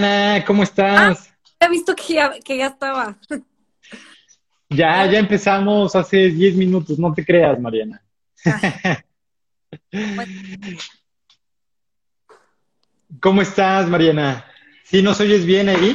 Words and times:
Mariana, 0.00 0.44
¿cómo 0.46 0.62
estás? 0.62 1.30
Ah, 1.60 1.66
he 1.66 1.68
visto 1.68 1.94
que 1.94 2.14
ya, 2.14 2.32
que 2.40 2.56
ya 2.56 2.68
estaba. 2.68 3.18
Ya, 4.70 5.04
ya 5.10 5.18
empezamos 5.18 5.94
hace 5.94 6.30
10 6.30 6.56
minutos, 6.56 6.98
no 6.98 7.12
te 7.12 7.22
creas, 7.24 7.60
Mariana. 7.60 8.02
¿Cómo 13.20 13.42
estás, 13.42 13.88
Mariana? 13.88 14.46
¿Sí 14.84 15.02
nos 15.02 15.20
oyes 15.20 15.44
bien 15.44 15.68
ahí? 15.68 15.94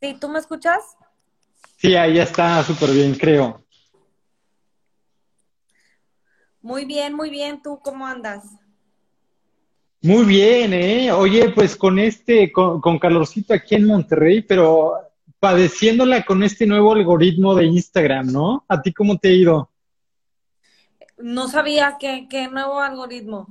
Sí, 0.00 0.16
¿tú 0.20 0.28
me 0.28 0.38
escuchas? 0.38 0.96
Sí, 1.78 1.96
ahí 1.96 2.14
ya 2.14 2.22
está 2.22 2.62
súper 2.62 2.90
bien, 2.90 3.14
creo. 3.14 3.64
Muy 6.60 6.84
bien, 6.84 7.14
muy 7.14 7.30
bien. 7.30 7.60
¿Tú 7.62 7.80
cómo 7.82 8.06
andas? 8.06 8.44
Muy 10.06 10.24
bien, 10.24 10.72
¿eh? 10.72 11.10
Oye, 11.10 11.48
pues 11.48 11.74
con 11.74 11.98
este, 11.98 12.52
con, 12.52 12.80
con 12.80 12.96
calorcito 12.96 13.52
aquí 13.52 13.74
en 13.74 13.88
Monterrey, 13.88 14.40
pero 14.40 14.94
padeciéndola 15.40 16.24
con 16.24 16.44
este 16.44 16.64
nuevo 16.64 16.92
algoritmo 16.92 17.56
de 17.56 17.64
Instagram, 17.64 18.30
¿no? 18.30 18.64
¿A 18.68 18.80
ti 18.80 18.92
cómo 18.92 19.18
te 19.18 19.30
ha 19.30 19.32
ido? 19.32 19.68
No 21.18 21.48
sabía 21.48 21.96
qué, 21.98 22.28
qué 22.30 22.46
nuevo 22.46 22.78
algoritmo. 22.78 23.48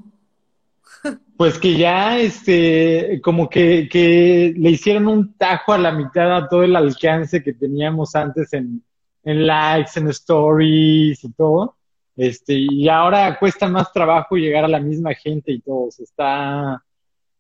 Pues 1.36 1.60
que 1.60 1.76
ya, 1.76 2.18
este, 2.20 3.20
como 3.22 3.50
que, 3.50 3.90
que 3.92 4.54
le 4.56 4.70
hicieron 4.70 5.08
un 5.08 5.34
tajo 5.34 5.74
a 5.74 5.78
la 5.78 5.92
mitad 5.92 6.38
a 6.38 6.48
todo 6.48 6.64
el 6.64 6.78
alcance 6.78 7.44
que 7.44 7.52
teníamos 7.52 8.16
antes 8.16 8.54
en, 8.54 8.82
en 9.26 9.46
likes, 9.46 10.00
en 10.00 10.08
stories 10.08 11.22
y 11.22 11.34
todo. 11.34 11.76
Este, 12.16 12.54
y 12.54 12.88
ahora 12.88 13.38
cuesta 13.40 13.68
más 13.68 13.92
trabajo 13.92 14.36
llegar 14.38 14.64
a 14.66 14.70
la 14.70 14.80
misma 14.80 15.14
gente 15.14 15.52
y 15.52 15.60
todo. 15.62 15.90
está, 15.90 16.84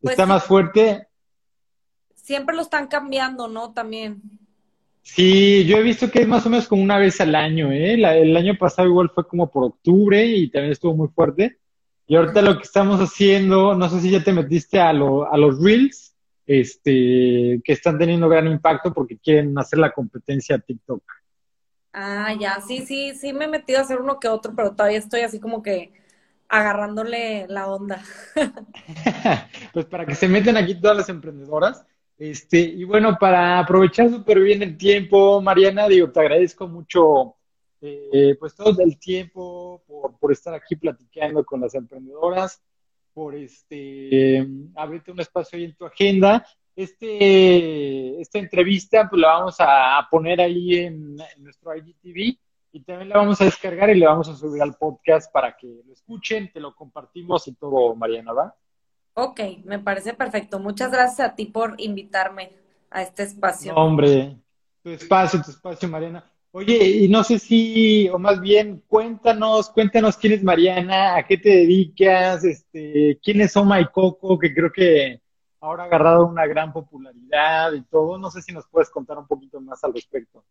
Pues 0.01 0.13
está 0.13 0.23
sí. 0.23 0.29
más 0.29 0.43
fuerte. 0.43 1.07
Siempre 2.13 2.55
lo 2.55 2.61
están 2.63 2.87
cambiando, 2.87 3.47
¿no? 3.47 3.71
También. 3.71 4.21
Sí, 5.01 5.65
yo 5.65 5.77
he 5.77 5.83
visto 5.83 6.09
que 6.09 6.21
es 6.21 6.27
más 6.27 6.45
o 6.45 6.49
menos 6.49 6.67
como 6.67 6.81
una 6.81 6.97
vez 6.97 7.21
al 7.21 7.35
año, 7.35 7.71
¿eh? 7.71 7.95
La- 7.95 8.17
el 8.17 8.35
año 8.35 8.57
pasado 8.57 8.87
igual 8.87 9.11
fue 9.13 9.27
como 9.27 9.51
por 9.51 9.63
octubre 9.65 10.25
y 10.25 10.49
también 10.49 10.71
estuvo 10.71 10.95
muy 10.95 11.07
fuerte. 11.09 11.59
Y 12.07 12.15
ahorita 12.15 12.41
lo 12.41 12.57
que 12.57 12.63
estamos 12.63 12.99
haciendo, 12.99 13.75
no 13.75 13.87
sé 13.89 14.01
si 14.01 14.09
ya 14.09 14.23
te 14.23 14.33
metiste 14.33 14.79
a, 14.79 14.91
lo- 14.93 15.31
a 15.31 15.37
los 15.37 15.61
Reels, 15.63 16.15
este, 16.47 17.61
que 17.63 17.73
están 17.73 17.97
teniendo 17.97 18.27
gran 18.29 18.47
impacto 18.47 18.93
porque 18.93 19.17
quieren 19.17 19.57
hacer 19.57 19.79
la 19.79 19.91
competencia 19.91 20.55
a 20.55 20.59
TikTok. 20.59 21.03
Ah, 21.97 22.33
ya, 22.37 22.59
sí, 22.59 22.85
sí, 22.85 23.15
sí 23.15 23.31
me 23.31 23.45
he 23.45 23.47
metido 23.47 23.79
a 23.79 23.83
hacer 23.83 24.01
uno 24.01 24.19
que 24.19 24.27
otro, 24.27 24.53
pero 24.53 24.75
todavía 24.75 24.97
estoy 24.97 25.21
así 25.21 25.39
como 25.39 25.63
que 25.63 25.93
agarrándole 26.49 27.47
la 27.47 27.69
onda. 27.71 28.03
Pues 29.73 29.85
para 29.85 30.05
que 30.05 30.13
se 30.13 30.27
metan 30.27 30.57
aquí 30.57 30.75
todas 30.75 30.97
las 30.97 31.07
emprendedoras. 31.07 31.85
Este, 32.17 32.59
y 32.59 32.83
bueno, 32.83 33.17
para 33.17 33.59
aprovechar 33.59 34.09
súper 34.09 34.41
bien 34.41 34.61
el 34.61 34.77
tiempo, 34.77 35.41
Mariana, 35.41 35.87
digo, 35.87 36.11
te 36.11 36.19
agradezco 36.19 36.67
mucho, 36.67 37.35
eh, 37.79 38.35
pues 38.41 38.53
todo 38.55 38.81
el 38.81 38.99
tiempo 38.99 39.81
por, 40.19 40.31
estar 40.33 40.53
aquí 40.53 40.75
platicando 40.75 41.45
con 41.45 41.61
las 41.61 41.75
emprendedoras, 41.75 42.61
por 43.13 43.35
este, 43.35 44.45
abrirte 44.75 45.11
un 45.11 45.21
espacio 45.21 45.57
ahí 45.57 45.63
en 45.63 45.75
tu 45.75 45.85
agenda. 45.85 46.45
Este, 46.75 48.19
esta 48.19 48.39
entrevista, 48.39 49.07
pues 49.09 49.21
la 49.21 49.29
vamos 49.29 49.55
a, 49.59 50.07
poner 50.11 50.41
ahí 50.41 50.77
en, 50.77 51.17
en 51.19 51.43
nuestro 51.43 51.75
IGTV 51.75 52.37
y 52.75 52.81
también 52.81 53.07
la 53.07 53.19
vamos 53.19 53.39
a 53.39 53.45
descargar 53.45 53.89
y 53.89 53.99
le 53.99 54.05
vamos 54.05 54.27
a 54.27 54.35
subir 54.35 54.61
al 54.61 54.75
podcast 54.75 55.31
para 55.31 55.55
que 55.55 55.81
lo 55.85 55.93
escuchen, 55.93 56.51
te 56.51 56.59
lo 56.59 56.75
compartimos 56.75 57.47
y 57.47 57.53
todo, 57.53 57.95
Mariana, 57.95 58.33
¿va? 58.33 58.55
Ok, 59.13 59.39
me 59.63 59.79
parece 59.79 60.13
perfecto. 60.13 60.59
Muchas 60.59 60.91
gracias 60.91 61.21
a 61.21 61.35
ti 61.35 61.45
por 61.45 61.75
invitarme 61.77 62.51
a 62.89 63.01
este 63.01 63.23
espacio. 63.23 63.73
No, 63.73 63.85
hombre, 63.85 64.35
tu 64.83 64.89
espacio, 64.89 65.41
tu 65.41 65.51
espacio, 65.51 65.87
Mariana. 65.87 66.29
Oye, 66.51 66.85
y 66.85 67.07
no 67.07 67.23
sé 67.23 67.39
si, 67.39 68.09
o 68.09 68.19
más 68.19 68.41
bien, 68.41 68.83
cuéntanos, 68.87 69.69
cuéntanos 69.69 70.17
quién 70.17 70.33
es 70.33 70.43
Mariana, 70.43 71.15
a 71.15 71.25
qué 71.25 71.37
te 71.37 71.49
dedicas, 71.49 72.43
este, 72.43 73.17
quién 73.23 73.39
es 73.39 73.55
Oma 73.55 73.79
y 73.79 73.85
Coco, 73.85 74.37
que 74.37 74.53
creo 74.53 74.71
que 74.71 75.21
ahora 75.59 75.83
ha 75.83 75.85
agarrado 75.87 76.25
una 76.25 76.45
gran 76.45 76.71
popularidad 76.71 77.73
y 77.73 77.81
todo. 77.83 78.17
No 78.17 78.29
sé 78.31 78.41
si 78.41 78.53
nos 78.53 78.67
puedes 78.67 78.89
contar 78.89 79.17
un 79.17 79.27
poquito 79.27 79.59
más 79.61 79.83
al 79.83 79.93
respecto. 79.93 80.43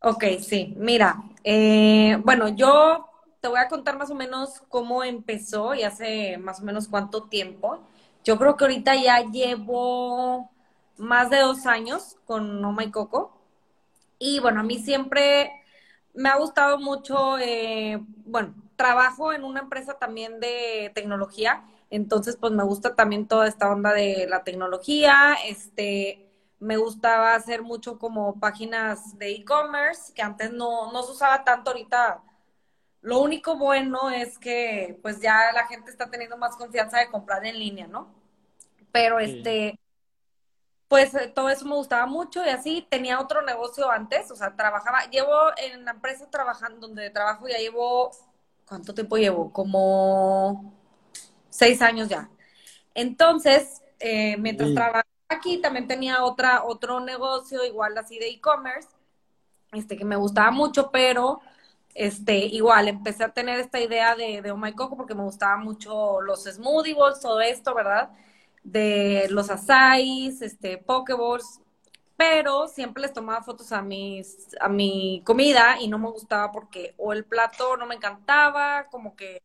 Ok, 0.00 0.24
sí, 0.40 0.74
mira, 0.76 1.22
eh, 1.42 2.18
bueno, 2.22 2.48
yo 2.48 3.08
te 3.40 3.48
voy 3.48 3.58
a 3.58 3.68
contar 3.68 3.96
más 3.96 4.10
o 4.10 4.14
menos 4.14 4.62
cómo 4.68 5.02
empezó 5.02 5.74
y 5.74 5.82
hace 5.82 6.38
más 6.38 6.60
o 6.60 6.64
menos 6.64 6.88
cuánto 6.88 7.24
tiempo. 7.24 7.80
Yo 8.24 8.38
creo 8.38 8.56
que 8.56 8.64
ahorita 8.64 8.94
ya 8.96 9.20
llevo 9.20 10.50
más 10.98 11.30
de 11.30 11.38
dos 11.40 11.66
años 11.66 12.16
con 12.26 12.64
Oh 12.64 12.72
My 12.72 12.90
Coco. 12.90 13.36
Y 14.18 14.40
bueno, 14.40 14.60
a 14.60 14.62
mí 14.64 14.78
siempre 14.78 15.50
me 16.14 16.28
ha 16.28 16.36
gustado 16.36 16.78
mucho, 16.78 17.38
eh, 17.38 18.02
bueno, 18.24 18.54
trabajo 18.76 19.32
en 19.32 19.44
una 19.44 19.60
empresa 19.60 19.94
también 19.98 20.40
de 20.40 20.90
tecnología, 20.94 21.64
entonces 21.90 22.36
pues 22.36 22.52
me 22.52 22.64
gusta 22.64 22.94
también 22.94 23.26
toda 23.28 23.48
esta 23.48 23.70
onda 23.70 23.92
de 23.92 24.26
la 24.28 24.44
tecnología, 24.44 25.36
este, 25.46 26.28
me 26.60 26.76
gustaba 26.76 27.34
hacer 27.34 27.62
mucho 27.62 27.98
como 27.98 28.40
páginas 28.40 29.16
de 29.18 29.32
e-commerce, 29.32 30.12
que 30.14 30.22
antes 30.22 30.52
no, 30.52 30.92
no 30.92 31.02
se 31.02 31.12
usaba 31.12 31.44
tanto 31.44 31.70
ahorita. 31.70 32.22
Lo 33.02 33.20
único 33.20 33.56
bueno 33.56 34.10
es 34.10 34.38
que 34.38 34.98
pues 35.02 35.20
ya 35.20 35.52
la 35.54 35.66
gente 35.68 35.90
está 35.90 36.10
teniendo 36.10 36.36
más 36.38 36.56
confianza 36.56 36.98
de 36.98 37.10
comprar 37.10 37.44
en 37.46 37.58
línea, 37.58 37.86
¿no? 37.86 38.14
Pero 38.92 39.20
Sí. 39.20 39.26
este, 39.40 39.78
pues 40.88 41.14
eh, 41.14 41.28
todo 41.34 41.48
eso 41.50 41.64
me 41.66 41.74
gustaba 41.74 42.06
mucho 42.06 42.44
y 42.44 42.48
así 42.48 42.86
tenía 42.90 43.20
otro 43.20 43.42
negocio 43.42 43.90
antes, 43.90 44.30
o 44.30 44.36
sea, 44.36 44.54
trabajaba, 44.56 45.04
llevo 45.10 45.32
en 45.58 45.84
la 45.84 45.92
empresa 45.92 46.30
trabajando, 46.30 46.86
donde 46.86 47.10
trabajo 47.10 47.48
ya 47.48 47.58
llevo, 47.58 48.10
¿cuánto 48.66 48.94
tiempo 48.94 49.16
llevo? 49.16 49.52
Como 49.52 50.72
seis 51.50 51.82
años 51.82 52.08
ya. 52.08 52.30
Entonces, 52.94 53.82
eh, 54.00 54.36
mientras 54.38 54.68
Sí. 54.70 54.74
trabajaba 54.74 55.04
aquí, 55.28 55.58
también 55.60 55.88
tenía 55.88 56.24
otra, 56.24 56.64
otro 56.64 57.00
negocio, 57.00 57.64
igual 57.64 57.96
así 57.98 58.18
de 58.18 58.28
e-commerce, 58.30 58.88
este, 59.72 59.96
que 59.96 60.04
me 60.04 60.16
gustaba 60.16 60.50
mucho, 60.50 60.90
pero 60.90 61.40
este, 61.94 62.38
igual 62.38 62.88
empecé 62.88 63.24
a 63.24 63.32
tener 63.32 63.58
esta 63.60 63.80
idea 63.80 64.14
de, 64.16 64.42
de 64.42 64.50
Oh 64.50 64.56
My 64.56 64.72
Coco 64.74 64.96
porque 64.96 65.14
me 65.14 65.22
gustaban 65.22 65.60
mucho 65.64 66.20
los 66.20 66.44
smoothie 66.44 66.94
bowls, 66.94 67.20
todo 67.20 67.40
esto, 67.40 67.74
¿verdad? 67.74 68.10
De 68.62 69.26
los 69.30 69.50
asáis, 69.50 70.42
este, 70.42 70.78
pokeballs, 70.78 71.60
pero 72.16 72.68
siempre 72.68 73.02
les 73.02 73.12
tomaba 73.12 73.42
fotos 73.42 73.72
a 73.72 73.82
mis, 73.82 74.48
a 74.60 74.68
mi 74.68 75.22
comida 75.24 75.80
y 75.80 75.88
no 75.88 75.98
me 75.98 76.10
gustaba 76.10 76.52
porque 76.52 76.94
o 76.98 77.12
el 77.12 77.24
plato 77.24 77.76
no 77.76 77.86
me 77.86 77.96
encantaba, 77.96 78.86
como 78.90 79.16
que, 79.16 79.42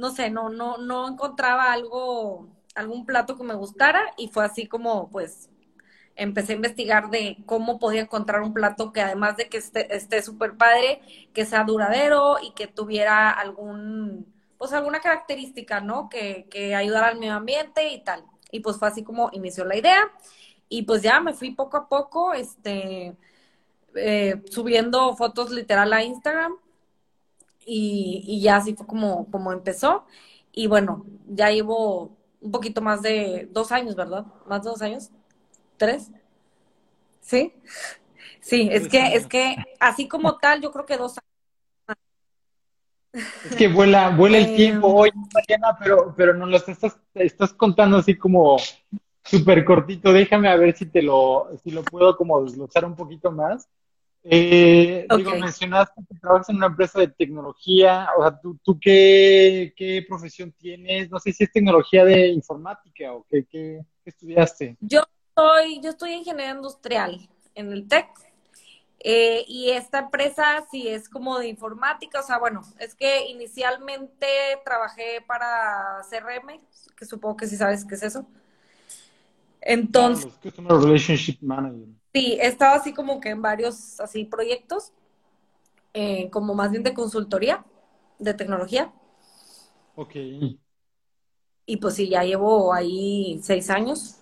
no 0.00 0.10
sé, 0.10 0.30
no, 0.30 0.48
no, 0.48 0.78
no 0.78 1.08
encontraba 1.08 1.72
algo, 1.72 2.48
algún 2.74 3.04
plato 3.06 3.36
que 3.36 3.44
me 3.44 3.54
gustara 3.54 4.02
y 4.16 4.28
fue 4.28 4.44
así 4.44 4.66
como, 4.66 5.10
pues, 5.10 5.50
empecé 6.16 6.52
a 6.54 6.56
investigar 6.56 7.10
de 7.10 7.38
cómo 7.46 7.78
podía 7.78 8.02
encontrar 8.02 8.42
un 8.42 8.54
plato 8.54 8.92
que 8.92 9.02
además 9.02 9.36
de 9.36 9.48
que 9.48 9.58
esté 9.58 10.22
súper 10.22 10.56
padre, 10.56 11.02
que 11.34 11.46
sea 11.46 11.64
duradero 11.64 12.36
y 12.42 12.52
que 12.52 12.66
tuviera 12.66 13.30
algún, 13.30 14.26
pues 14.58 14.72
alguna 14.72 15.00
característica, 15.00 15.80
¿no? 15.80 16.08
Que, 16.08 16.46
que 16.50 16.74
ayudara 16.74 17.08
al 17.08 17.18
medio 17.18 17.34
ambiente 17.34 17.90
y 17.90 18.02
tal. 18.02 18.24
Y 18.50 18.60
pues 18.60 18.78
fue 18.78 18.88
así 18.88 19.04
como 19.04 19.30
inició 19.32 19.64
la 19.64 19.76
idea. 19.76 20.10
Y 20.68 20.82
pues 20.82 21.02
ya 21.02 21.20
me 21.20 21.34
fui 21.34 21.52
poco 21.52 21.76
a 21.76 21.88
poco, 21.88 22.32
este, 22.34 23.16
eh, 23.96 24.42
subiendo 24.50 25.16
fotos 25.16 25.50
literal 25.50 25.92
a 25.92 26.02
Instagram. 26.04 26.54
Y, 27.72 28.24
y 28.26 28.40
ya 28.42 28.56
así 28.56 28.74
fue 28.74 28.86
como, 28.86 29.30
como 29.30 29.52
empezó. 29.52 30.04
Y 30.52 30.66
bueno, 30.66 31.06
ya 31.28 31.50
llevo 31.50 32.16
un 32.40 32.50
poquito 32.50 32.82
más 32.82 33.02
de 33.02 33.48
dos 33.52 33.70
años, 33.72 33.94
¿verdad? 33.96 34.26
Más 34.46 34.62
de 34.64 34.70
dos 34.70 34.82
años. 34.82 35.10
¿Tres? 35.76 36.10
¿Sí? 37.20 37.54
Sí, 38.40 38.68
es 38.72 38.88
que, 38.88 39.00
años. 39.00 39.14
es 39.14 39.26
que 39.26 39.56
así 39.78 40.08
como 40.08 40.38
tal, 40.38 40.60
yo 40.60 40.72
creo 40.72 40.86
que 40.86 40.96
dos 40.96 41.14
Es 43.44 43.56
que 43.56 43.68
vuela, 43.68 44.10
vuela 44.10 44.38
el 44.38 44.46
Eh, 44.46 44.56
tiempo. 44.56 44.88
Oye, 44.88 45.12
Mariana, 45.34 45.76
pero, 45.78 46.14
pero 46.16 46.34
nos 46.34 46.48
lo 46.48 46.56
estás, 46.56 46.98
estás 47.14 47.52
contando 47.54 47.98
así 47.98 48.16
como 48.16 48.56
súper 49.24 49.64
cortito. 49.64 50.12
Déjame 50.12 50.48
a 50.48 50.56
ver 50.56 50.76
si 50.76 50.86
te 50.86 51.02
lo, 51.02 51.48
si 51.62 51.70
lo 51.70 51.82
puedo 51.84 52.16
como 52.16 52.42
desglosar 52.42 52.84
un 52.84 52.96
poquito 52.96 53.30
más. 53.32 53.68
Eh, 54.22 55.06
digo, 55.16 55.34
mencionaste 55.36 56.02
que 56.06 56.18
trabajas 56.20 56.50
en 56.50 56.56
una 56.56 56.66
empresa 56.66 57.00
de 57.00 57.08
tecnología. 57.08 58.08
O 58.18 58.22
sea, 58.22 58.38
¿tú, 58.38 58.58
tú 58.62 58.78
qué, 58.80 59.72
qué 59.76 60.04
profesión 60.06 60.52
tienes? 60.52 61.10
No 61.10 61.18
sé 61.18 61.32
si 61.32 61.44
es 61.44 61.52
tecnología 61.52 62.04
de 62.04 62.28
informática 62.28 63.12
o 63.12 63.26
qué, 63.30 63.46
qué, 63.50 63.80
qué 64.04 64.10
estudiaste. 64.10 64.76
Yo 64.80 65.02
soy, 65.34 65.80
yo 65.82 65.90
estoy 65.90 66.12
ingeniería 66.12 66.54
industrial 66.54 67.28
en 67.54 67.72
el 67.72 67.88
TEC. 67.88 68.08
eh, 69.02 69.44
y 69.48 69.70
esta 69.70 70.00
empresa 70.00 70.64
sí 70.70 70.86
es 70.86 71.08
como 71.08 71.38
de 71.38 71.48
informática, 71.48 72.20
o 72.20 72.22
sea, 72.22 72.38
bueno, 72.38 72.60
es 72.78 72.94
que 72.94 73.28
inicialmente 73.28 74.26
trabajé 74.64 75.22
para 75.26 76.02
CRM, 76.10 76.60
que 76.96 77.06
supongo 77.06 77.38
que 77.38 77.46
sí 77.46 77.56
sabes 77.56 77.86
qué 77.86 77.94
es 77.94 78.02
eso. 78.02 78.26
Entonces, 79.62 80.30
Customer 80.42 80.72
Relationship 80.72 81.38
Manager. 81.40 81.88
Sí, 82.12 82.38
he 82.40 82.46
estado 82.46 82.74
así 82.74 82.92
como 82.92 83.20
que 83.20 83.30
en 83.30 83.42
varios 83.42 84.00
así 84.00 84.24
proyectos, 84.24 84.92
eh, 85.94 86.28
como 86.30 86.54
más 86.54 86.70
bien 86.70 86.82
de 86.82 86.94
consultoría, 86.94 87.64
de 88.18 88.34
tecnología. 88.34 88.92
Ok. 89.94 90.16
Y 91.66 91.76
pues 91.76 91.94
sí, 91.94 92.08
ya 92.08 92.24
llevo 92.24 92.74
ahí 92.74 93.38
seis 93.42 93.70
años. 93.70 94.16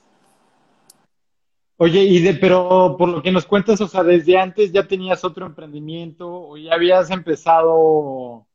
Oye, 1.78 2.02
y 2.02 2.20
de, 2.20 2.34
pero 2.34 2.96
por 2.98 3.08
lo 3.08 3.22
que 3.22 3.30
nos 3.32 3.46
cuentas, 3.46 3.80
o 3.80 3.88
sea, 3.88 4.02
desde 4.02 4.36
antes 4.36 4.72
ya 4.72 4.86
tenías 4.86 5.24
otro 5.24 5.46
emprendimiento 5.46 6.28
o 6.28 6.56
ya 6.56 6.74
habías 6.74 7.10
empezado 7.10 8.46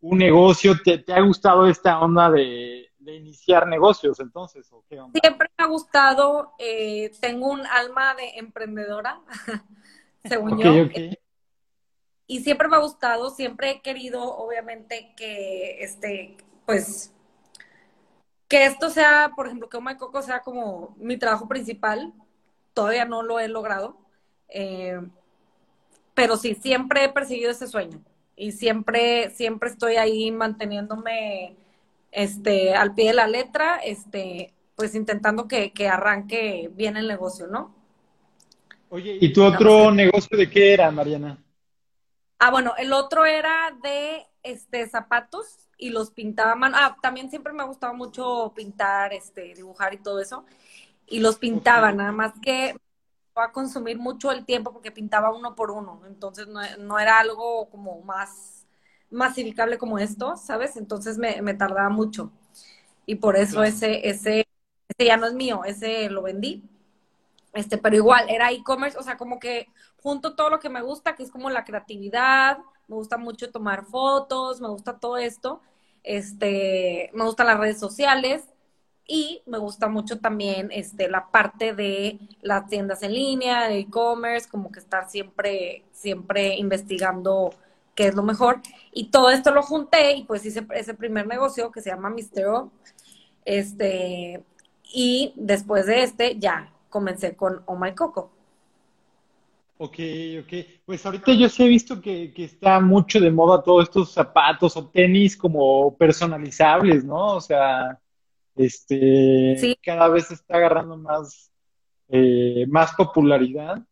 un 0.00 0.18
negocio, 0.18 0.74
¿te, 0.84 0.98
te 0.98 1.12
ha 1.12 1.22
gustado 1.22 1.66
esta 1.66 1.98
onda 1.98 2.30
de, 2.30 2.90
de 3.06 3.14
iniciar 3.14 3.66
negocios 3.66 4.20
entonces? 4.20 4.70
¿o 4.72 4.84
qué 4.88 5.00
onda? 5.00 5.18
Siempre 5.22 5.48
me 5.56 5.64
ha 5.64 5.68
gustado, 5.68 6.52
eh, 6.58 7.10
tengo 7.20 7.48
un 7.48 7.64
alma 7.66 8.14
de 8.14 8.38
emprendedora, 8.38 9.20
según 10.24 10.58
yo. 10.58 10.70
Y 12.26 12.40
siempre 12.40 12.66
me 12.68 12.76
ha 12.76 12.80
gustado, 12.80 13.30
siempre 13.30 13.70
he 13.70 13.80
querido, 13.82 14.36
obviamente, 14.36 15.14
que 15.16 15.82
este, 15.82 16.36
pues, 16.66 17.14
que 18.48 18.66
esto 18.66 18.90
sea, 18.90 19.30
por 19.36 19.46
ejemplo, 19.46 19.68
que 19.68 19.80
My 19.80 19.96
Coco 19.96 20.20
sea 20.22 20.40
como 20.40 20.96
mi 20.98 21.16
trabajo 21.16 21.46
principal. 21.46 22.12
Todavía 22.74 23.04
no 23.04 23.22
lo 23.22 23.38
he 23.38 23.46
logrado. 23.46 23.96
Eh, 24.48 25.00
pero 26.14 26.36
sí, 26.36 26.54
siempre 26.54 27.04
he 27.04 27.08
perseguido 27.08 27.52
ese 27.52 27.68
sueño. 27.68 28.00
Y 28.34 28.52
siempre, 28.52 29.30
siempre 29.30 29.70
estoy 29.70 29.96
ahí 29.96 30.32
manteniéndome 30.32 31.56
este, 32.16 32.74
al 32.74 32.94
pie 32.94 33.08
de 33.08 33.12
la 33.12 33.26
letra, 33.26 33.76
este, 33.76 34.54
pues 34.74 34.94
intentando 34.94 35.46
que, 35.46 35.74
que 35.74 35.86
arranque 35.86 36.70
bien 36.72 36.96
el 36.96 37.08
negocio, 37.08 37.46
¿no? 37.46 37.74
Oye, 38.88 39.18
¿y 39.20 39.34
tu 39.34 39.44
otro 39.44 39.90
que 39.90 39.96
negocio 39.96 40.38
de 40.38 40.48
qué 40.48 40.72
era, 40.72 40.90
Mariana? 40.90 41.36
Ah, 42.38 42.50
bueno, 42.50 42.72
el 42.78 42.94
otro 42.94 43.26
era 43.26 43.70
de 43.82 44.26
este 44.42 44.88
zapatos 44.88 45.68
y 45.76 45.90
los 45.90 46.10
pintaba 46.10 46.52
a 46.52 46.56
mano. 46.56 46.78
Ah, 46.80 46.96
también 47.02 47.28
siempre 47.28 47.52
me 47.52 47.62
ha 47.62 47.66
gustado 47.66 47.92
mucho 47.92 48.50
pintar, 48.56 49.12
este, 49.12 49.52
dibujar 49.54 49.92
y 49.92 49.98
todo 49.98 50.18
eso. 50.18 50.46
Y 51.06 51.20
los 51.20 51.36
pintaba, 51.36 51.92
nada 51.92 52.12
más 52.12 52.32
que 52.40 52.74
va 53.36 53.44
a 53.44 53.52
consumir 53.52 53.98
mucho 53.98 54.32
el 54.32 54.46
tiempo 54.46 54.72
porque 54.72 54.90
pintaba 54.90 55.34
uno 55.34 55.54
por 55.54 55.70
uno. 55.70 56.00
Entonces 56.06 56.48
no, 56.48 56.60
no 56.78 56.98
era 56.98 57.18
algo 57.18 57.68
como 57.68 58.00
más 58.00 58.55
masificable 59.16 59.78
como 59.78 59.98
esto, 59.98 60.36
¿sabes? 60.36 60.76
Entonces 60.76 61.18
me, 61.18 61.42
me 61.42 61.54
tardaba 61.54 61.88
mucho. 61.88 62.30
Y 63.06 63.16
por 63.16 63.36
eso 63.36 63.64
ese, 63.64 64.08
ese, 64.08 64.46
ese 64.88 65.06
ya 65.06 65.16
no 65.16 65.26
es 65.26 65.34
mío, 65.34 65.64
ese 65.64 66.10
lo 66.10 66.22
vendí. 66.22 66.62
Este, 67.54 67.78
pero 67.78 67.96
igual, 67.96 68.28
era 68.28 68.52
e-commerce, 68.52 68.98
o 68.98 69.02
sea, 69.02 69.16
como 69.16 69.38
que 69.38 69.68
junto 70.02 70.34
todo 70.36 70.50
lo 70.50 70.60
que 70.60 70.68
me 70.68 70.82
gusta, 70.82 71.14
que 71.14 71.22
es 71.22 71.30
como 71.30 71.48
la 71.48 71.64
creatividad, 71.64 72.58
me 72.86 72.96
gusta 72.96 73.16
mucho 73.16 73.50
tomar 73.50 73.86
fotos, 73.86 74.60
me 74.60 74.68
gusta 74.68 74.98
todo 74.98 75.16
esto, 75.16 75.62
este, 76.02 77.10
me 77.14 77.24
gustan 77.24 77.46
las 77.46 77.58
redes 77.58 77.80
sociales 77.80 78.44
y 79.06 79.42
me 79.46 79.58
gusta 79.58 79.88
mucho 79.88 80.20
también 80.20 80.68
este, 80.70 81.08
la 81.08 81.30
parte 81.30 81.72
de 81.72 82.18
las 82.42 82.68
tiendas 82.68 83.02
en 83.02 83.14
línea, 83.14 83.68
de 83.68 83.78
e-commerce, 83.78 84.48
como 84.50 84.70
que 84.70 84.80
estar 84.80 85.08
siempre, 85.08 85.84
siempre 85.92 86.56
investigando 86.56 87.54
qué 87.96 88.06
es 88.06 88.14
lo 88.14 88.22
mejor. 88.22 88.60
Y 88.92 89.10
todo 89.10 89.30
esto 89.30 89.50
lo 89.50 89.62
junté 89.62 90.12
y 90.12 90.24
pues 90.24 90.46
hice 90.46 90.64
ese 90.74 90.94
primer 90.94 91.26
negocio 91.26 91.72
que 91.72 91.80
se 91.80 91.90
llama 91.90 92.10
Mistero, 92.10 92.70
este, 93.44 94.44
y 94.92 95.32
después 95.34 95.86
de 95.86 96.04
este 96.04 96.38
ya 96.38 96.72
comencé 96.88 97.34
con 97.34 97.62
Oh 97.66 97.76
My 97.76 97.94
Coco. 97.94 98.30
Ok, 99.78 99.98
ok. 100.42 100.52
Pues 100.86 101.04
ahorita 101.04 101.32
yo 101.34 101.48
sí 101.48 101.64
he 101.64 101.68
visto 101.68 102.00
que, 102.00 102.32
que 102.32 102.44
está 102.44 102.80
mucho 102.80 103.20
de 103.20 103.30
moda 103.30 103.62
todos 103.62 103.84
estos 103.84 104.10
zapatos 104.10 104.76
o 104.76 104.86
tenis 104.88 105.36
como 105.36 105.94
personalizables, 105.96 107.04
¿no? 107.04 107.34
O 107.34 107.40
sea, 107.40 107.98
este, 108.54 109.56
Sí, 109.58 109.78
cada 109.82 110.08
vez 110.08 110.30
está 110.30 110.56
agarrando 110.56 110.96
más, 110.96 111.50
eh, 112.08 112.64
más 112.68 112.94
popularidad. 112.94 113.82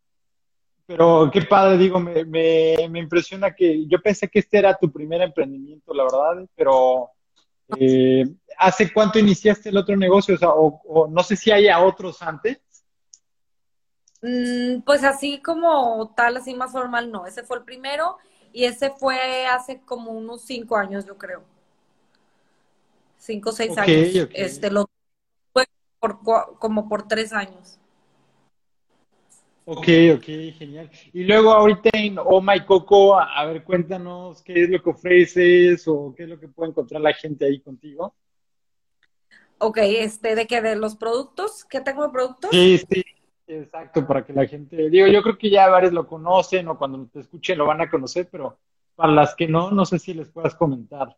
Pero 0.86 1.30
qué 1.32 1.42
padre, 1.42 1.78
digo, 1.78 1.98
me, 1.98 2.24
me, 2.24 2.76
me 2.90 2.98
impresiona 2.98 3.54
que 3.54 3.86
yo 3.86 4.00
pensé 4.02 4.28
que 4.28 4.40
este 4.40 4.58
era 4.58 4.76
tu 4.76 4.92
primer 4.92 5.22
emprendimiento, 5.22 5.94
la 5.94 6.04
verdad, 6.04 6.46
pero 6.54 7.10
eh, 7.78 8.26
¿hace 8.58 8.92
cuánto 8.92 9.18
iniciaste 9.18 9.70
el 9.70 9.78
otro 9.78 9.96
negocio? 9.96 10.34
O 10.34 10.38
sea, 10.38 10.50
o, 10.50 10.80
o 10.84 11.08
no 11.08 11.22
sé 11.22 11.36
si 11.36 11.50
haya 11.50 11.82
otros 11.82 12.20
antes. 12.20 12.60
Mm, 14.20 14.80
pues 14.82 15.04
así 15.04 15.40
como 15.40 16.12
tal, 16.14 16.36
así 16.36 16.54
más 16.54 16.72
formal, 16.72 17.10
no. 17.10 17.26
Ese 17.26 17.44
fue 17.44 17.58
el 17.58 17.64
primero 17.64 18.16
y 18.52 18.64
ese 18.64 18.90
fue 18.90 19.46
hace 19.46 19.80
como 19.82 20.12
unos 20.12 20.42
cinco 20.42 20.76
años, 20.76 21.06
yo 21.06 21.16
creo. 21.16 21.42
Cinco 23.18 23.50
o 23.50 23.52
seis 23.52 23.76
años. 23.78 24.28
Este 24.34 24.70
lo 24.70 24.86
fue 25.52 25.64
por 25.98 26.20
como 26.58 26.88
por 26.88 27.08
tres 27.08 27.32
años. 27.32 27.78
Ok, 29.66 29.88
ok, 30.16 30.24
genial. 30.58 30.90
Y 31.12 31.24
luego 31.24 31.50
ahorita 31.50 31.90
en 31.94 32.18
Oh 32.18 32.42
My 32.42 32.64
Coco, 32.64 33.18
a, 33.18 33.24
a 33.34 33.46
ver, 33.46 33.64
cuéntanos 33.64 34.42
qué 34.42 34.64
es 34.64 34.70
lo 34.70 34.82
que 34.82 34.90
ofreces 34.90 35.88
o 35.88 36.14
qué 36.14 36.24
es 36.24 36.28
lo 36.28 36.38
que 36.38 36.48
puede 36.48 36.70
encontrar 36.70 37.00
la 37.00 37.14
gente 37.14 37.46
ahí 37.46 37.60
contigo. 37.60 38.14
Ok, 39.58 39.78
este, 39.80 40.34
¿de 40.34 40.46
qué? 40.46 40.60
¿De 40.60 40.76
los 40.76 40.96
productos? 40.96 41.64
¿Qué 41.64 41.80
tengo 41.80 42.02
de 42.04 42.10
productos? 42.10 42.50
Sí, 42.50 42.78
sí, 42.78 43.02
exacto, 43.46 44.06
para 44.06 44.24
que 44.24 44.34
la 44.34 44.46
gente, 44.46 44.90
digo, 44.90 45.06
yo 45.06 45.22
creo 45.22 45.38
que 45.38 45.48
ya 45.48 45.68
varios 45.68 45.94
lo 45.94 46.06
conocen 46.06 46.68
o 46.68 46.76
cuando 46.76 47.06
te 47.06 47.20
escuchen 47.20 47.56
lo 47.56 47.66
van 47.66 47.80
a 47.80 47.88
conocer, 47.88 48.28
pero 48.30 48.58
para 48.94 49.12
las 49.12 49.34
que 49.34 49.48
no, 49.48 49.70
no 49.70 49.86
sé 49.86 49.98
si 49.98 50.12
les 50.12 50.28
puedas 50.28 50.54
comentar. 50.54 51.16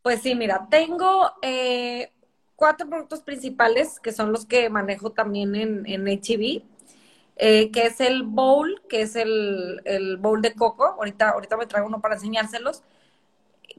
Pues 0.00 0.22
sí, 0.22 0.34
mira, 0.34 0.66
tengo 0.70 1.30
eh, 1.42 2.10
cuatro 2.56 2.88
productos 2.88 3.20
principales 3.20 4.00
que 4.00 4.12
son 4.12 4.32
los 4.32 4.46
que 4.46 4.70
manejo 4.70 5.10
también 5.10 5.54
en, 5.54 5.82
en 5.86 6.08
H-E-B, 6.08 6.62
eh, 7.36 7.70
que 7.70 7.86
es 7.86 8.00
el 8.00 8.22
bowl, 8.24 8.82
que 8.88 9.02
es 9.02 9.16
el, 9.16 9.80
el 9.84 10.16
bowl 10.18 10.42
de 10.42 10.54
coco. 10.54 10.84
Ahorita, 10.86 11.30
ahorita 11.30 11.56
me 11.56 11.66
traigo 11.66 11.88
uno 11.88 12.00
para 12.00 12.14
enseñárselos. 12.16 12.82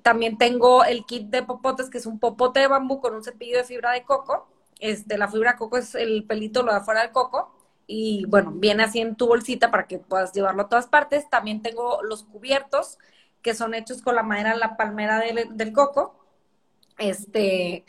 También 0.01 0.37
tengo 0.37 0.83
el 0.83 1.05
kit 1.05 1.29
de 1.29 1.43
popotes, 1.43 1.89
que 1.89 1.97
es 1.97 2.05
un 2.05 2.19
popote 2.19 2.59
de 2.59 2.67
bambú 2.67 2.99
con 2.99 3.15
un 3.15 3.23
cepillo 3.23 3.57
de 3.57 3.63
fibra 3.63 3.91
de 3.91 4.03
coco. 4.03 4.47
Este, 4.79 5.17
la 5.17 5.27
fibra 5.29 5.53
de 5.53 5.57
coco 5.57 5.77
es 5.77 5.95
el 5.95 6.25
pelito, 6.25 6.63
lo 6.63 6.71
de 6.71 6.79
afuera 6.79 7.01
del 7.01 7.11
coco. 7.11 7.51
Y 7.87 8.25
bueno, 8.27 8.51
viene 8.55 8.83
así 8.83 8.99
en 9.01 9.15
tu 9.15 9.27
bolsita 9.27 9.71
para 9.71 9.87
que 9.87 9.99
puedas 9.99 10.33
llevarlo 10.33 10.63
a 10.63 10.69
todas 10.69 10.87
partes. 10.87 11.29
También 11.29 11.61
tengo 11.61 12.01
los 12.03 12.23
cubiertos, 12.23 12.97
que 13.41 13.53
son 13.53 13.73
hechos 13.73 14.01
con 14.01 14.15
la 14.15 14.23
madera, 14.23 14.55
la 14.55 14.77
palmera 14.77 15.19
del, 15.19 15.55
del 15.57 15.73
coco. 15.73 16.15
Este, 16.97 17.85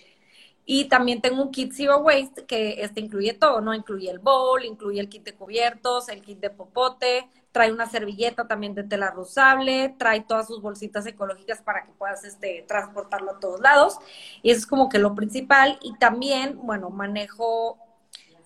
y 0.66 0.86
también 0.86 1.20
tengo 1.20 1.42
un 1.42 1.50
kit 1.50 1.72
Zero 1.72 1.98
Waste 1.98 2.46
que 2.46 2.82
este 2.82 3.00
incluye 3.00 3.34
todo, 3.34 3.60
¿no? 3.60 3.74
Incluye 3.74 4.10
el 4.10 4.18
bowl, 4.18 4.64
incluye 4.64 5.00
el 5.00 5.08
kit 5.08 5.24
de 5.24 5.34
cubiertos, 5.34 6.08
el 6.08 6.22
kit 6.22 6.40
de 6.40 6.50
popote, 6.50 7.28
trae 7.52 7.72
una 7.72 7.86
servilleta 7.86 8.48
también 8.48 8.74
de 8.74 8.82
tela 8.82 9.10
reusable, 9.10 9.94
trae 9.98 10.22
todas 10.22 10.46
sus 10.46 10.62
bolsitas 10.62 11.06
ecológicas 11.06 11.60
para 11.60 11.84
que 11.84 11.92
puedas 11.92 12.24
este, 12.24 12.64
transportarlo 12.66 13.32
a 13.32 13.40
todos 13.40 13.60
lados. 13.60 13.98
Y 14.42 14.50
eso 14.50 14.60
es 14.60 14.66
como 14.66 14.88
que 14.88 14.98
lo 14.98 15.14
principal. 15.14 15.78
Y 15.82 15.94
también, 15.98 16.58
bueno, 16.62 16.90
manejo 16.90 17.78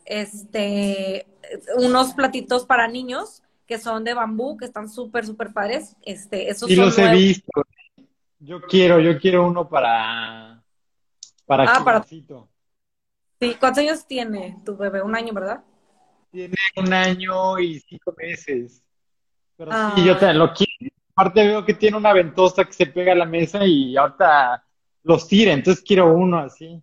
este, 0.04 1.26
unos 1.76 2.14
platitos 2.14 2.66
para 2.66 2.88
niños 2.88 3.42
que 3.66 3.78
son 3.78 4.02
de 4.02 4.14
bambú, 4.14 4.56
que 4.56 4.64
están 4.64 4.88
súper, 4.88 5.24
súper 5.24 5.52
padres. 5.52 5.94
Este, 6.02 6.50
esos 6.50 6.68
Sí 6.68 6.74
son 6.74 6.86
los 6.86 6.98
he 6.98 7.10
visto. 7.10 7.62
Yo 8.40 8.60
quiero, 8.62 8.98
yo 8.98 9.18
quiero 9.18 9.46
uno 9.46 9.68
para, 9.68 10.47
para 11.48 11.64
Ah, 11.64 11.82
para. 11.84 12.04
Sí, 13.40 13.56
¿cuántos 13.58 13.78
años 13.82 14.06
tiene 14.06 14.58
tu 14.64 14.76
bebé? 14.76 15.02
Un 15.02 15.16
año, 15.16 15.32
¿verdad? 15.32 15.64
Tiene 16.30 16.54
un 16.76 16.92
año 16.92 17.58
y 17.58 17.80
cinco 17.80 18.14
meses. 18.16 18.82
Pero 19.56 19.72
sí, 19.74 20.04
yo 20.04 20.14
Ah, 20.14 20.18
te 20.18 20.34
lo 20.34 20.52
quiero. 20.54 20.94
Aparte 21.16 21.46
veo 21.46 21.64
que 21.64 21.74
tiene 21.74 21.96
una 21.96 22.12
ventosa 22.14 22.64
que 22.64 22.72
se 22.74 22.86
pega 22.86 23.12
a 23.12 23.16
la 23.16 23.26
mesa 23.26 23.64
y 23.66 23.96
ahorita 23.96 24.64
los 25.04 25.28
tira, 25.28 25.52
entonces 25.52 25.84
quiero 25.86 26.12
uno 26.14 26.38
así. 26.40 26.82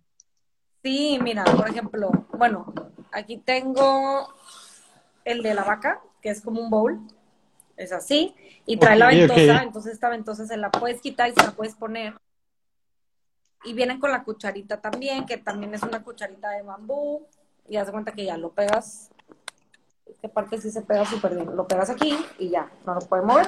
sí, 0.82 1.18
mira, 1.22 1.44
por 1.44 1.68
ejemplo, 1.68 2.10
bueno, 2.32 2.72
aquí 3.12 3.38
tengo 3.38 4.28
el 5.24 5.42
de 5.42 5.54
la 5.54 5.64
vaca, 5.64 6.00
que 6.22 6.30
es 6.30 6.40
como 6.42 6.60
un 6.60 6.70
bowl, 6.70 7.00
es 7.76 7.92
así, 7.92 8.34
y 8.66 8.78
trae 8.78 8.96
la 8.96 9.08
ventosa, 9.08 9.62
entonces 9.62 9.94
esta 9.94 10.10
ventosa 10.10 10.46
se 10.46 10.56
la 10.58 10.70
puedes 10.70 11.00
quitar 11.02 11.30
y 11.30 11.34
se 11.34 11.44
la 11.44 11.52
puedes 11.52 11.74
poner. 11.76 12.14
Y 13.64 13.72
vienen 13.74 13.98
con 13.98 14.12
la 14.12 14.22
cucharita 14.22 14.80
también, 14.80 15.26
que 15.26 15.38
también 15.38 15.74
es 15.74 15.82
una 15.82 16.02
cucharita 16.02 16.50
de 16.50 16.62
bambú, 16.62 17.26
y 17.68 17.76
haz 17.76 17.86
de 17.86 17.92
cuenta 17.92 18.12
que 18.12 18.24
ya 18.24 18.36
lo 18.36 18.52
pegas, 18.52 19.10
esta 20.06 20.28
parte 20.28 20.58
sí 20.58 20.70
se 20.70 20.82
pega 20.82 21.04
súper 21.04 21.34
bien, 21.34 21.54
lo 21.56 21.66
pegas 21.66 21.90
aquí 21.90 22.16
y 22.38 22.48
ya, 22.50 22.70
no 22.86 22.94
lo 22.94 23.00
puedes 23.00 23.26
mover. 23.26 23.46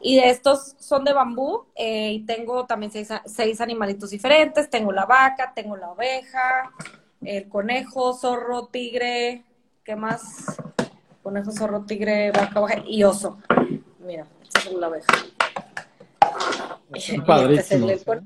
Y 0.00 0.16
de 0.16 0.30
estos 0.30 0.76
son 0.78 1.04
de 1.04 1.12
bambú 1.12 1.66
eh, 1.74 2.12
y 2.12 2.20
tengo 2.24 2.66
también 2.66 2.92
seis, 2.92 3.08
seis 3.26 3.60
animalitos 3.60 4.10
diferentes. 4.10 4.70
Tengo 4.70 4.92
la 4.92 5.06
vaca, 5.06 5.52
tengo 5.54 5.76
la 5.76 5.90
oveja, 5.90 6.72
el 7.20 7.48
conejo, 7.48 8.14
zorro, 8.14 8.66
tigre, 8.66 9.44
¿qué 9.82 9.96
más? 9.96 10.56
Conejo, 11.22 11.50
zorro, 11.50 11.84
tigre, 11.84 12.30
vaca, 12.30 12.60
vaca 12.60 12.82
y 12.86 13.02
oso. 13.02 13.38
Mira, 13.98 14.26
esta 14.40 14.58
es 14.60 14.72
la 14.72 14.86
abeja. 14.86 15.12
Son 16.96 17.24
padrísimos. 17.24 17.90
Este 17.90 18.12
¿eh? 18.12 18.20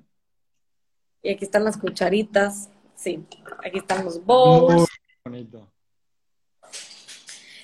Y 1.22 1.30
aquí 1.30 1.44
están 1.44 1.64
las 1.64 1.76
cucharitas. 1.76 2.68
Sí, 2.94 3.24
aquí 3.64 3.78
están 3.78 4.04
los 4.04 4.24
bowls. 4.24 4.74
Muy 4.74 4.86
bonito. 5.24 5.72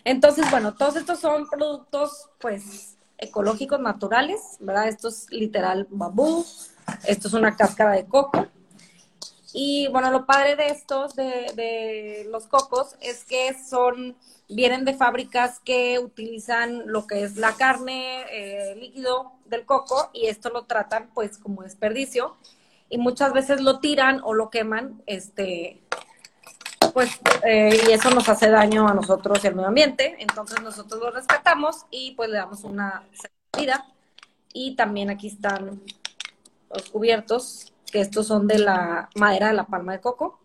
Entonces, 0.04 0.50
bueno, 0.50 0.74
todos 0.74 0.96
estos 0.96 1.18
son 1.18 1.48
productos, 1.48 2.30
pues, 2.40 2.96
ecológicos, 3.18 3.80
naturales, 3.80 4.56
¿verdad? 4.60 4.88
Esto 4.88 5.08
es 5.08 5.30
literal 5.30 5.86
bambú, 5.90 6.46
esto 7.06 7.28
es 7.28 7.34
una 7.34 7.56
cáscara 7.56 7.92
de 7.92 8.06
coco. 8.06 8.46
Y 9.52 9.88
bueno, 9.88 10.10
lo 10.10 10.24
padre 10.24 10.56
de 10.56 10.68
estos, 10.68 11.16
de, 11.16 12.26
los 12.30 12.46
cocos, 12.46 12.96
es 13.00 13.24
que 13.24 13.54
son, 13.54 14.16
vienen 14.48 14.84
de 14.84 14.94
fábricas 14.94 15.58
que 15.60 15.98
utilizan 15.98 16.84
lo 16.86 17.06
que 17.06 17.22
es 17.22 17.36
la 17.36 17.54
carne, 17.54 18.24
eh, 18.30 18.76
líquido 18.76 19.32
del 19.46 19.64
coco, 19.64 20.10
y 20.12 20.26
esto 20.26 20.50
lo 20.50 20.64
tratan 20.64 21.10
pues 21.14 21.38
como 21.38 21.62
desperdicio. 21.62 22.36
Y 22.88 22.99
muchas 22.99 23.33
veces 23.33 23.61
lo 23.61 23.80
tiran 23.80 24.21
o 24.25 24.35
lo 24.35 24.50
queman, 24.50 25.02
este, 25.07 25.83
pues, 26.92 27.21
eh, 27.45 27.78
y 27.88 27.92
eso 27.92 28.11
nos 28.11 28.28
hace 28.28 28.50
daño 28.50 28.88
a 28.88 28.95
nosotros 28.95 29.45
y 29.45 29.47
al 29.47 29.54
medio 29.54 29.68
ambiente. 29.68 30.16
Entonces 30.18 30.61
nosotros 30.62 31.00
lo 31.00 31.11
rescatamos 31.11 31.87
y 31.90 32.12
pues 32.12 32.30
le 32.30 32.38
damos 32.38 32.64
una 32.64 33.04
vida. 33.57 33.87
Y 34.52 34.75
también 34.75 35.11
aquí 35.11 35.28
están 35.28 35.80
los 36.71 36.90
cubiertos 36.90 37.73
que 37.90 38.00
estos 38.00 38.26
son 38.26 38.47
de 38.47 38.59
la 38.59 39.09
madera 39.14 39.49
de 39.49 39.54
la 39.54 39.66
palma 39.66 39.92
de 39.92 40.00
coco. 40.00 40.40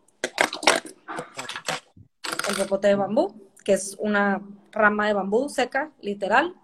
El 2.49 2.55
popote 2.55 2.89
de 2.89 2.95
bambú, 2.95 3.33
que 3.63 3.73
es 3.73 3.95
una 3.99 4.41
rama 4.71 5.07
de 5.07 5.13
bambú 5.13 5.49
seca, 5.49 5.91
literal. 6.01 6.55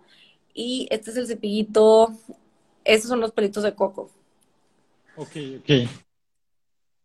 Y 0.53 0.87
este 0.91 1.11
es 1.11 1.17
el 1.17 1.27
cepillito, 1.27 2.11
estos 2.83 3.09
son 3.09 3.19
los 3.19 3.31
pelitos 3.31 3.63
de 3.63 3.75
coco. 3.75 4.09
Ok, 5.19 5.35
ok. 5.59 5.89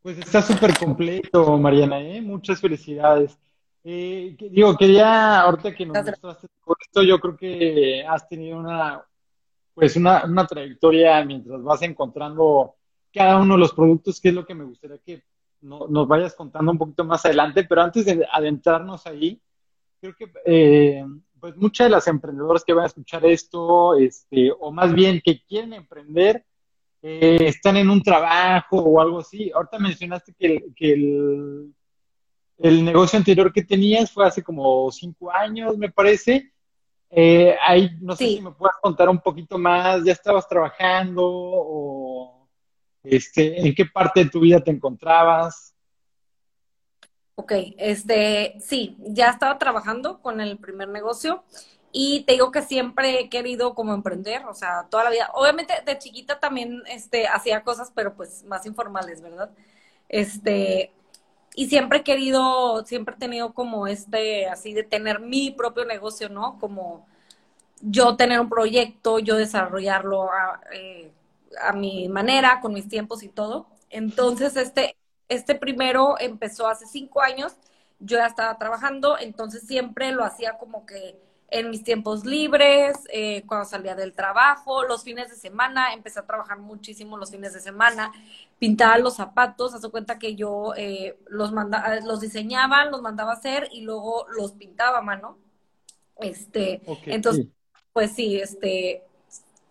Pues 0.00 0.18
está 0.18 0.40
súper 0.40 0.78
completo, 0.78 1.58
Mariana, 1.58 2.00
¿eh? 2.00 2.22
Muchas 2.22 2.60
felicidades. 2.60 3.36
Eh, 3.82 4.36
digo, 4.38 4.76
quería, 4.76 5.40
ahorita 5.40 5.74
que 5.74 5.84
nos 5.84 5.96
mostraste 5.96 6.46
esto, 6.80 7.02
yo 7.02 7.18
creo 7.18 7.36
que 7.36 8.04
has 8.06 8.28
tenido 8.28 8.58
una, 8.58 9.04
pues 9.74 9.96
una, 9.96 10.24
una 10.26 10.46
trayectoria 10.46 11.24
mientras 11.24 11.60
vas 11.60 11.82
encontrando 11.82 12.76
cada 13.12 13.36
uno 13.38 13.54
de 13.54 13.60
los 13.60 13.72
productos, 13.72 14.20
que 14.20 14.28
es 14.28 14.34
lo 14.34 14.46
que 14.46 14.54
me 14.54 14.64
gustaría 14.64 14.98
que 14.98 15.24
nos 15.62 16.06
vayas 16.06 16.36
contando 16.36 16.70
un 16.70 16.78
poquito 16.78 17.04
más 17.04 17.24
adelante, 17.24 17.64
pero 17.64 17.82
antes 17.82 18.04
de 18.04 18.24
adentrarnos 18.30 19.06
ahí, 19.06 19.40
creo 20.00 20.14
que 20.14 20.30
eh, 20.44 21.04
pues 21.40 21.56
muchas 21.56 21.86
de 21.86 21.90
las 21.90 22.06
emprendedoras 22.06 22.62
que 22.64 22.74
van 22.74 22.84
a 22.84 22.88
escuchar 22.88 23.26
esto, 23.26 23.96
este, 23.96 24.52
o 24.52 24.70
más 24.70 24.94
bien 24.94 25.20
que 25.24 25.42
quieren 25.42 25.72
emprender, 25.72 26.44
eh, 27.06 27.48
están 27.48 27.76
en 27.76 27.90
un 27.90 28.02
trabajo 28.02 28.78
o 28.78 28.98
algo 28.98 29.18
así. 29.18 29.50
Ahorita 29.54 29.78
mencionaste 29.78 30.32
que, 30.32 30.64
el, 30.78 31.74
el, 32.56 32.82
negocio 32.82 33.18
anterior 33.18 33.52
que 33.52 33.62
tenías 33.62 34.10
fue 34.10 34.26
hace 34.26 34.42
como 34.42 34.90
cinco 34.90 35.30
años, 35.30 35.76
me 35.76 35.90
parece. 35.90 36.50
Eh, 37.10 37.54
ahí 37.60 37.90
no 38.00 38.16
sé 38.16 38.26
si 38.28 38.40
me 38.40 38.52
puedas 38.52 38.76
contar 38.80 39.10
un 39.10 39.20
poquito 39.20 39.58
más, 39.58 40.02
¿ya 40.02 40.12
estabas 40.12 40.48
trabajando 40.48 41.22
o 41.22 42.48
este, 43.02 43.60
¿En 43.60 43.74
qué 43.74 43.84
parte 43.84 44.24
de 44.24 44.30
tu 44.30 44.40
vida 44.40 44.60
te 44.60 44.70
encontrabas? 44.70 45.74
Ok, 47.34 47.52
este, 47.76 48.56
sí, 48.60 48.96
ya 49.00 49.28
estaba 49.28 49.58
trabajando 49.58 50.22
con 50.22 50.40
el 50.40 50.56
primer 50.56 50.88
negocio 50.88 51.44
y 51.96 52.22
te 52.24 52.32
digo 52.34 52.50
que 52.50 52.62
siempre 52.62 53.20
he 53.20 53.28
querido 53.30 53.74
como 53.76 53.94
emprender, 53.94 54.44
o 54.46 54.54
sea, 54.54 54.88
toda 54.90 55.04
la 55.04 55.10
vida. 55.10 55.30
Obviamente 55.34 55.74
de 55.86 55.96
chiquita 55.98 56.40
también 56.40 56.82
este, 56.88 57.28
hacía 57.28 57.62
cosas, 57.62 57.92
pero 57.94 58.14
pues 58.16 58.44
más 58.44 58.66
informales, 58.66 59.22
¿verdad? 59.22 59.50
Este, 60.08 60.92
y 61.54 61.68
siempre 61.68 61.98
he 62.00 62.04
querido, 62.04 62.84
siempre 62.86 63.14
he 63.14 63.18
tenido 63.18 63.54
como 63.54 63.86
este, 63.86 64.48
así 64.48 64.74
de 64.74 64.82
tener 64.82 65.20
mi 65.20 65.52
propio 65.52 65.84
negocio, 65.84 66.28
¿no? 66.28 66.58
Como 66.60 67.06
yo 67.82 68.16
tener 68.16 68.40
un 68.40 68.48
proyecto, 68.50 69.20
yo 69.20 69.36
desarrollarlo, 69.36 70.32
a, 70.32 70.60
eh, 70.72 71.12
a 71.62 71.72
mi 71.74 72.08
manera, 72.08 72.60
con 72.60 72.74
mis 72.74 72.88
tiempos 72.88 73.22
y 73.22 73.28
todo. 73.28 73.68
Entonces, 73.90 74.56
este, 74.56 74.96
este 75.28 75.54
primero 75.54 76.16
empezó 76.20 76.68
hace 76.68 76.86
cinco 76.86 77.22
años, 77.22 77.54
yo 78.00 78.18
ya 78.18 78.26
estaba 78.26 78.58
trabajando, 78.58 79.18
entonces 79.18 79.66
siempre 79.66 80.12
lo 80.12 80.24
hacía 80.24 80.58
como 80.58 80.86
que 80.86 81.20
en 81.54 81.70
mis 81.70 81.84
tiempos 81.84 82.24
libres, 82.24 82.96
eh, 83.12 83.44
cuando 83.46 83.64
salía 83.64 83.94
del 83.94 84.12
trabajo, 84.12 84.82
los 84.82 85.04
fines 85.04 85.30
de 85.30 85.36
semana, 85.36 85.92
empecé 85.92 86.18
a 86.18 86.26
trabajar 86.26 86.58
muchísimo 86.58 87.16
los 87.16 87.30
fines 87.30 87.52
de 87.52 87.60
semana, 87.60 88.10
pintaba 88.58 88.98
los 88.98 89.14
zapatos, 89.14 89.72
hace 89.72 89.88
cuenta 89.88 90.18
que 90.18 90.34
yo 90.34 90.72
eh, 90.76 91.16
los, 91.28 91.52
manda, 91.52 92.00
los 92.00 92.20
diseñaba, 92.20 92.86
los 92.86 93.02
mandaba 93.02 93.30
a 93.30 93.36
hacer 93.36 93.68
y 93.70 93.82
luego 93.82 94.26
los 94.36 94.50
pintaba 94.52 94.98
a 94.98 95.02
mano. 95.02 95.38
Este, 96.18 96.82
entonces, 97.06 97.46
pues 97.92 98.10
sí, 98.10 98.36
este, 98.40 99.04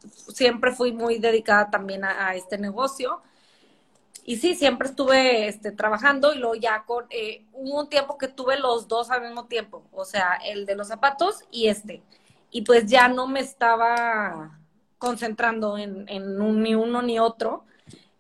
siempre 0.09 0.71
fui 0.71 0.93
muy 0.93 1.19
dedicada 1.19 1.69
también 1.69 2.05
a, 2.05 2.33
este 2.33 2.57
negocio. 2.57 3.21
Y 4.23 4.37
sí, 4.37 4.55
siempre 4.55 4.87
estuve 4.87 5.47
este, 5.47 5.71
trabajando 5.71 6.33
y 6.33 6.37
luego 6.37 6.55
ya 6.55 6.85
con, 6.85 7.05
eh, 7.09 7.45
hubo 7.51 7.81
un 7.81 7.89
tiempo 7.89 8.17
que 8.17 8.29
tuve 8.29 8.57
los 8.57 8.87
dos 8.87 9.11
al 9.11 9.21
mismo 9.21 9.47
tiempo, 9.47 9.83
o 9.91 10.05
sea, 10.05 10.39
el 10.45 10.65
de 10.65 10.75
los 10.75 10.87
zapatos 10.87 11.41
y 11.51 11.67
este. 11.67 12.01
Y 12.49 12.61
pues 12.61 12.85
ya 12.85 13.07
no 13.09 13.27
me 13.27 13.41
estaba 13.41 14.59
concentrando 14.97 15.77
en, 15.77 16.41
un, 16.41 16.61
ni 16.63 16.75
uno 16.75 17.01
ni 17.01 17.19
otro. 17.19 17.65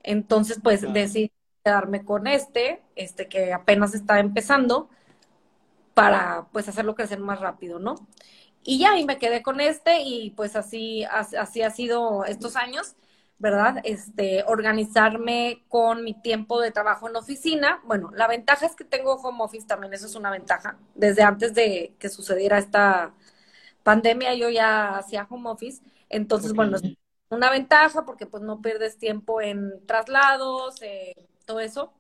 Entonces, 0.01 0.59
pues 0.61 0.81
decidí 0.93 1.31
quedarme 1.63 2.03
con 2.03 2.27
este, 2.27 2.83
este 2.95 3.29
que 3.29 3.53
apenas 3.53 3.93
estaba 3.95 4.19
empezando, 4.19 4.89
para 5.93 6.47
pues 6.51 6.67
hacerlo 6.67 6.95
crecer 6.95 7.19
más 7.19 7.39
rápido, 7.39 7.79
¿no? 7.79 7.95
Y 8.63 8.79
ya, 8.79 8.97
y 8.97 9.05
me 9.05 9.19
quedé 9.19 9.43
con 9.43 9.59
este 9.61 10.01
y 10.01 10.31
pues 10.31 10.55
así, 10.55 11.03
así 11.05 11.61
ha 11.61 11.69
sido 11.69 12.25
estos 12.25 12.55
años, 12.55 12.95
¿verdad? 13.43 13.81
Este, 13.83 14.41
organizarme 14.47 15.65
con 15.67 16.05
mi 16.05 16.13
tiempo 16.13 16.61
de 16.61 16.71
trabajo 16.71 17.09
en 17.09 17.17
oficina. 17.17 17.81
Bueno, 17.83 18.09
la 18.15 18.25
ventaja 18.29 18.65
es 18.65 18.73
que 18.73 18.85
tengo 18.85 19.15
home 19.15 19.43
office 19.43 19.67
también, 19.67 19.93
eso 19.93 20.05
es 20.05 20.15
una 20.15 20.31
ventaja. 20.31 20.77
Desde 20.95 21.23
antes 21.23 21.53
de 21.53 21.93
que 21.99 22.07
sucediera 22.07 22.57
esta 22.57 23.13
pandemia 23.83 24.33
yo 24.35 24.49
ya 24.49 24.97
hacía 24.97 25.27
home 25.29 25.49
office. 25.49 25.83
Entonces, 26.07 26.53
bueno, 26.53 26.77
es 26.77 26.83
una 27.29 27.51
ventaja 27.51 28.05
porque 28.05 28.25
pues 28.25 28.41
no 28.43 28.61
pierdes 28.61 28.97
tiempo 28.97 29.41
en 29.41 29.85
traslados, 29.85 30.81
eh, 30.81 31.13
todo 31.45 31.59
eso. 31.59 31.91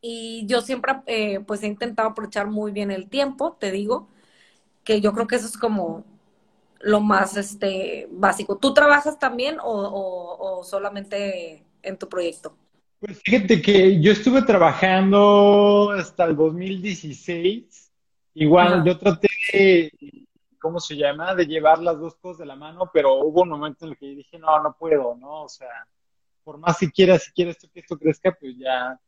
Y 0.00 0.46
yo 0.46 0.60
siempre 0.60 1.02
eh, 1.06 1.40
pues 1.40 1.64
he 1.64 1.66
intentado 1.66 2.10
aprovechar 2.10 2.46
muy 2.46 2.70
bien 2.70 2.92
el 2.92 3.08
tiempo, 3.08 3.56
te 3.58 3.72
digo 3.72 4.08
que 4.84 5.00
yo 5.00 5.12
creo 5.12 5.26
que 5.26 5.36
eso 5.36 5.46
es 5.46 5.58
como 5.58 6.04
lo 6.82 7.00
más 7.00 7.36
este 7.36 8.08
básico. 8.10 8.58
¿Tú 8.58 8.74
trabajas 8.74 9.18
también 9.18 9.56
o, 9.62 10.62
solamente 10.64 11.64
en 11.82 11.98
tu 11.98 12.08
proyecto? 12.08 12.56
Pues 13.00 13.20
fíjate 13.22 13.60
que 13.60 14.00
yo 14.00 14.12
estuve 14.12 14.42
trabajando 14.42 15.90
hasta 15.90 16.24
el 16.24 16.36
2016. 16.36 17.90
Igual 18.34 18.84
yo 18.84 18.98
traté 18.98 19.28
de, 19.52 19.92
¿cómo 20.60 20.78
se 20.78 20.96
llama? 20.96 21.34
De 21.34 21.46
llevar 21.46 21.80
las 21.80 21.98
dos 21.98 22.14
cosas 22.16 22.38
de 22.38 22.46
la 22.46 22.56
mano, 22.56 22.90
pero 22.92 23.14
hubo 23.16 23.42
un 23.42 23.50
momento 23.50 23.84
en 23.84 23.92
el 23.92 23.98
que 23.98 24.06
dije, 24.06 24.38
no, 24.38 24.62
no 24.62 24.76
puedo, 24.78 25.16
¿no? 25.16 25.42
O 25.44 25.48
sea, 25.48 25.86
por 26.44 26.58
más 26.58 26.78
que 26.78 26.90
quieras, 26.90 27.24
si 27.24 27.32
quieres 27.32 27.58
que 27.58 27.80
esto 27.80 27.98
crezca, 27.98 28.36
pues 28.38 28.56
ya 28.56 28.98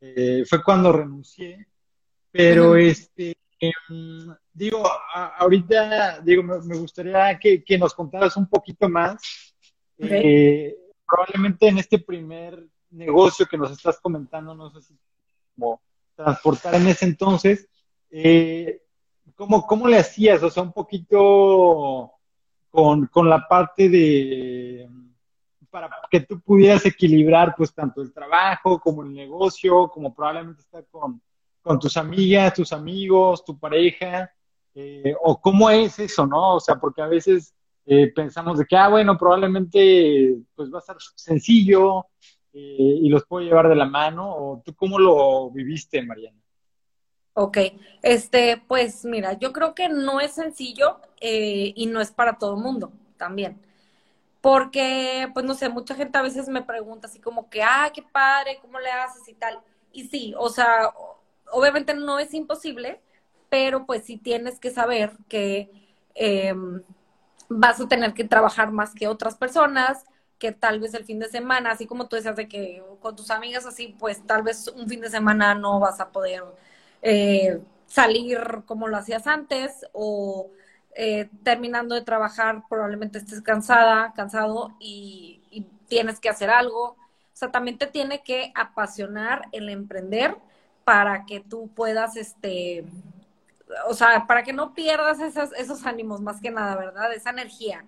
eh, 0.00 0.44
fue 0.48 0.62
cuando 0.62 0.92
renuncié. 0.92 1.66
Pero 2.32 2.76
este, 2.76 3.36
Em, 3.60 4.34
digo, 4.60 4.86
ahorita, 5.38 6.20
digo, 6.20 6.42
me, 6.42 6.76
gustaría 6.76 7.38
que, 7.38 7.78
nos 7.78 7.94
contaras 7.94 8.36
un 8.36 8.46
poquito 8.46 8.90
más. 8.90 9.54
Eh, 9.96 10.76
probablemente 11.06 11.68
en 11.68 11.78
este 11.78 11.98
primer 11.98 12.62
negocio 12.90 13.46
que 13.46 13.56
nos 13.56 13.70
estás 13.70 13.98
comentando, 14.00 14.54
no 14.54 14.70
sé 14.70 14.82
si 14.82 14.98
como 15.54 15.80
transportar 16.14 16.74
en 16.74 16.88
ese 16.88 17.06
entonces, 17.06 17.68
eh, 18.10 18.82
¿cómo, 19.34 19.66
¿cómo, 19.66 19.88
le 19.88 19.96
hacías? 19.96 20.42
O 20.42 20.50
sea, 20.50 20.62
un 20.62 20.72
poquito 20.72 22.12
con, 22.70 23.06
con 23.06 23.30
la 23.30 23.48
parte 23.48 23.88
de 23.88 24.88
para 25.70 25.88
que 26.10 26.20
tú 26.20 26.40
pudieras 26.40 26.84
equilibrar 26.84 27.54
pues 27.56 27.72
tanto 27.72 28.02
el 28.02 28.12
trabajo 28.12 28.78
como 28.80 29.04
el 29.04 29.12
negocio, 29.12 29.88
como 29.88 30.12
probablemente 30.12 30.62
estar 30.62 30.84
con, 30.90 31.22
con 31.62 31.78
tus 31.78 31.96
amigas, 31.96 32.54
tus 32.54 32.72
amigos, 32.72 33.44
tu 33.44 33.56
pareja, 33.58 34.30
eh, 34.74 35.14
o 35.22 35.40
cómo 35.40 35.70
es 35.70 35.98
eso, 35.98 36.26
¿no? 36.26 36.56
O 36.56 36.60
sea, 36.60 36.76
porque 36.76 37.02
a 37.02 37.06
veces 37.06 37.54
eh, 37.86 38.12
pensamos 38.14 38.58
de 38.58 38.66
que, 38.66 38.76
ah, 38.76 38.88
bueno, 38.88 39.18
probablemente 39.18 40.36
pues 40.54 40.72
va 40.72 40.78
a 40.78 40.82
ser 40.82 40.96
sencillo 41.16 42.06
eh, 42.52 42.98
y 43.02 43.08
los 43.08 43.24
puedo 43.26 43.44
llevar 43.44 43.68
de 43.68 43.76
la 43.76 43.86
mano, 43.86 44.28
o 44.34 44.62
tú 44.64 44.74
cómo 44.74 44.98
lo 44.98 45.50
viviste, 45.50 46.02
Mariana. 46.02 46.38
Ok, 47.34 47.58
este, 48.02 48.62
pues 48.66 49.04
mira, 49.04 49.38
yo 49.38 49.52
creo 49.52 49.74
que 49.74 49.88
no 49.88 50.20
es 50.20 50.32
sencillo 50.32 50.98
y 51.20 51.86
no 51.86 52.00
es 52.00 52.10
para 52.10 52.38
todo 52.38 52.56
el 52.56 52.62
mundo 52.62 52.92
también. 53.16 53.60
Porque, 54.40 55.28
pues 55.34 55.44
no 55.44 55.54
sé, 55.54 55.68
mucha 55.68 55.94
gente 55.94 56.18
a 56.18 56.22
veces 56.22 56.48
me 56.48 56.62
pregunta 56.62 57.06
así 57.06 57.20
como 57.20 57.48
que, 57.50 57.62
ah, 57.62 57.90
qué 57.94 58.02
padre, 58.02 58.58
¿cómo 58.60 58.80
le 58.80 58.90
haces 58.90 59.28
y 59.28 59.34
tal? 59.34 59.60
Y 59.92 60.04
sí, 60.04 60.34
o 60.38 60.48
sea, 60.48 60.90
obviamente 61.52 61.94
no 61.94 62.18
es 62.18 62.32
imposible, 62.32 63.00
pero 63.50 63.86
pues 63.86 64.04
sí 64.04 64.16
tienes 64.16 64.58
que 64.58 64.70
saber 64.70 65.12
que 65.28 65.70
eh, 66.14 66.54
vas 67.48 67.80
a 67.80 67.88
tener 67.88 68.14
que 68.14 68.24
trabajar 68.24 68.72
más 68.72 68.94
que 68.94 69.08
otras 69.08 69.36
personas, 69.36 70.04
que 70.38 70.52
tal 70.52 70.80
vez 70.80 70.94
el 70.94 71.04
fin 71.04 71.18
de 71.18 71.28
semana, 71.28 71.72
así 71.72 71.86
como 71.86 72.08
tú 72.08 72.16
decías 72.16 72.36
de 72.36 72.48
que 72.48 72.82
con 73.00 73.16
tus 73.16 73.30
amigas 73.30 73.66
así, 73.66 73.94
pues 73.98 74.26
tal 74.26 74.42
vez 74.42 74.68
un 74.68 74.88
fin 74.88 75.00
de 75.02 75.10
semana 75.10 75.54
no 75.54 75.80
vas 75.80 76.00
a 76.00 76.10
poder 76.10 76.42
eh, 77.02 77.60
salir 77.86 78.38
como 78.66 78.88
lo 78.88 78.96
hacías 78.96 79.26
antes 79.26 79.84
o 79.92 80.50
eh, 80.94 81.28
terminando 81.44 81.94
de 81.94 82.02
trabajar 82.02 82.62
probablemente 82.68 83.18
estés 83.18 83.42
cansada, 83.42 84.12
cansado 84.14 84.74
y 84.80 85.66
tienes 85.90 86.20
que 86.20 86.30
hacer 86.30 86.48
algo. 86.48 86.90
O 86.92 86.96
sea, 87.34 87.50
también 87.50 87.76
te 87.76 87.86
tiene 87.86 88.22
que 88.22 88.52
apasionar 88.54 89.48
el 89.52 89.68
emprender 89.68 90.36
para 90.84 91.26
que 91.26 91.40
tú 91.40 91.68
puedas, 91.74 92.16
este, 92.16 92.84
o 93.88 93.94
sea, 93.94 94.26
para 94.26 94.42
que 94.42 94.52
no 94.52 94.74
pierdas 94.74 95.20
esos, 95.20 95.52
esos 95.54 95.86
ánimos 95.86 96.20
más 96.20 96.40
que 96.40 96.50
nada, 96.50 96.76
¿verdad? 96.76 97.12
Esa 97.12 97.30
energía. 97.30 97.84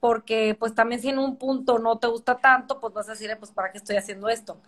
Porque 0.00 0.54
pues 0.58 0.74
también 0.74 1.00
si 1.00 1.08
en 1.08 1.18
un 1.18 1.36
punto 1.36 1.78
no 1.78 1.98
te 1.98 2.08
gusta 2.08 2.36
tanto, 2.38 2.80
pues 2.80 2.92
vas 2.94 3.08
a 3.08 3.12
decir, 3.12 3.30
"Eh, 3.30 3.36
pues 3.36 3.50
¿para 3.52 3.72
qué 3.72 3.78
estoy 3.78 3.96
haciendo 3.96 4.28
esto? 4.28 4.58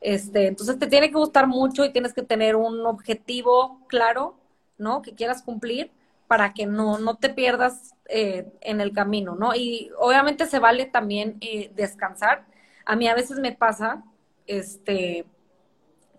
Este, 0.00 0.46
entonces 0.48 0.78
te 0.78 0.86
tiene 0.86 1.08
que 1.10 1.16
gustar 1.16 1.46
mucho 1.46 1.84
y 1.84 1.92
tienes 1.92 2.14
que 2.14 2.22
tener 2.22 2.56
un 2.56 2.84
objetivo 2.86 3.80
claro, 3.88 4.36
¿no? 4.78 5.02
Que 5.02 5.14
quieras 5.14 5.42
cumplir 5.42 5.90
para 6.26 6.54
que 6.54 6.66
no, 6.66 6.98
no 6.98 7.16
te 7.16 7.28
pierdas 7.30 7.94
eh, 8.08 8.50
en 8.62 8.80
el 8.80 8.92
camino, 8.92 9.34
¿no? 9.36 9.54
Y 9.54 9.90
obviamente 9.98 10.46
se 10.46 10.58
vale 10.58 10.86
también 10.86 11.36
eh, 11.40 11.70
descansar. 11.76 12.46
A 12.86 12.96
mí 12.96 13.08
a 13.08 13.14
veces 13.14 13.38
me 13.38 13.52
pasa, 13.52 14.02
este, 14.46 15.26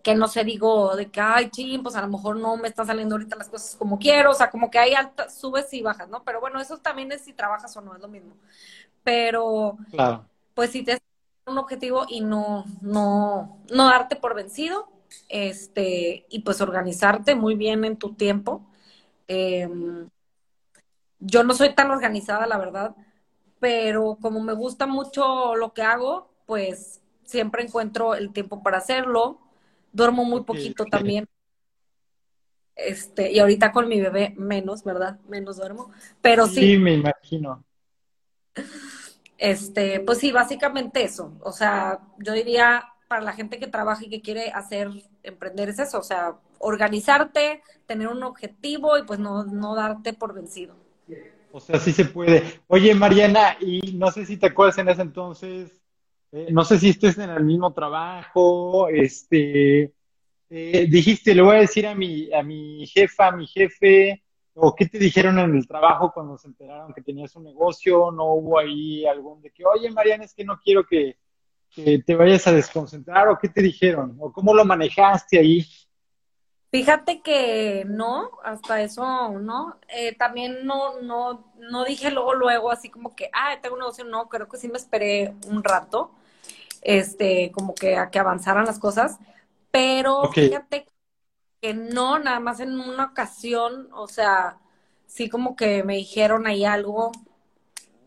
que 0.01 0.15
no 0.15 0.27
sé, 0.27 0.43
digo 0.43 0.95
de 0.95 1.09
que, 1.11 1.21
ay, 1.21 1.49
ching, 1.49 1.83
pues 1.83 1.95
a 1.95 2.01
lo 2.01 2.07
mejor 2.09 2.37
no 2.37 2.57
me 2.57 2.67
están 2.67 2.87
saliendo 2.87 3.15
ahorita 3.15 3.35
las 3.35 3.49
cosas 3.49 3.75
como 3.75 3.99
quiero, 3.99 4.31
o 4.31 4.33
sea, 4.33 4.49
como 4.49 4.69
que 4.71 4.79
hay 4.79 4.93
altas, 4.93 5.35
subes 5.37 5.73
y 5.73 5.81
bajas, 5.81 6.09
¿no? 6.09 6.23
Pero 6.23 6.39
bueno, 6.41 6.59
eso 6.59 6.77
también 6.79 7.11
es 7.11 7.21
si 7.21 7.33
trabajas 7.33 7.75
o 7.77 7.81
no, 7.81 7.95
es 7.95 8.01
lo 8.01 8.07
mismo. 8.07 8.35
Pero, 9.03 9.77
Claro. 9.91 10.25
pues 10.53 10.71
si 10.71 10.83
te 10.83 10.99
un 11.47 11.57
objetivo 11.57 12.05
y 12.07 12.21
no, 12.21 12.65
no, 12.81 13.59
no 13.71 13.85
darte 13.85 14.15
por 14.15 14.35
vencido, 14.35 14.89
este, 15.29 16.25
y 16.29 16.39
pues 16.41 16.61
organizarte 16.61 17.35
muy 17.35 17.55
bien 17.55 17.83
en 17.85 17.97
tu 17.97 18.13
tiempo. 18.13 18.65
Eh, 19.27 19.67
yo 21.19 21.43
no 21.43 21.53
soy 21.53 21.73
tan 21.75 21.91
organizada, 21.91 22.47
la 22.47 22.57
verdad, 22.57 22.95
pero 23.59 24.17
como 24.21 24.41
me 24.41 24.53
gusta 24.53 24.87
mucho 24.87 25.55
lo 25.55 25.73
que 25.73 25.83
hago, 25.83 26.29
pues 26.45 27.01
siempre 27.23 27.63
encuentro 27.63 28.15
el 28.15 28.33
tiempo 28.33 28.63
para 28.63 28.77
hacerlo. 28.79 29.39
Duermo 29.91 30.23
muy 30.25 30.43
poquito 30.43 30.85
también, 30.91 31.27
este, 32.75 33.31
y 33.31 33.39
ahorita 33.39 33.71
con 33.71 33.87
mi 33.87 33.99
bebé 34.01 34.33
menos, 34.37 34.83
¿verdad? 34.83 35.19
Menos 35.27 35.57
duermo, 35.57 35.91
pero 36.21 36.47
Sí, 36.47 36.55
sí, 36.55 36.77
me 36.77 36.93
imagino. 36.93 37.63
este, 39.37 39.99
pues 40.01 40.19
sí, 40.19 40.31
básicamente 40.31 41.03
eso. 41.03 41.33
O 41.41 41.51
sea, 41.51 41.99
yo 42.19 42.33
diría 42.33 42.83
para 43.07 43.21
la 43.21 43.33
gente 43.33 43.59
que 43.59 43.67
trabaja 43.67 44.05
y 44.05 44.09
que 44.09 44.21
quiere 44.21 44.51
hacer, 44.51 44.89
emprender 45.23 45.69
es 45.69 45.79
eso, 45.79 45.99
o 45.99 46.03
sea, 46.03 46.37
organizarte, 46.59 47.61
tener 47.85 48.07
un 48.07 48.23
objetivo 48.23 48.97
y 48.97 49.03
pues 49.03 49.19
no, 49.19 49.43
no 49.43 49.75
darte 49.75 50.13
por 50.13 50.33
vencido. 50.33 50.75
O 51.51 51.59
sea, 51.59 51.77
sí 51.79 51.91
se 51.91 52.05
puede. 52.05 52.61
Oye, 52.67 52.95
Mariana, 52.95 53.57
y 53.59 53.93
no 53.97 54.09
sé 54.11 54.25
si 54.25 54.37
te 54.37 54.47
acuerdas 54.47 54.77
en 54.77 54.87
ese 54.87 55.01
entonces, 55.01 55.80
eh, 56.31 56.47
no 56.51 56.63
sé 56.63 56.79
si 56.79 56.89
estés 56.89 57.17
en 57.17 57.29
el 57.29 57.43
mismo 57.43 57.73
trabajo, 57.73 58.87
este, 58.87 59.93
eh, 60.49 60.87
dijiste, 60.89 61.35
le 61.35 61.41
voy 61.41 61.57
a 61.57 61.61
decir 61.61 61.87
a 61.87 61.95
mi, 61.95 62.31
a 62.33 62.43
mi 62.43 62.85
jefa, 62.87 63.27
a 63.27 63.31
mi 63.31 63.47
jefe, 63.47 64.23
o 64.53 64.75
qué 64.75 64.85
te 64.85 64.99
dijeron 64.99 65.39
en 65.39 65.55
el 65.55 65.67
trabajo 65.67 66.11
cuando 66.13 66.37
se 66.37 66.47
enteraron 66.47 66.93
que 66.93 67.01
tenías 67.01 67.35
un 67.35 67.45
negocio, 67.45 68.11
no 68.11 68.33
hubo 68.33 68.59
ahí 68.59 69.05
algún 69.05 69.41
de 69.41 69.51
que, 69.51 69.65
oye, 69.65 69.89
Mariana, 69.91 70.25
es 70.25 70.33
que 70.33 70.43
no 70.43 70.59
quiero 70.59 70.85
que, 70.85 71.17
que 71.69 71.99
te 71.99 72.15
vayas 72.15 72.45
a 72.47 72.51
desconcentrar, 72.51 73.27
o 73.29 73.37
qué 73.37 73.49
te 73.49 73.61
dijeron, 73.61 74.17
o 74.19 74.31
cómo 74.31 74.53
lo 74.53 74.65
manejaste 74.65 75.39
ahí. 75.39 75.65
Fíjate 76.69 77.21
que 77.21 77.83
no, 77.85 78.29
hasta 78.43 78.81
eso 78.81 79.29
no. 79.39 79.77
Eh, 79.89 80.15
también 80.15 80.65
no, 80.65 81.01
no, 81.01 81.53
no 81.59 81.83
dije 81.83 82.11
luego, 82.11 82.33
luego, 82.33 82.71
así 82.71 82.89
como 82.89 83.13
que, 83.13 83.29
ah, 83.33 83.57
tengo 83.61 83.75
un 83.75 83.81
negocio, 83.81 84.05
no, 84.05 84.29
creo 84.29 84.47
que 84.47 84.57
sí 84.57 84.69
me 84.69 84.77
esperé 84.77 85.33
un 85.47 85.63
rato, 85.63 86.11
este, 86.81 87.51
como 87.51 87.73
que 87.73 87.95
a 87.97 88.09
que 88.09 88.19
avanzaran 88.19 88.65
las 88.65 88.79
cosas, 88.79 89.19
pero 89.71 90.31
fíjate 90.31 90.87
que 91.61 91.73
no, 91.73 92.19
nada 92.19 92.39
más 92.39 92.59
en 92.59 92.79
una 92.79 93.05
ocasión, 93.05 93.89
o 93.93 94.07
sea, 94.07 94.57
sí 95.05 95.29
como 95.29 95.55
que 95.55 95.83
me 95.83 95.95
dijeron 95.95 96.47
ahí 96.47 96.65
algo, 96.65 97.11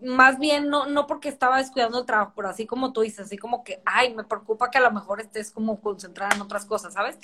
más 0.03 0.39
bien 0.39 0.69
no, 0.69 0.87
no 0.87 1.07
porque 1.07 1.29
estaba 1.29 1.59
descuidando 1.59 2.01
el 2.01 2.07
trabajo, 2.07 2.33
pero 2.37 2.49
así 2.49 2.67
como 2.67 2.93
tú 2.93 3.03
dices, 3.03 3.27
así 3.27 3.39
como 3.39 3.65
que, 3.65 3.83
ay, 3.87 4.15
me 4.15 4.25
preocupa 4.25 4.71
que 4.71 4.79
a 4.79 4.83
lo 4.83 4.91
mejor 4.91 5.21
estés 5.21 5.51
como 5.51 5.81
concentrada 5.81 6.35
en 6.35 6.43
otras 6.43 6.67
cosas, 6.67 6.95
¿sabes? 6.95 7.19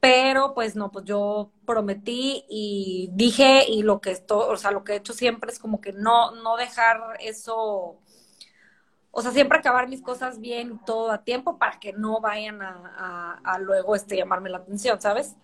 Pero 0.00 0.52
pues 0.52 0.74
no, 0.74 0.90
pues 0.90 1.04
yo 1.04 1.52
prometí 1.64 2.44
y 2.48 3.08
dije 3.12 3.64
y 3.68 3.82
lo 3.82 4.00
que 4.00 4.10
esto, 4.10 4.48
o 4.48 4.56
sea, 4.56 4.72
lo 4.72 4.82
que 4.82 4.94
he 4.94 4.96
hecho 4.96 5.12
siempre 5.12 5.52
es 5.52 5.58
como 5.58 5.80
que 5.80 5.92
no, 5.92 6.32
no 6.32 6.56
dejar 6.56 7.00
eso, 7.20 7.98
o 9.14 9.20
sea, 9.20 9.30
siempre 9.30 9.58
acabar 9.58 9.88
mis 9.88 10.00
cosas 10.00 10.40
bien 10.40 10.72
y 10.72 10.86
todo 10.86 11.10
a 11.10 11.22
tiempo 11.22 11.58
para 11.58 11.78
que 11.78 11.92
no 11.92 12.20
vayan 12.20 12.62
a, 12.62 13.40
a, 13.44 13.54
a 13.54 13.58
luego 13.58 13.94
este 13.94 14.16
llamarme 14.16 14.48
la 14.48 14.58
atención, 14.58 15.00
¿sabes? 15.00 15.36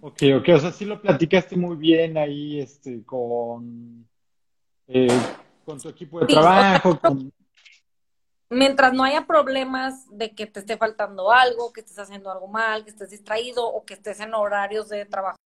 ok, 0.00 0.22
ok, 0.38 0.48
o 0.54 0.58
sea, 0.58 0.70
sí 0.70 0.84
lo 0.84 1.02
platicaste 1.02 1.56
muy 1.56 1.76
bien 1.76 2.16
ahí, 2.16 2.60
este, 2.60 3.04
con, 3.04 4.08
eh, 4.86 5.08
con 5.66 5.80
tu 5.80 5.88
equipo 5.88 6.20
de 6.20 6.26
Sí, 6.26 6.32
o 6.36 6.42
sea, 6.42 6.80
trabajo, 6.80 7.00
con... 7.00 7.32
mientras 8.50 8.92
no 8.92 9.02
haya 9.02 9.26
problemas 9.26 10.06
de 10.16 10.32
que 10.32 10.46
te 10.46 10.60
esté 10.60 10.76
faltando 10.76 11.32
algo, 11.32 11.72
que 11.72 11.80
estés 11.80 11.98
haciendo 11.98 12.30
algo 12.30 12.46
mal, 12.46 12.84
que 12.84 12.90
estés 12.90 13.10
distraído 13.10 13.66
o 13.66 13.84
que 13.84 13.94
estés 13.94 14.20
en 14.20 14.32
horarios 14.32 14.88
de 14.88 15.04
trabajo 15.06 15.38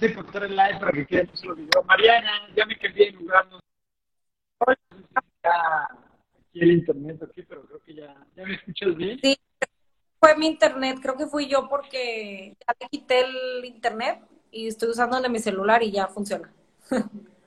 de 0.00 0.14
cortar 0.14 0.44
el 0.44 0.56
live 0.56 0.78
para 0.78 0.92
que 0.92 1.06
quede 1.06 1.28
el 1.42 1.54
video. 1.54 1.82
Mariana, 1.84 2.48
ya 2.56 2.66
me 2.66 2.78
cambié 2.78 3.06
de 3.06 3.12
lugar. 3.12 3.46
No 3.50 3.58
aquí 6.48 6.60
el 6.60 6.72
internet 6.72 7.22
aquí, 7.22 7.42
pero 7.42 7.62
creo 7.62 7.80
que 7.80 7.94
ya, 7.94 8.14
ya 8.36 8.44
me 8.44 8.54
escuchas 8.54 8.96
bien. 8.96 9.18
Sí, 9.20 9.36
fue 10.20 10.36
mi 10.36 10.46
internet, 10.46 10.98
creo 11.00 11.16
que 11.16 11.26
fui 11.26 11.48
yo 11.48 11.68
porque 11.68 12.56
ya 12.58 12.74
le 12.80 12.88
quité 12.88 13.20
el 13.20 13.64
internet 13.64 14.20
y 14.50 14.66
estoy 14.66 14.90
usando 14.90 15.16
el 15.16 15.22
de 15.22 15.28
mi 15.28 15.38
celular 15.38 15.82
y 15.82 15.92
ya 15.92 16.06
funciona. 16.08 16.52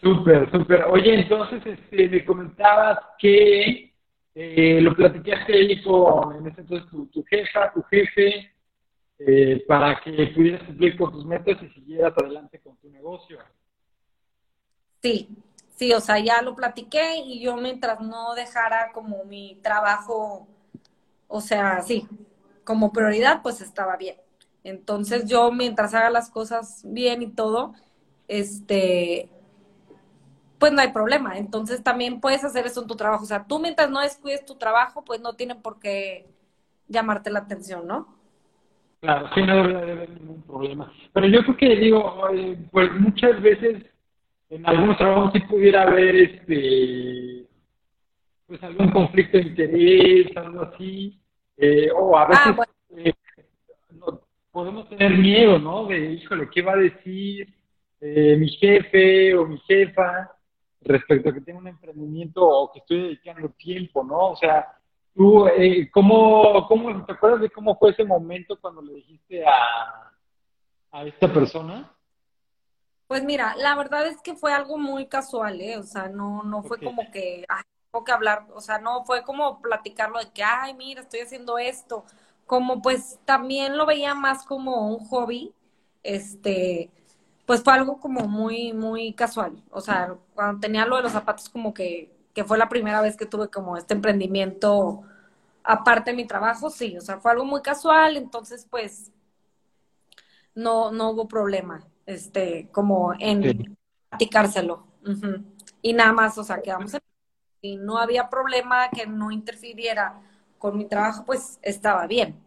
Súper, 0.00 0.50
súper. 0.50 0.84
Oye, 0.84 1.20
entonces 1.20 1.62
este, 1.64 2.08
me 2.08 2.24
comentabas 2.24 2.98
que 3.18 3.94
eh, 4.34 4.78
lo 4.82 4.94
platicaste 4.94 5.54
ahí 5.54 5.82
con, 5.82 6.36
en 6.36 6.46
ese 6.48 6.60
entonces, 6.60 6.88
tu, 6.90 7.06
tu 7.06 7.24
jefa, 7.24 7.72
tu 7.72 7.82
jefe, 7.84 8.52
eh, 9.18 9.64
para 9.66 10.00
que 10.00 10.32
pudieras 10.34 10.62
cumplir 10.64 10.96
con 10.96 11.12
tus 11.12 11.24
metas 11.24 11.56
y 11.62 11.68
siguieras 11.70 12.12
adelante 12.16 12.60
con 12.60 12.76
tu 12.76 12.90
negocio. 12.90 13.38
Sí, 15.02 15.28
sí, 15.76 15.92
o 15.92 16.00
sea, 16.00 16.18
ya 16.18 16.42
lo 16.42 16.54
platiqué 16.54 17.16
y 17.24 17.40
yo 17.40 17.56
mientras 17.56 18.00
no 18.00 18.34
dejara 18.34 18.92
como 18.92 19.24
mi 19.24 19.58
trabajo, 19.62 20.48
o 21.28 21.40
sea, 21.40 21.82
sí, 21.82 22.08
como 22.64 22.92
prioridad, 22.92 23.42
pues 23.42 23.60
estaba 23.60 23.96
bien. 23.96 24.16
Entonces 24.64 25.26
yo 25.26 25.52
mientras 25.52 25.94
haga 25.94 26.10
las 26.10 26.28
cosas 26.28 26.82
bien 26.84 27.22
y 27.22 27.28
todo, 27.28 27.74
este, 28.26 29.30
pues 30.58 30.72
no 30.72 30.80
hay 30.80 30.92
problema. 30.92 31.38
Entonces 31.38 31.82
también 31.82 32.20
puedes 32.20 32.44
hacer 32.44 32.66
eso 32.66 32.82
en 32.82 32.88
tu 32.88 32.96
trabajo. 32.96 33.22
O 33.24 33.26
sea, 33.26 33.44
tú 33.44 33.60
mientras 33.60 33.88
no 33.90 34.00
descuides 34.00 34.44
tu 34.44 34.56
trabajo, 34.56 35.04
pues 35.04 35.20
no 35.20 35.34
tienen 35.34 35.62
por 35.62 35.78
qué 35.78 36.28
llamarte 36.88 37.30
la 37.30 37.40
atención, 37.40 37.86
¿no? 37.86 38.15
Claro, 39.06 39.30
sí, 39.36 39.42
no 39.42 39.56
debería 39.68 39.92
haber 39.92 40.10
ningún 40.10 40.42
problema. 40.42 40.92
Pero 41.12 41.28
yo 41.28 41.42
creo 41.44 41.56
que, 41.56 41.76
digo, 41.76 42.22
pues 42.72 42.92
muchas 42.94 43.40
veces 43.40 43.84
en 44.50 44.68
algunos 44.68 44.98
trabajos 44.98 45.30
sí 45.32 45.40
pudiera 45.40 45.82
haber, 45.82 46.16
este, 46.16 47.46
pues 48.48 48.60
algún 48.64 48.90
conflicto 48.90 49.38
de 49.38 49.44
interés, 49.44 50.36
algo 50.36 50.62
así, 50.62 51.20
eh, 51.56 51.88
o 51.94 52.18
a 52.18 52.24
ah, 52.24 52.26
veces 52.26 52.66
eh, 52.96 53.14
podemos 54.50 54.88
tener 54.88 55.16
miedo, 55.18 55.60
¿no? 55.60 55.86
De, 55.86 56.14
híjole, 56.14 56.48
¿qué 56.52 56.62
va 56.62 56.72
a 56.72 56.76
decir 56.76 57.46
eh, 58.00 58.36
mi 58.36 58.48
jefe 58.48 59.36
o 59.36 59.46
mi 59.46 59.58
jefa 59.68 60.32
respecto 60.80 61.28
a 61.28 61.32
que 61.32 61.42
tengo 61.42 61.60
un 61.60 61.68
emprendimiento 61.68 62.44
o 62.44 62.72
que 62.72 62.80
estoy 62.80 63.02
dedicando 63.02 63.50
tiempo, 63.50 64.02
¿no? 64.02 64.30
O 64.30 64.36
sea, 64.36 64.66
tú, 65.16 65.48
eh, 65.48 65.90
¿cómo, 65.90 66.66
cómo, 66.68 67.04
te 67.04 67.12
acuerdas 67.12 67.40
de 67.40 67.50
cómo 67.50 67.76
fue 67.76 67.90
ese 67.90 68.04
momento 68.04 68.58
cuando 68.60 68.82
le 68.82 68.94
dijiste 68.94 69.44
a, 69.44 70.12
a 70.92 71.04
esta 71.04 71.32
persona? 71.32 71.90
Pues 73.06 73.24
mira, 73.24 73.54
la 73.56 73.74
verdad 73.76 74.06
es 74.06 74.20
que 74.20 74.34
fue 74.34 74.52
algo 74.52 74.78
muy 74.78 75.06
casual, 75.06 75.60
¿eh? 75.60 75.78
O 75.78 75.84
sea, 75.84 76.08
no, 76.08 76.42
no 76.42 76.62
fue 76.62 76.78
como 76.80 77.10
que, 77.12 77.44
ay, 77.48 77.62
tengo 77.90 78.04
que 78.04 78.12
hablar, 78.12 78.46
o 78.52 78.60
sea, 78.60 78.78
no 78.78 79.04
fue 79.04 79.22
como 79.22 79.60
platicarlo 79.62 80.18
de 80.18 80.30
que, 80.32 80.42
ay, 80.42 80.74
mira, 80.74 81.02
estoy 81.02 81.20
haciendo 81.20 81.56
esto. 81.58 82.04
Como 82.46 82.82
pues 82.82 83.18
también 83.24 83.76
lo 83.76 83.86
veía 83.86 84.14
más 84.14 84.44
como 84.44 84.88
un 84.88 85.04
hobby, 85.06 85.52
este, 86.02 86.90
pues 87.46 87.62
fue 87.62 87.72
algo 87.74 88.00
como 88.00 88.26
muy, 88.28 88.72
muy 88.72 89.12
casual. 89.14 89.62
O 89.70 89.80
sea, 89.80 90.16
cuando 90.34 90.60
tenía 90.60 90.84
lo 90.84 90.96
de 90.96 91.02
los 91.02 91.12
zapatos, 91.12 91.48
como 91.48 91.72
que, 91.72 92.15
que 92.36 92.44
fue 92.44 92.58
la 92.58 92.68
primera 92.68 93.00
vez 93.00 93.16
que 93.16 93.24
tuve 93.24 93.48
como 93.48 93.78
este 93.78 93.94
emprendimiento 93.94 95.00
aparte 95.64 96.10
de 96.10 96.16
mi 96.18 96.26
trabajo, 96.26 96.68
sí, 96.68 96.94
o 96.98 97.00
sea, 97.00 97.18
fue 97.18 97.30
algo 97.32 97.46
muy 97.46 97.62
casual, 97.62 98.18
entonces 98.18 98.66
pues 98.70 99.10
no, 100.54 100.90
no 100.90 101.12
hubo 101.12 101.26
problema, 101.26 101.82
este, 102.04 102.68
como 102.72 103.14
en 103.18 103.74
platicárselo. 104.10 104.86
Y 105.80 105.94
nada 105.94 106.12
más, 106.12 106.36
o 106.36 106.44
sea, 106.44 106.60
quedamos 106.60 106.92
en... 106.92 107.00
Y 107.62 107.76
no 107.76 107.96
había 107.96 108.28
problema 108.28 108.90
que 108.90 109.06
no 109.06 109.30
interfiriera 109.30 110.20
con 110.58 110.76
mi 110.76 110.84
trabajo, 110.84 111.24
pues 111.24 111.58
estaba 111.62 112.06
bien. 112.06 112.38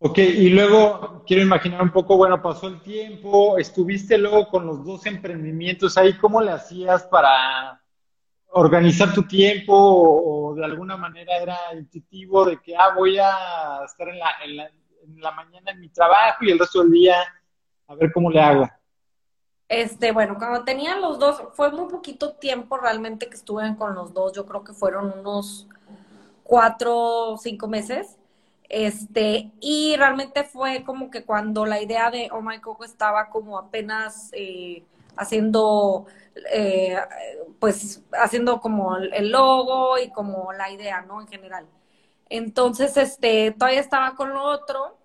Ok, 0.00 0.18
y 0.18 0.48
luego 0.48 1.22
quiero 1.28 1.44
imaginar 1.44 1.80
un 1.80 1.92
poco, 1.92 2.16
bueno, 2.16 2.42
pasó 2.42 2.66
el 2.66 2.82
tiempo, 2.82 3.56
estuviste 3.56 4.18
luego 4.18 4.48
con 4.48 4.66
los 4.66 4.84
dos 4.84 5.06
emprendimientos 5.06 5.96
ahí, 5.96 6.18
¿cómo 6.18 6.40
le 6.40 6.50
hacías 6.50 7.04
para 7.04 7.81
organizar 8.52 9.12
tu 9.12 9.22
tiempo 9.22 9.74
o, 9.74 10.54
de 10.54 10.64
alguna 10.64 10.96
manera 10.96 11.36
era 11.36 11.58
intuitivo 11.74 12.44
de 12.44 12.60
que, 12.60 12.76
ah, 12.76 12.94
voy 12.96 13.18
a 13.18 13.82
estar 13.84 14.08
en 14.08 14.18
la, 14.18 14.30
en, 14.44 14.56
la, 14.56 14.66
en 14.66 15.20
la 15.20 15.32
mañana 15.32 15.72
en 15.72 15.80
mi 15.80 15.88
trabajo 15.88 16.44
y 16.44 16.50
el 16.50 16.58
resto 16.58 16.82
del 16.82 16.92
día 16.92 17.16
a 17.86 17.94
ver 17.94 18.12
cómo 18.12 18.30
le 18.30 18.40
hago? 18.40 18.68
Este, 19.68 20.12
bueno, 20.12 20.36
cuando 20.38 20.64
tenían 20.64 21.00
los 21.00 21.18
dos, 21.18 21.42
fue 21.54 21.70
muy 21.70 21.90
poquito 21.90 22.34
tiempo 22.34 22.76
realmente 22.76 23.28
que 23.28 23.36
estuve 23.36 23.74
con 23.76 23.94
los 23.94 24.12
dos, 24.12 24.32
yo 24.34 24.44
creo 24.44 24.62
que 24.64 24.74
fueron 24.74 25.18
unos 25.18 25.66
cuatro 26.42 26.94
o 27.32 27.38
cinco 27.38 27.68
meses 27.68 28.18
este, 28.72 29.50
y 29.60 29.94
realmente 29.98 30.44
fue 30.44 30.82
como 30.82 31.10
que 31.10 31.24
cuando 31.24 31.66
la 31.66 31.82
idea 31.82 32.10
de 32.10 32.30
Oh 32.32 32.40
My 32.40 32.58
Coco 32.58 32.84
estaba 32.84 33.28
como 33.28 33.58
apenas 33.58 34.30
eh, 34.32 34.82
haciendo, 35.16 36.06
eh, 36.52 36.96
pues 37.60 38.02
haciendo 38.12 38.60
como 38.60 38.96
el 38.96 39.30
logo 39.30 39.98
y 39.98 40.10
como 40.10 40.52
la 40.52 40.70
idea, 40.70 41.02
¿no? 41.02 41.20
En 41.20 41.28
general. 41.28 41.66
Entonces, 42.28 42.96
este, 42.96 43.52
todavía 43.52 43.80
estaba 43.80 44.14
con 44.16 44.32
lo 44.34 44.42
otro 44.44 44.98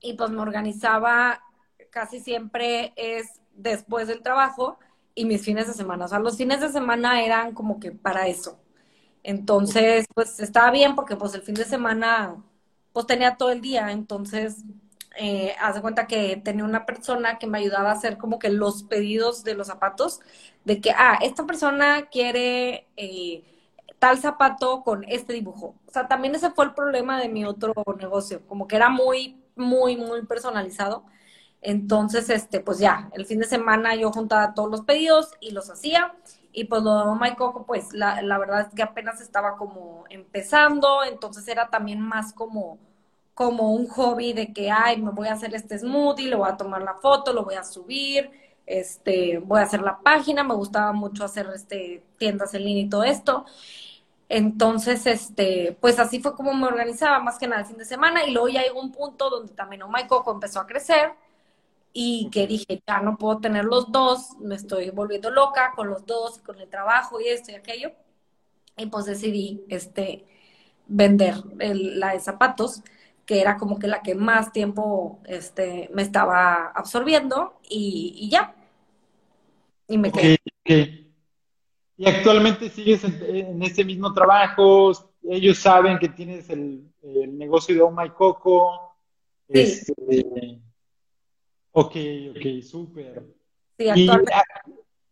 y 0.00 0.14
pues 0.14 0.30
me 0.30 0.40
organizaba 0.40 1.42
casi 1.90 2.20
siempre 2.20 2.92
es 2.96 3.40
después 3.54 4.08
del 4.08 4.22
trabajo 4.22 4.78
y 5.14 5.24
mis 5.26 5.44
fines 5.44 5.66
de 5.66 5.74
semana. 5.74 6.06
O 6.06 6.08
sea, 6.08 6.18
los 6.18 6.36
fines 6.36 6.60
de 6.60 6.70
semana 6.70 7.22
eran 7.24 7.52
como 7.54 7.78
que 7.80 7.92
para 7.92 8.28
eso. 8.28 8.58
Entonces, 9.22 10.06
pues 10.14 10.40
estaba 10.40 10.70
bien 10.70 10.94
porque 10.96 11.16
pues 11.16 11.34
el 11.34 11.42
fin 11.42 11.54
de 11.54 11.64
semana 11.64 12.36
pues 12.92 13.06
tenía 13.06 13.36
todo 13.36 13.50
el 13.52 13.60
día, 13.62 13.92
entonces, 13.92 14.64
eh, 15.18 15.54
haz 15.60 15.74
de 15.76 15.82
cuenta 15.82 16.06
que 16.06 16.36
tenía 16.42 16.64
una 16.64 16.86
persona 16.86 17.38
que 17.38 17.46
me 17.46 17.58
ayudaba 17.58 17.90
a 17.90 17.94
hacer 17.94 18.18
como 18.18 18.38
que 18.38 18.50
los 18.50 18.84
pedidos 18.84 19.44
de 19.44 19.54
los 19.54 19.66
zapatos, 19.68 20.20
de 20.64 20.80
que, 20.80 20.90
ah, 20.92 21.18
esta 21.22 21.46
persona 21.46 22.06
quiere 22.10 22.88
eh, 22.96 23.44
tal 23.98 24.18
zapato 24.18 24.82
con 24.82 25.04
este 25.08 25.32
dibujo. 25.32 25.76
O 25.86 25.90
sea, 25.92 26.08
también 26.08 26.34
ese 26.34 26.50
fue 26.50 26.64
el 26.66 26.74
problema 26.74 27.20
de 27.20 27.28
mi 27.28 27.44
otro 27.44 27.72
negocio, 27.98 28.46
como 28.46 28.66
que 28.68 28.76
era 28.76 28.88
muy, 28.88 29.40
muy, 29.56 29.96
muy 29.96 30.26
personalizado. 30.26 31.04
Entonces, 31.60 32.28
este, 32.30 32.60
pues 32.60 32.78
ya, 32.78 33.10
el 33.14 33.26
fin 33.26 33.38
de 33.38 33.46
semana 33.46 33.94
yo 33.94 34.10
juntaba 34.12 34.54
todos 34.54 34.70
los 34.70 34.82
pedidos 34.82 35.32
y 35.40 35.52
los 35.52 35.70
hacía. 35.70 36.14
Y 36.52 36.64
pues 36.64 36.82
lo 36.82 37.14
de 37.14 37.20
My 37.20 37.34
Coco, 37.36 37.64
pues 37.66 37.92
la, 37.92 38.20
la 38.22 38.38
verdad 38.38 38.62
es 38.62 38.74
que 38.74 38.82
apenas 38.82 39.20
estaba 39.20 39.56
como 39.56 40.04
empezando, 40.10 41.04
entonces 41.04 41.46
era 41.48 41.70
también 41.70 42.00
más 42.00 42.32
como, 42.34 42.78
como 43.34 43.72
un 43.72 43.86
hobby 43.88 44.32
de 44.32 44.52
que, 44.52 44.70
ay, 44.70 45.00
me 45.00 45.10
voy 45.10 45.28
a 45.28 45.34
hacer 45.34 45.54
este 45.54 45.78
smoothie, 45.78 46.28
le 46.28 46.36
voy 46.36 46.48
a 46.48 46.56
tomar 46.56 46.82
la 46.82 46.94
foto, 46.94 47.32
lo 47.32 47.44
voy 47.44 47.54
a 47.54 47.64
subir, 47.64 48.30
este, 48.66 49.38
voy 49.38 49.60
a 49.60 49.64
hacer 49.64 49.82
la 49.82 50.00
página, 50.00 50.44
me 50.44 50.54
gustaba 50.54 50.92
mucho 50.92 51.24
hacer 51.24 51.48
este, 51.54 52.02
tiendas 52.18 52.54
en 52.54 52.64
línea 52.64 52.84
y 52.84 52.88
todo 52.88 53.04
esto. 53.04 53.46
Entonces, 54.28 55.06
este, 55.06 55.76
pues 55.80 55.98
así 55.98 56.20
fue 56.20 56.34
como 56.34 56.54
me 56.54 56.66
organizaba 56.66 57.18
más 57.20 57.38
que 57.38 57.46
nada 57.46 57.62
el 57.62 57.66
fin 57.66 57.76
de 57.78 57.84
semana 57.84 58.24
y 58.24 58.32
luego 58.32 58.48
ya 58.48 58.62
llegó 58.62 58.80
un 58.80 58.92
punto 58.92 59.28
donde 59.30 59.52
también 59.54 59.82
Oh 59.82 59.88
My 59.88 60.06
Coco 60.06 60.32
empezó 60.32 60.60
a 60.60 60.66
crecer 60.66 61.12
y 61.92 62.30
que 62.30 62.46
dije, 62.46 62.82
ya 62.86 63.00
no 63.00 63.18
puedo 63.18 63.38
tener 63.40 63.64
los 63.64 63.92
dos, 63.92 64.36
me 64.40 64.54
estoy 64.56 64.90
volviendo 64.90 65.30
loca 65.30 65.72
con 65.76 65.88
los 65.90 66.06
dos, 66.06 66.38
con 66.38 66.58
el 66.60 66.68
trabajo 66.70 67.20
y 67.20 67.28
esto 67.28 67.52
y 67.52 67.54
aquello. 67.56 67.92
Y 68.76 68.86
pues 68.86 69.04
decidí 69.06 69.64
este, 69.68 70.24
vender 70.88 71.36
la 71.58 72.12
de 72.14 72.20
zapatos, 72.20 72.82
que 73.26 73.40
era 73.40 73.56
como 73.56 73.78
que 73.78 73.86
la 73.86 74.02
que 74.02 74.14
más 74.14 74.52
tiempo 74.52 75.20
este, 75.26 75.88
me 75.92 76.02
estaba 76.02 76.66
absorbiendo 76.74 77.58
y, 77.68 78.28
ya. 78.30 78.54
Y 79.88 79.98
me 79.98 80.10
quedé. 80.10 80.38
¿Y 81.96 82.08
actualmente 82.08 82.68
sigues 82.68 83.04
en, 83.04 83.62
ese 83.62 83.84
mismo 83.84 84.12
trabajo? 84.12 84.92
Ellos 85.22 85.58
saben 85.58 85.98
que 85.98 86.08
tienes 86.08 86.50
el, 86.50 86.88
negocio 87.02 87.74
de 87.74 87.82
Oh 87.82 87.90
My 87.90 88.10
Coco. 88.10 88.96
Sí. 89.52 89.60
Este, 89.60 90.60
Ok, 91.72 91.96
ok, 92.30 92.62
súper. 92.62 93.22
Sí, 93.78 93.88
actualmente 93.88 94.32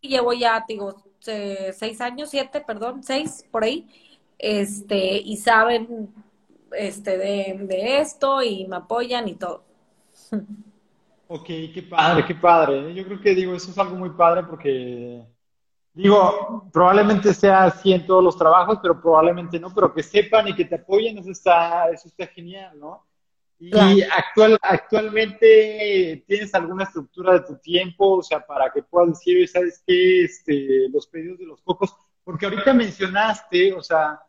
llevo 0.01 0.33
ya, 0.33 0.63
digo, 0.67 1.03
seis 1.19 2.01
años, 2.01 2.29
siete, 2.29 2.61
perdón, 2.61 3.03
seis, 3.03 3.45
por 3.51 3.63
ahí, 3.63 3.87
este, 4.37 5.17
y 5.17 5.37
saben 5.37 6.13
este, 6.77 7.17
de, 7.17 7.99
esto 7.99 8.41
y 8.41 8.65
me 8.67 8.77
apoyan 8.77 9.27
y 9.27 9.35
todo. 9.35 9.63
Ok, 11.27 11.45
qué 11.45 11.87
padre, 11.89 12.25
qué 12.25 12.35
padre. 12.35 12.93
Yo 12.93 13.05
creo 13.05 13.21
que, 13.21 13.33
digo, 13.33 13.55
eso 13.55 13.71
es 13.71 13.77
algo 13.77 13.95
muy 13.95 14.09
padre 14.09 14.43
porque, 14.43 15.25
digo, 15.93 16.69
probablemente 16.73 17.33
sea 17.33 17.63
así 17.63 17.93
en 17.93 18.05
todos 18.05 18.23
los 18.23 18.37
trabajos, 18.37 18.79
pero 18.81 19.01
probablemente 19.01 19.59
no, 19.59 19.73
pero 19.73 19.93
que 19.93 20.03
sepan 20.03 20.49
y 20.49 20.55
que 20.55 20.65
te 20.65 20.75
apoyen, 20.75 21.17
eso 21.17 21.31
está, 21.31 21.89
eso 21.89 22.09
está 22.09 22.27
genial, 22.27 22.77
¿no? 22.77 23.05
Y 23.63 24.01
actual, 24.01 24.57
actualmente 24.59 26.23
tienes 26.27 26.53
alguna 26.55 26.83
estructura 26.83 27.33
de 27.33 27.41
tu 27.41 27.57
tiempo, 27.59 28.17
o 28.17 28.23
sea, 28.23 28.43
para 28.43 28.71
que 28.71 28.81
puedas 28.81 29.09
decir, 29.09 29.47
¿sabes 29.47 29.83
qué? 29.85 30.23
Este, 30.23 30.89
los 30.89 31.05
pedidos 31.05 31.37
de 31.37 31.45
los 31.45 31.61
cocos, 31.61 31.95
porque 32.23 32.47
ahorita 32.47 32.73
mencionaste, 32.73 33.71
o 33.73 33.83
sea, 33.83 34.19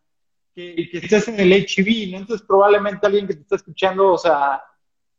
que, 0.55 0.89
que 0.91 0.99
estés 0.99 1.29
en 1.29 1.41
el 1.41 1.53
HIV, 1.53 2.13
¿no? 2.13 2.19
Entonces 2.19 2.47
probablemente 2.47 3.07
alguien 3.07 3.27
que 3.27 3.35
te 3.35 3.43
está 3.43 3.57
escuchando, 3.57 4.13
o 4.13 4.19
sea, 4.19 4.63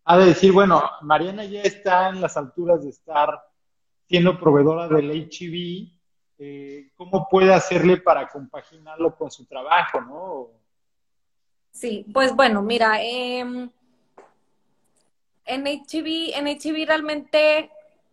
ha 0.05 0.17
de 0.17 0.25
decir, 0.25 0.51
bueno, 0.51 0.83
Mariana 1.01 1.45
ya 1.45 1.61
está 1.61 2.09
en 2.09 2.21
las 2.21 2.35
alturas 2.37 2.83
de 2.83 2.89
estar 2.89 3.41
siendo 4.07 4.39
proveedora 4.39 4.87
del 4.87 5.11
HIV, 5.11 5.89
eh, 6.39 6.91
¿cómo 6.95 7.27
puede 7.29 7.53
hacerle 7.53 7.97
para 7.97 8.27
compaginarlo 8.27 9.15
con 9.15 9.31
su 9.31 9.45
trabajo, 9.45 10.01
no? 10.01 10.49
Sí, 11.71 12.05
pues 12.13 12.35
bueno, 12.35 12.61
mira, 12.61 13.01
eh, 13.01 13.39
en 15.45 15.63
HB, 15.63 16.35
en 16.35 16.47
HB 16.47 16.85
realmente 16.85 17.71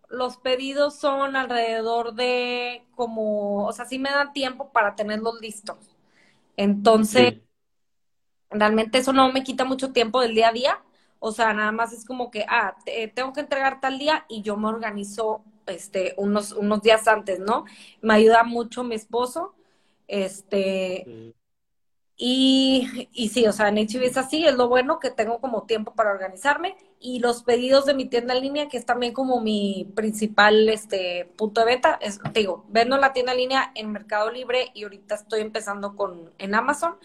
los 0.08 0.36
pedidos 0.38 0.96
son 0.96 1.36
alrededor 1.36 2.14
de 2.14 2.84
como, 2.94 3.66
o 3.66 3.72
sea, 3.72 3.84
sí 3.84 3.98
me 3.98 4.10
dan 4.10 4.32
tiempo 4.32 4.72
para 4.72 4.94
tenerlos 4.94 5.40
listos. 5.40 5.89
Entonces, 6.60 7.36
realmente 8.50 8.98
eso 8.98 9.14
no 9.14 9.32
me 9.32 9.42
quita 9.42 9.64
mucho 9.64 9.92
tiempo 9.92 10.20
del 10.20 10.34
día 10.34 10.48
a 10.48 10.52
día. 10.52 10.82
O 11.18 11.32
sea, 11.32 11.54
nada 11.54 11.72
más 11.72 11.94
es 11.94 12.04
como 12.04 12.30
que, 12.30 12.44
ah, 12.48 12.76
tengo 13.14 13.32
que 13.32 13.40
entregar 13.40 13.80
tal 13.80 13.98
día 13.98 14.26
y 14.28 14.42
yo 14.42 14.58
me 14.58 14.68
organizo 14.68 15.42
este, 15.66 16.12
unos, 16.18 16.52
unos 16.52 16.82
días 16.82 17.08
antes, 17.08 17.40
¿no? 17.40 17.64
Me 18.02 18.12
ayuda 18.12 18.42
mucho 18.42 18.84
mi 18.84 18.94
esposo. 18.94 19.54
Este, 20.06 21.32
y, 22.22 23.08
y 23.14 23.30
sí, 23.30 23.46
o 23.46 23.52
sea, 23.52 23.68
en 23.68 23.78
HB 23.78 24.02
es 24.02 24.18
así, 24.18 24.44
es 24.46 24.54
lo 24.54 24.68
bueno 24.68 24.98
que 25.00 25.10
tengo 25.10 25.40
como 25.40 25.62
tiempo 25.62 25.94
para 25.94 26.10
organizarme 26.10 26.76
y 26.98 27.18
los 27.20 27.42
pedidos 27.44 27.86
de 27.86 27.94
mi 27.94 28.04
tienda 28.04 28.34
en 28.34 28.42
línea, 28.42 28.68
que 28.68 28.76
es 28.76 28.84
también 28.84 29.14
como 29.14 29.40
mi 29.40 29.90
principal 29.94 30.68
este, 30.68 31.32
punto 31.36 31.62
de 31.62 31.66
venta, 31.66 31.98
es, 32.02 32.20
te 32.34 32.40
digo, 32.40 32.66
vendo 32.68 32.98
la 32.98 33.14
tienda 33.14 33.32
en 33.32 33.38
línea 33.38 33.72
en 33.74 33.90
Mercado 33.90 34.30
Libre 34.30 34.70
y 34.74 34.82
ahorita 34.82 35.14
estoy 35.14 35.40
empezando 35.40 35.96
con 35.96 36.30
en 36.36 36.54
Amazon. 36.54 36.96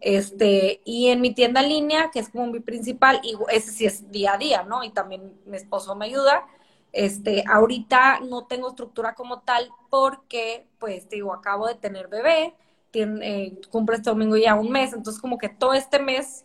Este, 0.00 0.80
y 0.84 1.08
en 1.08 1.20
mi 1.20 1.34
tienda 1.34 1.60
en 1.62 1.68
línea, 1.68 2.10
que 2.12 2.18
es 2.20 2.28
como 2.28 2.48
mi 2.48 2.60
principal, 2.60 3.20
y 3.22 3.36
ese 3.50 3.70
sí 3.72 3.86
es 3.86 4.10
día 4.10 4.34
a 4.34 4.38
día, 4.38 4.62
¿no? 4.64 4.82
Y 4.84 4.90
también 4.90 5.34
mi 5.46 5.56
esposo 5.56 5.94
me 5.96 6.06
ayuda. 6.06 6.46
Este, 6.92 7.44
ahorita 7.48 8.20
no 8.20 8.46
tengo 8.46 8.68
estructura 8.70 9.14
como 9.14 9.40
tal 9.42 9.70
porque, 9.90 10.66
pues, 10.80 11.08
te 11.08 11.16
digo, 11.16 11.32
acabo 11.34 11.66
de 11.68 11.74
tener 11.76 12.08
bebé, 12.08 12.54
tiene, 12.98 13.44
eh, 13.44 13.60
cumple 13.70 13.96
este 13.96 14.10
domingo 14.10 14.36
ya 14.36 14.56
un 14.56 14.70
mes, 14.72 14.92
entonces 14.92 15.20
como 15.20 15.38
que 15.38 15.48
todo 15.48 15.72
este 15.72 16.00
mes 16.00 16.44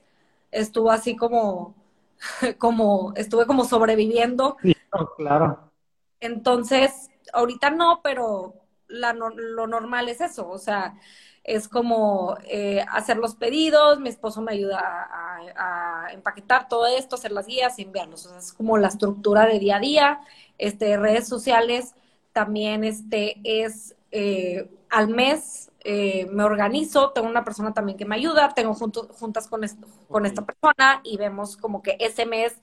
estuvo 0.51 0.91
así 0.91 1.15
como, 1.15 1.73
como, 2.59 3.13
estuve 3.15 3.47
como 3.47 3.65
sobreviviendo. 3.65 4.57
Sí, 4.61 4.75
claro. 5.17 5.71
Entonces, 6.19 7.09
ahorita 7.33 7.71
no, 7.71 8.01
pero 8.03 8.53
la, 8.87 9.13
lo 9.13 9.65
normal 9.65 10.09
es 10.09 10.21
eso, 10.21 10.47
o 10.47 10.59
sea, 10.59 10.95
es 11.43 11.67
como 11.67 12.37
eh, 12.45 12.85
hacer 12.89 13.17
los 13.17 13.35
pedidos, 13.35 13.99
mi 13.99 14.09
esposo 14.09 14.41
me 14.41 14.53
ayuda 14.53 14.79
a, 14.79 16.05
a, 16.05 16.13
empaquetar 16.13 16.67
todo 16.69 16.85
esto, 16.85 17.15
hacer 17.15 17.31
las 17.31 17.47
guías 17.47 17.79
y 17.79 17.81
enviarlos, 17.81 18.27
o 18.27 18.29
sea, 18.29 18.37
es 18.37 18.53
como 18.53 18.77
la 18.77 18.89
estructura 18.89 19.47
de 19.47 19.59
día 19.59 19.77
a 19.77 19.79
día, 19.79 20.19
este, 20.59 20.95
redes 20.97 21.27
sociales, 21.27 21.95
también 22.31 22.83
este, 22.83 23.41
es 23.43 23.95
eh, 24.15 24.69
al 24.91 25.07
mes 25.07 25.71
eh, 25.83 26.27
me 26.31 26.43
organizo, 26.43 27.11
tengo 27.11 27.27
una 27.27 27.43
persona 27.43 27.73
también 27.73 27.97
que 27.97 28.05
me 28.05 28.15
ayuda, 28.15 28.53
tengo 28.53 28.75
juntas 28.75 29.47
con, 29.47 29.61
con 30.07 30.25
esta 30.25 30.45
persona 30.45 31.01
y 31.03 31.17
vemos 31.17 31.57
como 31.57 31.81
que 31.81 31.97
ese 31.99 32.27
mes 32.27 32.55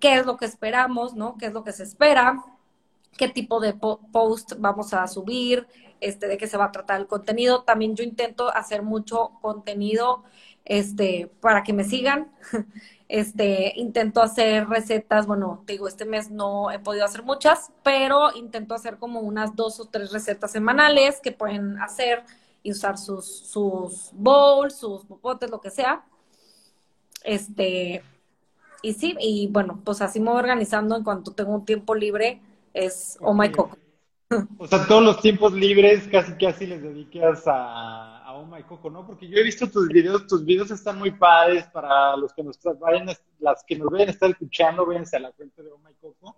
qué 0.00 0.16
es 0.18 0.26
lo 0.26 0.36
que 0.36 0.44
esperamos, 0.44 1.14
¿no? 1.14 1.36
¿Qué 1.38 1.46
es 1.46 1.52
lo 1.54 1.64
que 1.64 1.72
se 1.72 1.82
espera? 1.82 2.44
¿Qué 3.16 3.28
tipo 3.28 3.58
de 3.60 3.72
post 3.74 4.52
vamos 4.58 4.92
a 4.92 5.06
subir? 5.06 5.66
Este, 6.00 6.28
de 6.28 6.36
qué 6.36 6.46
se 6.46 6.58
va 6.58 6.66
a 6.66 6.72
tratar 6.72 7.00
el 7.00 7.06
contenido. 7.06 7.62
También 7.62 7.96
yo 7.96 8.04
intento 8.04 8.54
hacer 8.54 8.82
mucho 8.82 9.32
contenido 9.40 10.24
este, 10.66 11.30
para 11.40 11.62
que 11.62 11.72
me 11.72 11.84
sigan. 11.84 12.30
Este, 13.08 13.72
intento 13.76 14.20
hacer 14.20 14.68
recetas, 14.68 15.26
bueno, 15.26 15.62
digo, 15.66 15.86
este 15.86 16.04
mes 16.04 16.30
no 16.30 16.72
he 16.72 16.80
podido 16.80 17.04
hacer 17.04 17.22
muchas, 17.22 17.70
pero 17.84 18.34
intento 18.36 18.74
hacer 18.74 18.98
como 18.98 19.20
unas 19.20 19.54
dos 19.54 19.78
o 19.78 19.84
tres 19.84 20.10
recetas 20.10 20.50
semanales 20.50 21.20
que 21.20 21.30
pueden 21.30 21.78
hacer 21.80 22.24
y 22.64 22.72
usar 22.72 22.98
sus, 22.98 23.26
sus 23.26 24.10
bowls, 24.12 24.76
sus 24.76 25.04
popotes, 25.04 25.50
lo 25.50 25.60
que 25.60 25.70
sea. 25.70 26.04
Este, 27.22 28.02
y 28.82 28.92
sí, 28.94 29.16
y 29.20 29.46
bueno, 29.48 29.80
pues 29.84 30.02
así 30.02 30.18
me 30.18 30.30
voy 30.30 30.40
organizando 30.40 30.96
en 30.96 31.04
cuanto 31.04 31.32
tengo 31.32 31.54
un 31.54 31.64
tiempo 31.64 31.94
libre, 31.94 32.40
es 32.74 33.18
Oh 33.20 33.34
My 33.34 33.50
Coco. 33.52 33.78
O 34.58 34.66
sea, 34.66 34.84
todos 34.86 35.04
los 35.04 35.20
tiempos 35.20 35.52
libres 35.52 36.08
casi 36.08 36.32
casi 36.32 36.66
les 36.66 36.82
dedicas 36.82 37.44
a, 37.46 38.15
a 38.36 38.40
Oh 38.40 38.46
My 38.46 38.62
Coco, 38.62 38.90
¿no? 38.90 39.06
Porque 39.06 39.28
yo 39.28 39.38
he 39.38 39.42
visto 39.42 39.68
tus 39.70 39.88
videos, 39.88 40.26
tus 40.26 40.44
videos 40.44 40.70
están 40.70 40.98
muy 40.98 41.10
padres 41.10 41.64
para 41.72 42.16
los 42.16 42.32
que 42.32 42.42
nos 42.42 42.58
vayan, 42.78 43.08
las 43.38 43.64
que 43.64 43.76
nos 43.76 43.90
vayan 43.90 44.08
a 44.08 44.12
estar 44.12 44.30
escuchando, 44.30 44.86
véanse 44.86 45.16
a 45.16 45.20
la 45.20 45.32
cuenta 45.32 45.62
de 45.62 45.70
Oh 45.70 45.78
My 45.78 45.94
Coco. 45.94 46.36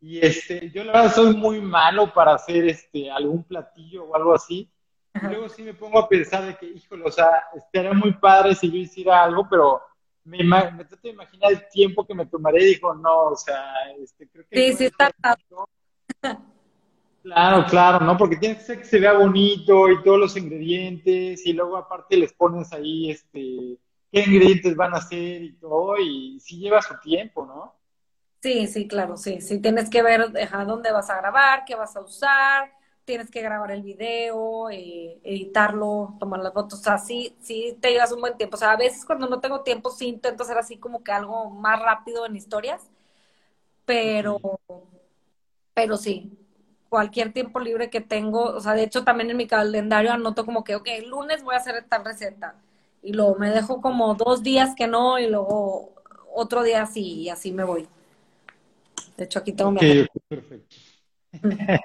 Y 0.00 0.24
este, 0.24 0.70
yo 0.70 0.84
la 0.84 0.92
verdad 0.92 1.14
soy 1.14 1.36
muy 1.36 1.60
malo 1.60 2.12
para 2.12 2.34
hacer 2.34 2.66
este 2.66 3.10
algún 3.10 3.44
platillo 3.44 4.04
o 4.04 4.16
algo 4.16 4.34
así. 4.34 4.70
Y 5.14 5.26
luego 5.26 5.48
sí 5.48 5.62
me 5.62 5.74
pongo 5.74 5.98
a 5.98 6.08
pensar 6.08 6.46
de 6.46 6.56
que, 6.56 6.66
híjole, 6.66 7.04
o 7.04 7.10
sea, 7.10 7.28
estaría 7.56 7.92
muy 7.92 8.12
padre 8.12 8.54
si 8.54 8.70
yo 8.70 8.76
hiciera 8.76 9.24
algo, 9.24 9.46
pero 9.50 9.82
me, 10.24 10.44
me 10.44 10.84
trato 10.84 11.02
de 11.02 11.10
imaginar 11.10 11.52
el 11.52 11.68
tiempo 11.68 12.06
que 12.06 12.14
me 12.14 12.26
tomaría 12.26 12.62
y 12.62 12.74
digo, 12.74 12.94
no, 12.94 13.30
o 13.30 13.36
sea, 13.36 13.90
este, 13.98 14.28
creo 14.28 14.44
que... 14.48 14.56
Sí, 14.56 14.76
sí, 14.76 14.84
está... 14.84 15.12
Claro, 17.28 17.66
claro, 17.66 18.00
¿no? 18.06 18.16
Porque 18.16 18.36
tiene 18.36 18.56
que 18.56 18.62
ser 18.64 18.78
que 18.78 18.84
se 18.86 18.98
vea 18.98 19.12
bonito 19.12 19.90
y 19.90 20.02
todos 20.02 20.18
los 20.18 20.36
ingredientes 20.36 21.44
y 21.44 21.52
luego 21.52 21.76
aparte 21.76 22.16
les 22.16 22.32
pones 22.32 22.72
ahí, 22.72 23.10
este, 23.10 23.78
qué 24.10 24.20
ingredientes 24.20 24.74
van 24.74 24.94
a 24.94 24.98
hacer 24.98 25.42
y 25.42 25.52
todo 25.58 25.98
y 25.98 26.40
sí 26.40 26.58
lleva 26.58 26.80
su 26.80 26.98
tiempo, 27.00 27.44
¿no? 27.44 27.74
Sí, 28.40 28.66
sí, 28.68 28.88
claro, 28.88 29.16
sí, 29.16 29.40
sí, 29.42 29.60
tienes 29.60 29.90
que 29.90 30.02
ver 30.02 30.32
a 30.52 30.64
dónde 30.64 30.90
vas 30.92 31.10
a 31.10 31.18
grabar, 31.18 31.64
qué 31.66 31.74
vas 31.74 31.96
a 31.96 32.00
usar, 32.00 32.72
tienes 33.04 33.30
que 33.30 33.42
grabar 33.42 33.72
el 33.72 33.82
video, 33.82 34.70
eh, 34.70 35.20
editarlo, 35.24 36.16
tomar 36.20 36.40
las 36.40 36.54
fotos, 36.54 36.80
o 36.80 36.82
sea, 36.82 36.98
sí, 36.98 37.36
sí 37.42 37.76
te 37.80 37.90
llevas 37.90 38.12
un 38.12 38.20
buen 38.20 38.36
tiempo, 38.38 38.56
o 38.56 38.58
sea, 38.58 38.72
a 38.72 38.76
veces 38.76 39.04
cuando 39.04 39.28
no 39.28 39.40
tengo 39.40 39.62
tiempo 39.62 39.90
sí 39.90 40.06
intento 40.06 40.44
hacer 40.44 40.56
así 40.56 40.78
como 40.78 41.02
que 41.04 41.12
algo 41.12 41.50
más 41.50 41.82
rápido 41.82 42.24
en 42.26 42.36
historias, 42.36 42.88
pero, 43.84 44.40
pero 45.74 45.96
sí, 45.96 46.37
cualquier 46.88 47.32
tiempo 47.32 47.60
libre 47.60 47.90
que 47.90 48.00
tengo, 48.00 48.44
o 48.44 48.60
sea, 48.60 48.74
de 48.74 48.84
hecho 48.84 49.04
también 49.04 49.30
en 49.30 49.36
mi 49.36 49.46
calendario 49.46 50.12
anoto 50.12 50.44
como 50.44 50.64
que, 50.64 50.74
ok, 50.74 50.88
el 50.88 51.08
lunes 51.08 51.42
voy 51.42 51.54
a 51.54 51.58
hacer 51.58 51.76
esta 51.76 51.98
receta 51.98 52.54
y 53.02 53.12
luego 53.12 53.36
me 53.36 53.50
dejo 53.50 53.80
como 53.80 54.14
dos 54.14 54.42
días 54.42 54.74
que 54.74 54.86
no 54.86 55.18
y 55.18 55.28
luego 55.28 55.94
otro 56.34 56.62
día 56.62 56.86
sí 56.86 57.22
y 57.22 57.28
así 57.28 57.52
me 57.52 57.64
voy. 57.64 57.86
De 59.16 59.24
hecho, 59.24 59.40
aquí 59.40 59.52
tengo 59.52 59.70
okay, 59.70 60.02
mi... 60.02 60.08
perfecto. 60.28 60.76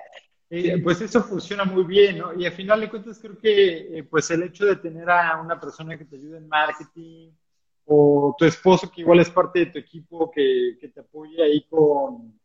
Eh, 0.55 0.79
pues 0.83 1.01
eso 1.01 1.23
funciona 1.23 1.65
muy 1.65 1.83
bien, 1.83 2.19
¿no? 2.19 2.31
Y 2.39 2.45
al 2.45 2.51
final 2.51 2.79
de 2.79 2.87
cuentas 2.87 3.17
creo 3.19 3.35
que 3.39 3.97
eh, 3.97 4.03
pues 4.03 4.29
el 4.29 4.43
hecho 4.43 4.67
de 4.67 4.75
tener 4.75 5.09
a 5.09 5.41
una 5.41 5.59
persona 5.59 5.97
que 5.97 6.05
te 6.05 6.15
ayude 6.15 6.37
en 6.37 6.47
marketing 6.47 7.31
o 7.85 8.35
tu 8.37 8.45
esposo 8.45 8.91
que 8.91 9.01
igual 9.01 9.19
es 9.19 9.31
parte 9.31 9.61
de 9.61 9.65
tu 9.65 9.79
equipo 9.79 10.29
que, 10.29 10.77
que 10.79 10.89
te 10.89 10.99
apoye 10.99 11.41
ahí 11.41 11.65
con, 11.67 12.39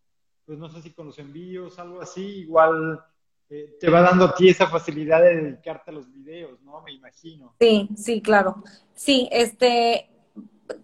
pues 0.48 0.58
no 0.58 0.70
sé 0.70 0.80
si 0.80 0.92
con 0.94 1.04
los 1.04 1.18
envíos, 1.18 1.78
algo 1.78 2.00
así, 2.00 2.22
igual 2.22 3.04
eh, 3.50 3.76
te 3.78 3.90
va 3.90 4.00
dando 4.00 4.24
a 4.24 4.34
ti 4.34 4.48
esa 4.48 4.66
facilidad 4.66 5.20
de 5.20 5.36
dedicarte 5.36 5.90
a 5.90 5.94
los 5.94 6.10
videos, 6.10 6.58
¿no? 6.62 6.80
Me 6.80 6.92
imagino. 6.92 7.54
Sí, 7.60 7.90
sí, 7.94 8.22
claro. 8.22 8.64
Sí, 8.94 9.28
este, 9.30 10.08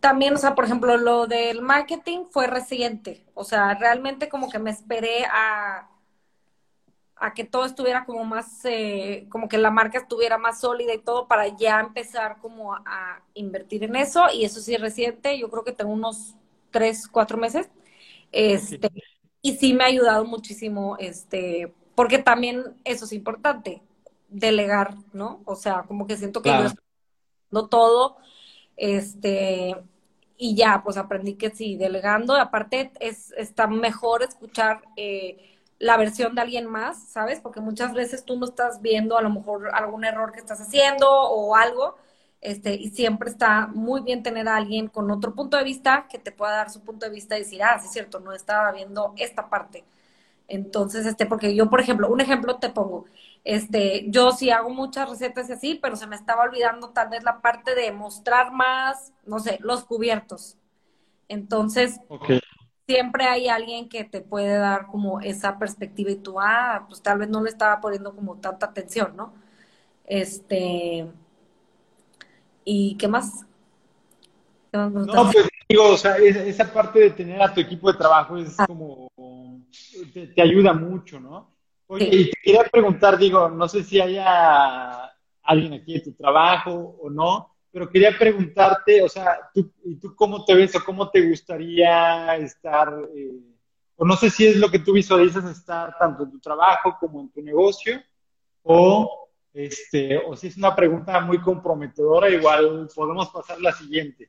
también, 0.00 0.34
o 0.34 0.36
sea, 0.36 0.54
por 0.54 0.66
ejemplo, 0.66 0.98
lo 0.98 1.26
del 1.26 1.62
marketing 1.62 2.26
fue 2.30 2.46
reciente, 2.46 3.24
o 3.32 3.42
sea, 3.42 3.72
realmente 3.72 4.28
como 4.28 4.50
que 4.50 4.58
me 4.58 4.68
esperé 4.68 5.24
a, 5.24 5.88
a 7.16 7.32
que 7.32 7.44
todo 7.44 7.64
estuviera 7.64 8.04
como 8.04 8.22
más, 8.26 8.66
eh, 8.66 9.26
como 9.30 9.48
que 9.48 9.56
la 9.56 9.70
marca 9.70 9.96
estuviera 9.96 10.36
más 10.36 10.60
sólida 10.60 10.92
y 10.92 10.98
todo 10.98 11.26
para 11.26 11.48
ya 11.56 11.80
empezar 11.80 12.36
como 12.42 12.74
a, 12.74 13.22
invertir 13.32 13.82
en 13.84 13.96
eso, 13.96 14.26
y 14.30 14.44
eso 14.44 14.60
sí 14.60 14.74
es 14.74 14.80
reciente, 14.82 15.38
yo 15.38 15.48
creo 15.48 15.64
que 15.64 15.72
tengo 15.72 15.90
unos 15.90 16.34
tres, 16.70 17.08
cuatro 17.08 17.38
meses. 17.38 17.70
Este, 18.30 18.90
y 19.44 19.56
sí 19.58 19.74
me 19.74 19.84
ha 19.84 19.88
ayudado 19.88 20.24
muchísimo, 20.24 20.96
este, 20.98 21.74
porque 21.94 22.16
también 22.16 22.78
eso 22.82 23.04
es 23.04 23.12
importante, 23.12 23.82
delegar, 24.30 24.94
¿no? 25.12 25.42
O 25.44 25.54
sea, 25.54 25.82
como 25.86 26.06
que 26.06 26.16
siento 26.16 26.40
que 26.40 26.48
yo 26.48 26.64
estoy 26.64 26.82
haciendo 27.50 27.68
todo, 27.68 28.16
este, 28.78 29.76
y 30.38 30.56
ya, 30.56 30.80
pues 30.82 30.96
aprendí 30.96 31.34
que 31.34 31.50
sí, 31.50 31.76
delegando, 31.76 32.34
aparte 32.34 32.90
es, 33.00 33.32
está 33.36 33.66
mejor 33.66 34.22
escuchar 34.22 34.80
eh, 34.96 35.58
la 35.78 35.98
versión 35.98 36.34
de 36.34 36.40
alguien 36.40 36.64
más, 36.64 37.06
¿sabes? 37.10 37.42
Porque 37.42 37.60
muchas 37.60 37.92
veces 37.92 38.24
tú 38.24 38.38
no 38.38 38.46
estás 38.46 38.80
viendo 38.80 39.18
a 39.18 39.20
lo 39.20 39.28
mejor 39.28 39.68
algún 39.74 40.06
error 40.06 40.32
que 40.32 40.40
estás 40.40 40.62
haciendo 40.62 41.06
o 41.06 41.54
algo, 41.54 41.98
Este, 42.44 42.74
y 42.74 42.90
siempre 42.90 43.30
está 43.30 43.68
muy 43.68 44.02
bien 44.02 44.22
tener 44.22 44.48
a 44.48 44.56
alguien 44.56 44.88
con 44.88 45.10
otro 45.10 45.34
punto 45.34 45.56
de 45.56 45.64
vista 45.64 46.06
que 46.10 46.18
te 46.18 46.32
pueda 46.32 46.52
dar 46.58 46.70
su 46.70 46.82
punto 46.82 47.06
de 47.06 47.12
vista 47.12 47.36
y 47.36 47.40
decir, 47.40 47.62
ah, 47.64 47.78
sí 47.80 47.86
es 47.86 47.92
cierto, 47.94 48.20
no 48.20 48.32
estaba 48.34 48.70
viendo 48.72 49.14
esta 49.16 49.50
parte. 49.50 49.84
Entonces, 50.48 51.06
este, 51.06 51.26
porque 51.26 51.54
yo, 51.56 51.70
por 51.70 51.80
ejemplo, 51.80 52.10
un 52.10 52.20
ejemplo 52.20 52.56
te 52.58 52.70
pongo, 52.70 53.06
este, 53.44 54.06
yo 54.10 54.32
sí 54.32 54.50
hago 54.50 54.70
muchas 54.70 55.08
recetas 55.10 55.48
y 55.50 55.52
así, 55.54 55.74
pero 55.82 55.96
se 55.96 56.06
me 56.06 56.16
estaba 56.16 56.44
olvidando 56.44 56.90
tal 56.90 57.08
vez 57.10 57.24
la 57.24 57.40
parte 57.40 57.74
de 57.74 57.92
mostrar 57.92 58.52
más, 58.52 59.12
no 59.26 59.38
sé, 59.40 59.58
los 59.62 59.84
cubiertos. 59.84 60.58
Entonces, 61.28 62.00
siempre 62.86 63.24
hay 63.26 63.48
alguien 63.48 63.88
que 63.88 64.04
te 64.04 64.20
puede 64.20 64.56
dar 64.58 64.86
como 64.86 65.20
esa 65.20 65.58
perspectiva 65.58 66.10
y 66.10 66.16
tú, 66.16 66.40
ah, 66.40 66.84
pues 66.88 67.02
tal 67.02 67.18
vez 67.18 67.28
no 67.28 67.42
le 67.42 67.50
estaba 67.50 67.80
poniendo 67.80 68.14
como 68.14 68.36
tanta 68.36 68.66
atención, 68.66 69.16
¿no? 69.16 69.34
Este, 70.06 71.06
¿y 72.64 72.96
qué 72.96 73.08
más? 73.08 73.46
no, 74.72 75.30
pues 75.30 75.48
digo, 75.68 75.90
o 75.90 75.96
sea, 75.96 76.16
esa 76.16 76.72
parte 76.72 76.98
de 76.98 77.10
tener 77.10 77.40
a 77.40 77.54
tu 77.54 77.60
equipo 77.60 77.92
de 77.92 77.98
trabajo 77.98 78.36
es 78.36 78.58
ah. 78.58 78.66
como, 78.66 79.08
te, 80.12 80.42
ayuda 80.42 80.72
mucho, 80.72 81.20
¿no? 81.20 81.54
Oye, 81.86 82.08
y 82.10 82.30
te 82.30 82.40
quería 82.42 82.64
preguntar, 82.64 83.18
digo, 83.18 83.48
no 83.48 83.68
sé 83.68 83.84
si 83.84 84.00
haya 84.00 85.12
alguien 85.42 85.74
aquí 85.74 85.94
de 85.94 86.00
tu 86.00 86.12
trabajo 86.12 86.96
o 87.00 87.10
no, 87.10 87.54
pero 87.70 87.90
quería 87.90 88.16
preguntarte, 88.18 89.02
o 89.02 89.08
sea, 89.08 89.50
¿tú, 89.52 89.70
¿y 89.84 89.96
tú 89.96 90.14
cómo 90.14 90.44
te 90.44 90.54
ves 90.54 90.74
o 90.76 90.84
cómo 90.84 91.10
te 91.10 91.28
gustaría 91.28 92.36
estar, 92.36 92.88
eh, 93.14 93.32
o 93.96 94.04
no 94.04 94.16
sé 94.16 94.30
si 94.30 94.46
es 94.46 94.56
lo 94.56 94.70
que 94.70 94.78
tú 94.78 94.92
visualizas 94.92 95.44
estar 95.44 95.96
tanto 95.98 96.24
en 96.24 96.30
tu 96.30 96.40
trabajo 96.40 96.96
como 96.98 97.20
en 97.20 97.30
tu 97.30 97.42
negocio, 97.42 98.00
o, 98.62 99.23
este, 99.54 100.18
o 100.18 100.34
si 100.34 100.48
es 100.48 100.56
una 100.56 100.74
pregunta 100.74 101.20
muy 101.20 101.40
comprometedora, 101.40 102.28
igual 102.28 102.88
podemos 102.92 103.30
pasar 103.30 103.60
la 103.60 103.72
siguiente. 103.72 104.28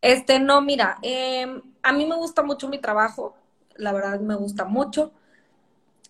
Este, 0.00 0.38
no, 0.38 0.60
mira, 0.60 0.98
em, 1.00 1.62
a 1.82 1.92
mí 1.92 2.04
me 2.04 2.16
gusta 2.16 2.42
mucho 2.42 2.68
mi 2.68 2.78
trabajo, 2.78 3.34
la 3.76 3.92
verdad 3.92 4.20
me 4.20 4.34
gusta 4.34 4.66
mucho. 4.66 5.12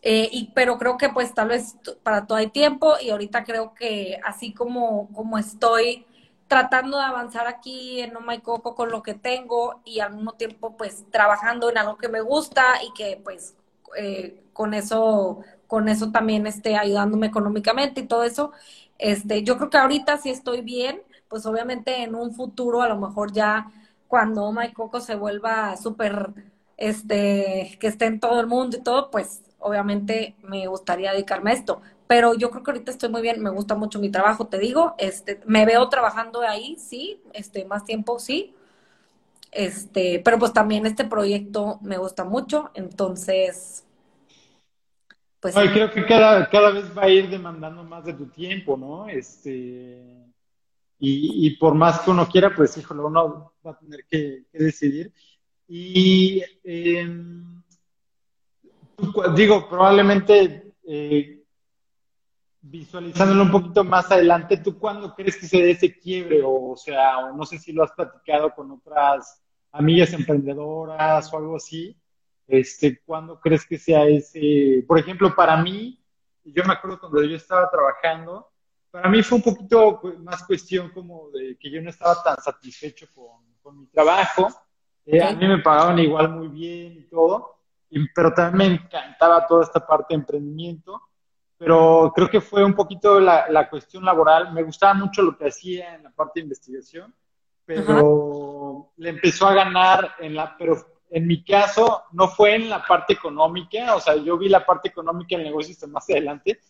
Eh, 0.05 0.29
y, 0.33 0.51
pero 0.53 0.79
creo 0.79 0.99
que 0.99 1.11
pues 1.11 1.33
tal 1.33 1.49
vez 1.49 1.77
para 2.03 2.27
todo 2.27 2.37
hay 2.37 2.49
tiempo 2.49 2.95
y 3.01 3.11
ahorita 3.11 3.45
creo 3.45 3.73
que 3.73 4.19
así 4.25 4.53
como, 4.53 5.09
como 5.13 5.39
estoy 5.39 6.05
tratando 6.49 6.99
de 6.99 7.05
avanzar 7.05 7.47
aquí 7.47 8.01
en 8.01 8.13
No 8.13 8.21
My 8.21 8.41
Coco 8.41 8.75
con 8.75 8.91
lo 8.91 9.05
que 9.05 9.15
tengo 9.15 9.81
y 9.85 10.01
al 10.01 10.15
mismo 10.15 10.33
tiempo 10.33 10.77
pues 10.77 11.05
trabajando 11.13 11.71
en 11.71 11.79
algo 11.79 11.99
que 11.99 12.09
me 12.09 12.21
gusta 12.21 12.83
y 12.83 12.93
que 12.95 13.21
pues 13.23 13.55
eh, 13.97 14.43
con 14.53 14.75
eso 14.75 15.41
con 15.67 15.89
eso 15.89 16.11
también 16.13 16.47
esté 16.47 16.77
ayudándome 16.77 17.27
económicamente 17.29 18.03
y 18.03 18.07
todo 18.07 18.25
eso 18.25 18.53
este 18.99 19.43
yo 19.43 19.57
creo 19.57 19.71
que 19.71 19.79
ahorita 19.79 20.19
sí 20.19 20.31
estoy 20.31 20.61
bien 20.63 21.01
pues 21.29 21.47
obviamente 21.47 22.03
en 22.03 22.15
un 22.15 22.35
futuro 22.35 22.83
a 22.83 22.89
lo 22.89 22.99
mejor 22.99 23.33
ya 23.33 23.71
cuando 24.09 24.45
oh 24.45 24.53
My 24.53 24.73
Coco 24.73 25.01
se 25.01 25.15
vuelva 25.15 25.77
súper 25.77 26.31
este 26.77 27.77
que 27.81 27.87
esté 27.87 28.07
en 28.07 28.21
todo 28.21 28.41
el 28.41 28.47
mundo 28.47 28.77
y 28.77 28.83
todo 28.83 29.11
pues 29.11 29.43
obviamente 29.59 30.35
me 30.43 30.67
gustaría 30.67 31.13
dedicarme 31.13 31.51
a 31.53 31.55
esto. 31.55 31.81
Pero 32.09 32.35
yo 32.35 32.51
creo 32.51 32.63
que 32.63 32.71
ahorita 32.73 32.91
estoy 32.91 33.09
muy 33.09 33.23
bien, 33.23 33.41
me 33.43 33.51
gusta 33.51 33.75
mucho 33.75 33.99
mi 33.99 34.11
trabajo, 34.11 34.47
te 34.49 34.59
digo, 34.59 34.95
este, 34.99 35.41
me 35.47 35.65
veo 35.65 35.89
trabajando 35.89 36.43
ahí, 36.43 36.77
sí, 36.79 37.23
este, 37.33 37.65
más 37.65 37.85
tiempo, 37.85 38.19
sí. 38.19 38.55
Este, 39.53 40.23
pero 40.25 40.39
pues 40.39 40.55
también 40.55 40.87
este 40.87 41.05
proyecto 41.05 41.79
me 41.83 41.99
gusta 41.99 42.25
mucho, 42.25 42.71
entonces, 42.73 43.85
pues. 45.41 45.55
creo 45.55 45.91
que 45.91 46.07
cada, 46.07 46.49
cada 46.49 46.71
vez 46.71 46.87
va 46.97 47.03
a 47.03 47.11
ir 47.11 47.29
demandando 47.29 47.85
más 47.85 48.07
de 48.07 48.15
tu 48.15 48.27
tiempo, 48.29 48.79
¿no? 48.79 49.09
Este, 49.11 50.23
y, 50.99 51.47
y 51.47 51.57
por 51.57 51.75
más 51.75 52.01
que 52.01 52.11
uno 52.11 52.27
quiera, 52.27 52.55
pues, 52.55 52.79
híjole, 52.79 53.03
uno 53.03 53.53
va 53.65 53.73
a 53.73 53.79
tener 53.79 54.07
que, 54.09 54.45
decidir. 54.55 55.13
Y, 55.69 56.43
eh, 56.65 57.07
digo, 59.37 59.69
probablemente 59.69 60.73
eh, 60.85 61.43
visualizándolo 62.63 63.43
un 63.43 63.51
poquito 63.51 63.85
más 63.85 64.11
adelante, 64.11 64.57
¿tú 64.57 64.79
cuándo 64.79 65.15
crees 65.15 65.37
que 65.37 65.47
se 65.47 65.59
dé 65.59 65.73
ese 65.73 65.99
quiebre? 65.99 66.41
O, 66.43 66.75
sea, 66.77 67.31
no 67.37 67.45
sé 67.45 67.59
si 67.59 67.73
lo 67.73 67.85
has 67.85 67.93
platicado 67.93 68.55
con 68.55 68.71
otras 68.71 69.42
amigas 69.73 70.13
emprendedoras 70.13 71.33
o 71.33 71.37
algo 71.37 71.57
así. 71.57 71.97
Este, 72.47 73.01
¿Cuándo 73.05 73.41
crees 73.41 73.67
que 73.67 73.79
sea 73.79 74.07
ese? 74.07 74.85
Por 74.87 74.99
ejemplo, 74.99 75.35
para 75.35 75.57
mí, 75.57 75.99
yo 76.45 76.63
me 76.65 76.75
acuerdo 76.75 77.01
cuando 77.01 77.23
yo 77.23 77.37
estaba 77.37 77.71
trabajando, 77.71 78.49
para 78.91 79.09
mí 79.09 79.23
fue 79.23 79.37
un 79.39 79.43
poquito 79.43 80.01
más 80.19 80.45
cuestión 80.45 80.91
como 80.91 81.31
de 81.31 81.57
que 81.59 81.71
yo 81.71 81.81
no 81.81 81.91
estaba 81.91 82.23
tan 82.23 82.37
satisfecho 82.43 83.07
con, 83.15 83.79
mi 83.79 83.87
trabajo. 83.87 84.49
Eh, 85.07 85.23
a 85.23 85.35
mí 85.35 85.47
me 85.47 85.59
pagaban 85.59 85.99
igual 85.99 86.29
muy 86.31 86.49
bien 86.49 86.93
y 86.99 87.03
todo 87.09 87.53
pero 88.15 88.33
también 88.33 88.73
me 88.73 88.77
encantaba 88.77 89.47
toda 89.47 89.65
esta 89.65 89.85
parte 89.87 90.15
de 90.15 90.21
emprendimiento, 90.21 91.01
pero 91.59 92.13
creo 92.15 92.29
que 92.29 92.41
fue 92.41 92.65
un 92.65 92.75
poquito 92.75 93.21
la, 93.21 93.49
la 93.49 93.69
cuestión 93.69 94.05
laboral. 94.05 94.53
Me 94.53 94.63
gustaba 94.63 94.95
mucho 94.95 95.23
lo 95.23 95.37
que 95.37 95.49
hacía 95.49 95.95
en 95.95 96.05
la 96.05 96.11
parte 96.11 96.41
de 96.41 96.45
investigación, 96.45 97.15
pero 97.65 97.87
le 99.03 99.11
empezó 99.11 99.49
a 99.49 99.55
ganar 99.55 100.15
en 100.21 100.35
la, 100.37 100.57
pero 100.57 100.77
en 101.11 101.27
mi 101.27 101.45
caso 101.45 102.05
no 102.13 102.29
fue 102.29 102.55
en 102.55 102.71
la 102.71 102.85
parte 102.85 103.13
económica, 103.15 103.97
o 103.97 104.01
sea, 104.01 104.17
yo 104.17 104.39
vi 104.39 104.49
la 104.49 104.65
parte 104.65 104.89
económica 104.89 105.37
del 105.37 105.47
negocio 105.47 105.75
más 105.89 106.09
adelante, 106.09 106.61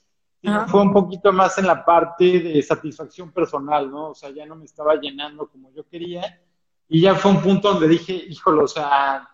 sino 0.41 0.67
fue 0.67 0.81
un 0.81 0.93
poquito 0.93 1.33
más 1.33 1.57
en 1.59 1.67
la 1.67 1.85
parte 1.85 2.41
de 2.41 2.63
satisfacción 2.63 3.31
personal, 3.31 3.91
¿no? 3.91 4.09
O 4.09 4.15
sea, 4.15 4.31
ya 4.31 4.45
no 4.45 4.57
me 4.57 4.65
estaba 4.65 4.97
llenando 4.97 5.47
como 5.47 5.71
yo 5.73 5.87
quería. 5.87 6.41
Y 6.89 7.03
ya 7.03 7.15
fue 7.15 7.31
un 7.31 7.41
punto 7.41 7.73
donde 7.73 7.87
dije, 7.87 8.13
híjole, 8.13 8.63
o 8.63 8.67
sea, 8.67 9.29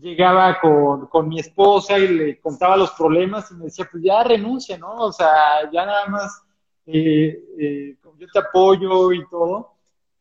llegaba 0.00 0.58
con, 0.58 1.08
con, 1.08 1.28
mi 1.28 1.40
esposa 1.40 1.98
y 1.98 2.08
le 2.08 2.40
contaba 2.40 2.76
los 2.78 2.92
problemas 2.92 3.50
y 3.50 3.54
me 3.54 3.66
decía, 3.66 3.86
pues 3.90 4.02
ya 4.02 4.22
renuncia, 4.22 4.78
¿no? 4.78 4.94
O 4.94 5.12
sea, 5.12 5.70
ya 5.70 5.84
nada 5.84 6.06
más 6.06 6.42
eh, 6.86 7.38
eh, 7.58 7.96
yo 8.16 8.26
te 8.32 8.38
apoyo 8.38 9.12
y 9.12 9.28
todo, 9.28 9.75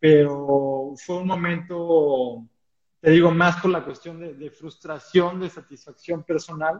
pero 0.05 0.93
fue 0.97 1.17
un 1.17 1.25
momento, 1.25 2.45
te 3.01 3.09
digo, 3.09 3.31
más 3.31 3.59
por 3.59 3.71
la 3.71 3.83
cuestión 3.83 4.19
de, 4.19 4.51
frustración, 4.51 5.39
de 5.39 5.49
satisfacción 5.49 6.21
personal. 6.21 6.79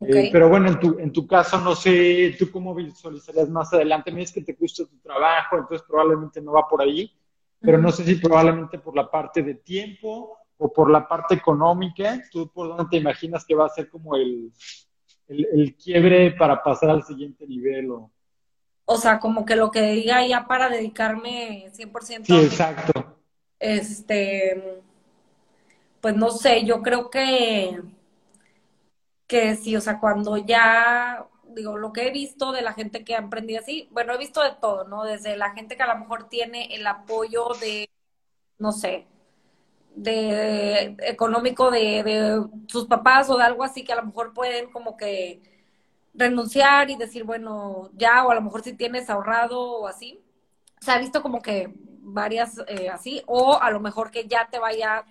Eh, 0.00 0.28
pero 0.30 0.48
bueno, 0.48 0.68
en 0.68 0.78
tu, 0.78 0.96
en 1.00 1.12
tu 1.12 1.26
caso, 1.26 1.60
no 1.60 1.74
sé, 1.74 2.36
tú 2.38 2.52
cómo 2.52 2.72
visualizarías 2.72 3.48
más 3.48 3.72
adelante. 3.72 4.12
Me 4.12 4.20
dices 4.20 4.36
que 4.36 4.42
te 4.42 4.52
gusta 4.52 4.84
tu 4.84 4.96
trabajo, 4.98 5.56
entonces 5.56 5.84
probablemente 5.84 6.40
no 6.40 6.52
va 6.52 6.68
por 6.68 6.80
ahí, 6.82 7.12
pero 7.58 7.78
no 7.78 7.90
sé 7.90 8.04
si 8.04 8.14
probablemente 8.14 8.78
por 8.78 8.94
la 8.94 9.10
parte 9.10 9.42
de 9.42 9.54
tiempo 9.54 10.38
o 10.56 10.72
por 10.72 10.88
la 10.88 11.08
parte 11.08 11.34
económica, 11.34 12.22
¿tú 12.30 12.48
por 12.48 12.68
dónde 12.68 12.84
te 12.88 12.98
imaginas 12.98 13.44
que 13.44 13.56
va 13.56 13.66
a 13.66 13.70
ser 13.70 13.88
como 13.88 14.14
el, 14.14 14.52
el, 15.26 15.74
quiebre 15.74 16.30
para 16.30 16.62
pasar 16.62 16.90
al 16.90 17.02
siguiente 17.02 17.44
nivel? 17.44 17.90
O... 17.90 18.12
o 18.84 18.96
sea, 18.96 19.20
como 19.20 19.44
que 19.44 19.56
lo 19.56 19.70
que 19.70 19.82
diga 19.82 20.26
ya 20.26 20.46
para 20.46 20.68
dedicarme 20.68 21.70
100%. 21.72 22.26
Sí, 22.26 22.46
exacto. 22.46 23.18
Este, 23.58 24.82
pues 26.00 26.16
no 26.16 26.30
sé, 26.30 26.64
yo 26.64 26.82
creo 26.82 27.10
que, 27.10 27.80
que 29.26 29.56
sí, 29.56 29.76
o 29.76 29.80
sea, 29.80 30.00
cuando 30.00 30.36
ya, 30.36 31.26
digo, 31.54 31.78
lo 31.78 31.92
que 31.92 32.08
he 32.08 32.10
visto 32.10 32.52
de 32.52 32.62
la 32.62 32.72
gente 32.72 33.04
que 33.04 33.14
ha 33.14 33.18
emprendido 33.18 33.60
así, 33.60 33.88
bueno, 33.92 34.12
he 34.12 34.18
visto 34.18 34.42
de 34.42 34.52
todo, 34.60 34.84
¿no? 34.84 35.04
Desde 35.04 35.36
la 35.36 35.52
gente 35.52 35.76
que 35.76 35.82
a 35.84 35.94
lo 35.94 36.00
mejor 36.00 36.28
tiene 36.28 36.74
el 36.74 36.86
apoyo 36.86 37.48
de, 37.60 37.88
no 38.58 38.72
sé, 38.72 39.06
de 39.94 40.96
económico 41.00 41.70
de, 41.70 42.44
sus 42.66 42.86
papás 42.86 43.28
o 43.30 43.36
de 43.36 43.44
algo 43.44 43.62
así 43.64 43.84
que 43.84 43.92
a 43.92 43.96
lo 43.96 44.06
mejor 44.06 44.32
pueden 44.32 44.70
como 44.70 44.96
que 44.96 45.42
renunciar 46.14 46.90
y 46.90 46.96
decir, 46.96 47.24
bueno, 47.24 47.90
ya, 47.94 48.24
o 48.24 48.30
a 48.30 48.34
lo 48.34 48.42
mejor 48.42 48.62
si 48.62 48.74
tienes 48.74 49.10
ahorrado 49.10 49.60
o 49.60 49.86
así. 49.86 50.20
Se 50.80 50.90
ha 50.90 50.98
visto 50.98 51.22
como 51.22 51.42
que 51.42 51.72
varias 52.00 52.60
eh, 52.66 52.88
así, 52.88 53.22
o 53.26 53.58
a 53.60 53.70
lo 53.70 53.80
mejor 53.80 54.10
que 54.10 54.26
ya 54.26 54.48
te 54.50 54.58
vaya 54.58 55.04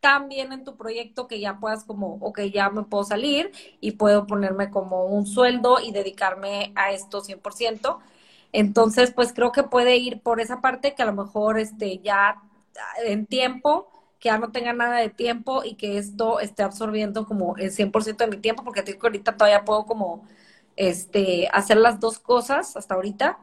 tan 0.00 0.28
bien 0.28 0.52
en 0.52 0.64
tu 0.64 0.76
proyecto 0.76 1.26
que 1.26 1.40
ya 1.40 1.58
puedas 1.60 1.84
como, 1.84 2.14
ok, 2.20 2.40
ya 2.52 2.70
me 2.70 2.84
puedo 2.84 3.04
salir 3.04 3.52
y 3.80 3.92
puedo 3.92 4.26
ponerme 4.26 4.70
como 4.70 5.04
un 5.06 5.26
sueldo 5.26 5.78
y 5.80 5.92
dedicarme 5.92 6.72
a 6.74 6.92
esto 6.92 7.22
100%. 7.22 7.98
Entonces, 8.52 9.12
pues 9.12 9.32
creo 9.32 9.52
que 9.52 9.62
puede 9.62 9.96
ir 9.96 10.22
por 10.22 10.40
esa 10.40 10.60
parte 10.60 10.94
que 10.94 11.02
a 11.02 11.06
lo 11.06 11.12
mejor 11.12 11.58
este 11.58 11.98
ya 11.98 12.42
en 13.04 13.26
tiempo 13.26 13.89
que 14.20 14.28
ya 14.28 14.38
no 14.38 14.52
tenga 14.52 14.72
nada 14.72 14.98
de 14.98 15.08
tiempo 15.10 15.64
y 15.64 15.74
que 15.74 15.98
esto 15.98 16.40
esté 16.40 16.62
absorbiendo 16.62 17.26
como 17.26 17.56
el 17.56 17.72
100% 17.72 18.24
de 18.24 18.30
mi 18.30 18.36
tiempo, 18.36 18.62
porque 18.64 18.82
te 18.82 18.92
digo 18.92 19.00
que 19.00 19.06
ahorita 19.08 19.36
todavía 19.36 19.64
puedo 19.64 19.86
como 19.86 20.24
este, 20.76 21.48
hacer 21.52 21.78
las 21.78 22.00
dos 22.00 22.18
cosas 22.20 22.76
hasta 22.76 22.94
ahorita. 22.94 23.38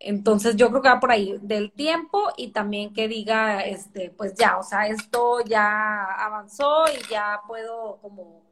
Entonces 0.00 0.56
yo 0.56 0.70
creo 0.70 0.82
que 0.82 0.88
va 0.88 1.00
por 1.00 1.10
ahí 1.10 1.38
del 1.42 1.72
tiempo 1.72 2.30
y 2.36 2.52
también 2.52 2.94
que 2.94 3.08
diga, 3.08 3.60
este, 3.62 4.10
pues 4.10 4.34
ya, 4.34 4.58
o 4.58 4.62
sea, 4.62 4.86
esto 4.86 5.40
ya 5.44 6.04
avanzó 6.04 6.84
y 6.88 7.10
ya 7.10 7.40
puedo 7.46 7.98
como, 8.00 8.42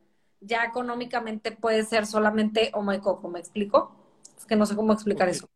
ya 0.41 0.65
económicamente 0.65 1.53
puede 1.53 1.85
ser 1.85 2.07
solamente 2.07 2.71
oh 2.75 2.83
my 2.83 2.99
coco, 3.01 3.29
¿me 3.29 3.39
explico? 3.39 3.93
Es 4.37 4.45
que 4.45 4.57
no 4.57 4.67
sé 4.67 4.77
cómo 4.77 4.93
explicar 4.93 5.29
eso. 5.29 5.49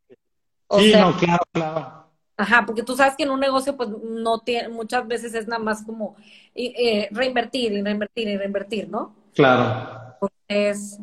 sí, 0.79 0.93
no, 0.97 1.17
claro, 1.17 1.43
claro. 1.53 2.10
Ajá, 2.41 2.65
porque 2.65 2.83
tú 2.83 2.97
sabes 2.97 3.17
que 3.19 3.25
en 3.25 3.31
un 3.31 3.39
negocio, 3.39 3.77
pues 3.77 3.91
no 3.91 4.39
tiene, 4.41 4.71
muchas 4.71 5.07
veces 5.07 5.35
es 5.35 5.47
nada 5.47 5.63
más 5.63 5.83
como 5.85 6.17
eh, 6.55 7.07
reinvertir 7.11 7.73
y 7.73 7.83
reinvertir 7.83 8.29
y 8.29 8.37
reinvertir, 8.39 8.89
¿no? 8.89 9.15
Claro. 9.35 10.17
Entonces, 10.49 10.99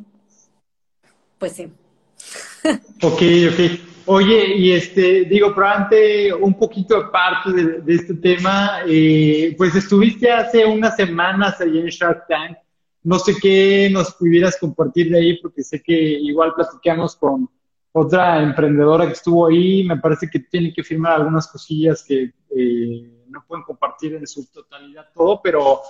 pues 1.38 1.52
sí. 1.54 1.72
Ok, 3.04 3.22
ok. 3.52 3.80
Oye, 4.08 4.56
y 4.56 4.72
este, 4.72 5.26
digo, 5.26 5.54
pero 5.54 5.68
antes, 5.68 6.34
un 6.34 6.58
poquito 6.58 6.98
aparte 6.98 7.52
de, 7.52 7.94
este 7.94 8.16
tema, 8.16 8.80
eh, 8.88 9.54
pues 9.56 9.76
estuviste 9.76 10.32
hace 10.32 10.66
unas 10.66 10.96
semanas 10.96 11.62
allí 11.62 11.78
en 11.78 11.88
Shark 11.90 12.26
Tank. 12.28 12.58
No 13.04 13.20
sé 13.20 13.36
qué 13.40 13.90
nos 13.92 14.12
pudieras 14.16 14.58
compartir 14.58 15.12
de 15.12 15.20
ahí, 15.20 15.38
porque 15.40 15.62
sé 15.62 15.84
que 15.84 15.94
igual 15.94 16.56
platicamos 16.56 17.16
con 17.16 17.48
otra 18.00 18.42
emprendedora 18.42 19.06
que 19.06 19.14
estuvo 19.14 19.48
ahí. 19.48 19.84
Me 19.84 19.98
parece 19.98 20.30
que 20.30 20.40
tiene 20.40 20.74
que 20.74 20.84
firmar 20.84 21.14
algunas 21.14 21.48
cosillas 21.48 22.04
que 22.04 22.34
eh, 22.56 23.24
no 23.28 23.44
pueden 23.48 23.64
compartir 23.64 24.16
en 24.16 24.28
su 24.28 24.50
totalidad 24.52 25.08
todo, 25.14 25.42
pero 25.42 25.82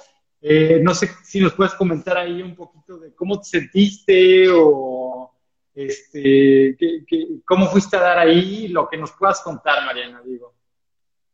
eh, 0.42 0.80
no 0.82 0.94
sé 0.94 1.10
si 1.24 1.40
nos 1.40 1.54
puedes 1.54 1.74
comentar 1.74 2.18
ahí 2.18 2.42
un 2.42 2.56
poquito 2.56 2.98
de 2.98 3.14
cómo 3.14 3.40
te 3.40 3.46
sentiste 3.46 4.48
o 4.52 5.34
este, 5.74 6.76
cómo 7.46 7.68
fuiste 7.68 7.98
a 7.98 8.02
dar 8.02 8.18
ahí, 8.18 8.68
lo 8.68 8.88
que 8.90 8.98
nos 8.98 9.12
puedas 9.12 9.42
contar, 9.42 9.86
Mariana, 9.86 10.22
digo. 10.26 10.54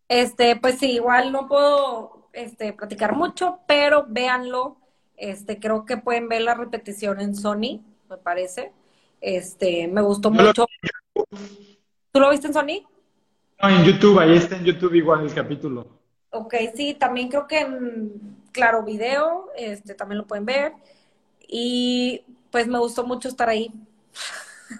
Este, 0.09 0.57
pues 0.57 0.79
sí, 0.79 0.91
igual 0.91 1.31
no 1.31 1.47
puedo 1.47 2.29
este, 2.33 2.73
platicar 2.73 3.15
mucho, 3.15 3.59
pero 3.67 4.05
véanlo. 4.07 4.77
Este, 5.15 5.59
creo 5.59 5.85
que 5.85 5.97
pueden 5.97 6.27
ver 6.27 6.41
la 6.41 6.55
repetición 6.55 7.21
en 7.21 7.35
Sony, 7.35 7.81
me 8.09 8.17
parece. 8.17 8.73
Este, 9.23 9.87
me 9.87 10.01
gustó 10.01 10.29
mucho. 10.29 10.67
¿Tú 12.11 12.19
lo 12.19 12.29
viste 12.29 12.47
en 12.47 12.53
Sony? 12.53 12.85
No, 13.61 13.69
en 13.69 13.85
YouTube, 13.85 14.19
ahí 14.19 14.35
está 14.35 14.57
en 14.57 14.65
YouTube 14.65 14.93
igual 14.95 15.23
el 15.23 15.33
capítulo. 15.33 15.87
Ok, 16.31 16.53
sí, 16.75 16.93
también 16.93 17.29
creo 17.29 17.47
que 17.47 17.61
en 17.61 18.11
Claro 18.51 18.83
Video, 18.83 19.45
este, 19.55 19.95
también 19.95 20.17
lo 20.17 20.27
pueden 20.27 20.45
ver. 20.45 20.73
Y 21.47 22.21
pues 22.51 22.67
me 22.67 22.77
gustó 22.79 23.05
mucho 23.05 23.29
estar 23.29 23.47
ahí. 23.47 23.71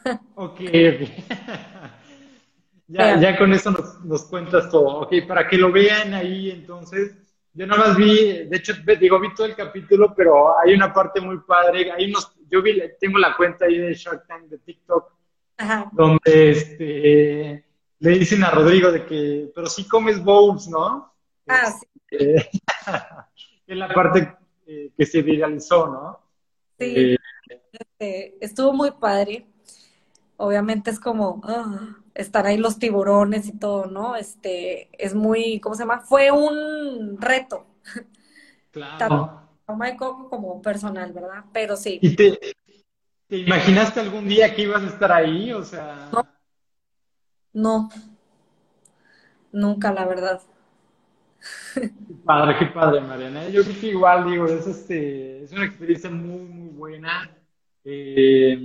Ok, 0.35 0.59
ok. 0.59 1.09
ya, 2.87 3.19
ya 3.19 3.37
con 3.37 3.53
eso 3.53 3.71
nos, 3.71 4.03
nos, 4.03 4.23
cuentas 4.25 4.69
todo. 4.69 5.01
Ok, 5.01 5.13
para 5.27 5.47
que 5.47 5.55
lo 5.55 5.71
vean 5.71 6.13
ahí 6.13 6.49
entonces. 6.51 7.15
Yo 7.53 7.67
nada 7.67 7.87
más 7.87 7.97
vi, 7.97 8.45
de 8.47 8.57
hecho, 8.57 8.73
digo, 8.99 9.19
vi 9.19 9.33
todo 9.35 9.45
el 9.45 9.55
capítulo, 9.55 10.13
pero 10.15 10.59
hay 10.59 10.73
una 10.73 10.91
parte 10.91 11.21
muy 11.21 11.37
padre. 11.41 11.91
Hay 11.91 12.09
unos, 12.09 12.32
yo 12.53 12.61
vi, 12.61 12.79
tengo 12.99 13.17
la 13.17 13.35
cuenta 13.35 13.65
ahí 13.65 13.79
de 13.79 13.95
Shark 13.95 14.27
Tank 14.27 14.43
de 14.43 14.59
TikTok, 14.59 15.11
donde 15.91 16.51
este, 16.51 17.65
le 17.97 18.09
dicen 18.11 18.43
a 18.43 18.51
Rodrigo 18.51 18.91
de 18.91 19.07
que, 19.07 19.51
pero 19.55 19.65
sí 19.65 19.87
comes 19.87 20.23
bowls, 20.23 20.67
¿no? 20.67 21.11
Ah, 21.47 21.71
sí. 21.71 21.87
es 23.67 23.75
la 23.77 23.91
parte 23.91 24.37
eh, 24.67 24.91
que 24.95 25.03
se 25.03 25.23
viralizó, 25.23 25.87
¿no? 25.87 26.19
Sí. 26.77 26.93
Eh, 26.95 27.17
este, 27.71 28.37
estuvo 28.39 28.71
muy 28.71 28.91
padre. 28.91 29.47
Obviamente 30.37 30.91
es 30.91 30.99
como 30.99 31.41
ah, 31.45 31.97
estar 32.13 32.45
ahí 32.45 32.57
los 32.57 32.77
tiburones 32.77 33.47
y 33.47 33.57
todo, 33.57 33.87
¿no? 33.87 34.15
Este, 34.15 34.89
es 35.03 35.15
muy, 35.15 35.59
¿cómo 35.59 35.73
se 35.73 35.81
llama? 35.81 36.01
Fue 36.01 36.29
un 36.29 37.19
reto. 37.19 37.65
Claro. 38.71 38.97
Tanto 38.97 39.42
como, 39.65 40.29
como 40.29 40.61
personal, 40.61 41.11
¿verdad? 41.13 41.45
Pero 41.51 41.75
sí. 41.75 41.99
¿Y 42.01 42.15
te, 42.15 42.39
imaginaste 43.29 43.99
algún 43.99 44.27
día 44.27 44.53
que 44.55 44.63
ibas 44.63 44.83
a 44.83 44.87
estar 44.87 45.11
ahí? 45.11 45.51
O 45.53 45.63
sea. 45.63 46.09
No. 46.11 46.27
No. 47.53 47.89
Nunca, 49.51 49.93
la 49.93 50.05
verdad. 50.05 50.41
Qué 51.73 51.91
padre, 52.25 52.55
qué 52.57 52.65
padre, 52.67 53.01
Mariana. 53.01 53.49
Yo 53.49 53.63
creo 53.63 53.79
que 53.79 53.87
igual, 53.87 54.29
digo, 54.29 54.45
es, 54.45 54.65
este, 54.65 55.43
es 55.43 55.51
una 55.51 55.65
experiencia 55.65 56.09
muy, 56.09 56.45
muy 56.45 56.69
buena. 56.69 57.29
Eh, 57.83 58.57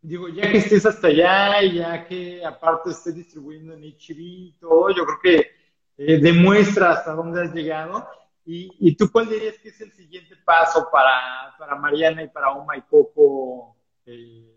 digo, 0.00 0.28
ya 0.28 0.50
que 0.50 0.58
estés 0.58 0.86
hasta 0.86 1.08
allá 1.08 1.62
y 1.62 1.74
ya 1.74 2.06
que 2.06 2.44
aparte 2.44 2.90
estés 2.90 3.14
distribuyendo 3.14 3.74
en 3.74 3.82
HB 3.82 4.18
y 4.18 4.56
todo, 4.58 4.90
yo 4.90 5.04
creo 5.04 5.18
que 5.22 5.50
eh, 5.98 6.18
demuestra 6.18 6.92
hasta 6.92 7.12
dónde 7.12 7.42
has 7.42 7.54
llegado. 7.54 8.08
Y, 8.48 8.94
tú 8.94 9.10
cuál 9.10 9.28
dirías 9.28 9.58
que 9.58 9.70
es 9.70 9.80
el 9.80 9.92
siguiente 9.92 10.36
paso 10.44 10.88
para, 10.92 11.56
para 11.58 11.74
Mariana 11.74 12.22
y 12.22 12.28
para 12.28 12.52
Oma 12.52 12.76
y 12.76 12.82
Coco 12.82 13.76
eh, 14.06 14.56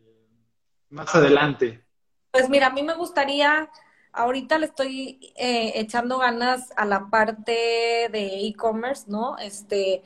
más 0.89 1.13
adelante? 1.15 1.83
Pues 2.29 2.47
mira, 2.49 2.67
a 2.67 2.69
mí 2.69 2.83
me 2.83 2.93
gustaría, 2.93 3.67
ahorita 4.13 4.59
le 4.59 4.67
estoy 4.67 5.33
echando 5.35 6.19
ganas 6.19 6.71
a 6.77 6.85
la 6.85 7.09
parte 7.09 8.09
de 8.11 8.47
e-commerce, 8.47 9.05
¿no? 9.07 9.39
Este, 9.39 10.03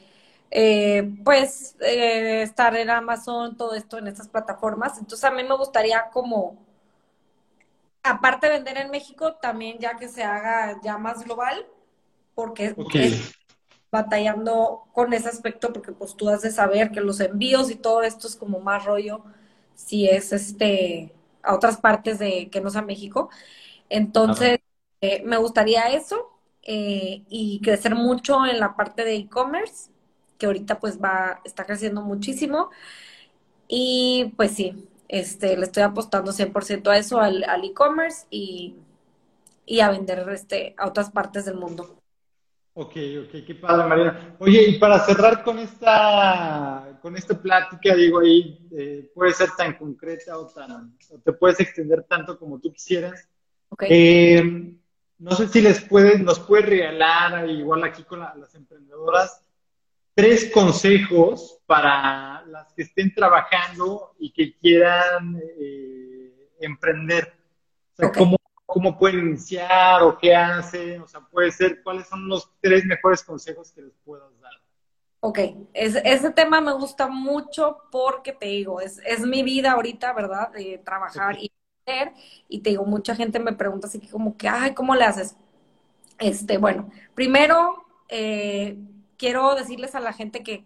eh, 0.55 1.11
pues 1.25 1.75
eh, 1.81 2.43
estar 2.43 2.75
en 2.75 2.91
Amazon, 2.91 3.57
todo 3.57 3.73
esto 3.73 3.97
en 3.97 4.07
estas 4.07 4.27
plataformas. 4.27 4.99
Entonces 4.99 5.23
a 5.25 5.31
mí 5.31 5.43
me 5.43 5.57
gustaría 5.57 6.09
como, 6.11 6.63
aparte 8.03 8.47
de 8.47 8.53
vender 8.53 8.77
en 8.77 8.91
México, 8.91 9.33
también 9.41 9.79
ya 9.79 9.97
que 9.97 10.07
se 10.07 10.23
haga 10.23 10.79
ya 10.83 10.99
más 10.99 11.25
global, 11.25 11.65
porque 12.35 12.75
es 12.93 13.42
batallando 13.93 14.85
con 14.91 15.13
ese 15.13 15.29
aspecto, 15.29 15.71
porque 15.71 15.91
pues 15.91 16.15
tú 16.15 16.27
has 16.29 16.41
de 16.41 16.51
saber 16.51 16.91
que 16.91 16.99
los 16.99 17.19
envíos 17.19 17.69
y 17.69 17.75
todo 17.75 18.01
esto 18.01 18.27
es 18.27 18.35
como 18.35 18.59
más 18.59 18.85
rollo 18.85 19.23
si 19.75 20.09
es 20.09 20.33
este 20.33 21.13
a 21.43 21.53
otras 21.53 21.77
partes 21.77 22.19
de 22.19 22.49
que 22.49 22.59
no 22.59 22.71
sea 22.71 22.81
México. 22.81 23.29
Entonces, 23.89 24.59
eh, 25.01 25.21
me 25.25 25.37
gustaría 25.37 25.83
eso 25.89 26.31
y 26.65 27.59
crecer 27.61 27.93
mucho 27.93 28.45
en 28.45 28.59
la 28.59 28.75
parte 28.75 29.03
de 29.03 29.15
e-commerce 29.15 29.91
que 30.37 30.45
ahorita 30.47 30.79
pues 30.79 31.01
va, 31.01 31.41
está 31.43 31.65
creciendo 31.65 32.01
muchísimo. 32.01 32.69
Y 33.67 34.33
pues 34.37 34.51
sí, 34.51 34.87
este, 35.07 35.57
le 35.57 35.65
estoy 35.65 35.83
apostando 35.83 36.31
100% 36.31 36.89
a 36.89 36.97
eso, 36.97 37.19
al 37.19 37.43
e-commerce 37.63 38.25
y, 38.31 38.75
y, 39.65 39.81
a 39.81 39.91
vender 39.91 40.27
este, 40.29 40.73
a 40.77 40.87
otras 40.87 41.11
partes 41.11 41.45
del 41.45 41.55
mundo. 41.55 42.02
Ok, 42.75 42.95
ok, 43.25 43.45
qué 43.45 43.55
padre, 43.55 43.87
Mariana. 43.87 44.35
Oye, 44.39 44.63
y 44.69 44.79
para 44.79 44.99
cerrar 44.99 45.43
con 45.43 45.59
esta, 45.59 46.97
con 47.03 47.15
esta 47.15 47.39
plática, 47.39 47.93
digo 47.93 48.19
ahí, 48.19 48.67
eh, 48.75 49.11
puede 49.13 49.33
ser 49.33 49.49
tan 49.55 49.77
concreta 49.77 50.39
o 50.39 50.47
tan, 50.47 50.97
o 51.11 51.19
te 51.19 51.33
puedes 51.33 51.59
extender 51.59 52.03
tanto 52.03 52.37
como 52.39 52.59
tú 52.59 52.73
quisieras. 52.73 53.29
Okay. 53.69 53.89
Eh, 53.91 54.73
no 55.19 55.31
sé 55.35 55.47
si 55.49 55.61
les 55.61 55.81
puedes, 55.81 56.19
nos 56.19 56.39
puedes 56.39 56.65
regalar, 56.65 57.47
igual 57.47 57.83
aquí 57.83 58.03
con 58.03 58.19
las 58.19 58.55
emprendedoras, 58.55 59.43
tres 60.15 60.51
consejos 60.51 61.59
para 61.67 62.43
las 62.47 62.73
que 62.73 62.81
estén 62.83 63.13
trabajando 63.13 64.15
y 64.17 64.31
que 64.33 64.57
quieran 64.57 65.39
eh, 65.59 66.49
emprender. 66.59 67.33
O 67.93 67.95
sea, 67.95 68.11
cómo, 68.11 68.37
pueden 68.97 69.29
iniciar 69.29 70.01
o 70.03 70.17
qué 70.17 70.35
hacen, 70.35 71.01
o 71.01 71.07
sea, 71.07 71.21
puede 71.21 71.51
ser, 71.51 71.83
cuáles 71.83 72.07
son 72.07 72.27
los 72.27 72.49
tres 72.61 72.85
mejores 72.85 73.23
consejos 73.23 73.71
que 73.71 73.81
les 73.81 73.93
puedas 74.03 74.29
dar. 74.39 74.51
Ok, 75.19 75.39
ese 75.73 76.31
tema 76.31 76.59
me 76.59 76.73
gusta 76.73 77.07
mucho 77.07 77.77
porque 77.91 78.33
te 78.33 78.47
digo, 78.47 78.81
es, 78.81 78.99
es 79.05 79.21
mi 79.21 79.41
vida 79.41 79.71
ahorita, 79.71 80.11
¿verdad? 80.13 80.51
De 80.51 80.81
trabajar 80.83 81.37
y 81.39 81.49
hacer. 81.85 82.11
Y 82.49 82.59
te 82.59 82.71
digo, 82.71 82.85
mucha 82.85 83.15
gente 83.15 83.39
me 83.39 83.53
pregunta 83.53 83.87
así 83.87 83.99
que 83.99 84.09
como 84.09 84.35
que, 84.35 84.49
ay, 84.49 84.73
¿cómo 84.73 84.95
le 84.95 85.05
haces? 85.05 85.37
Este, 86.19 86.57
bueno, 86.57 86.89
primero, 87.15 87.85
eh, 88.09 88.77
quiero 89.17 89.55
decirles 89.55 89.95
a 89.95 90.01
la 90.01 90.11
gente 90.11 90.43
que, 90.43 90.63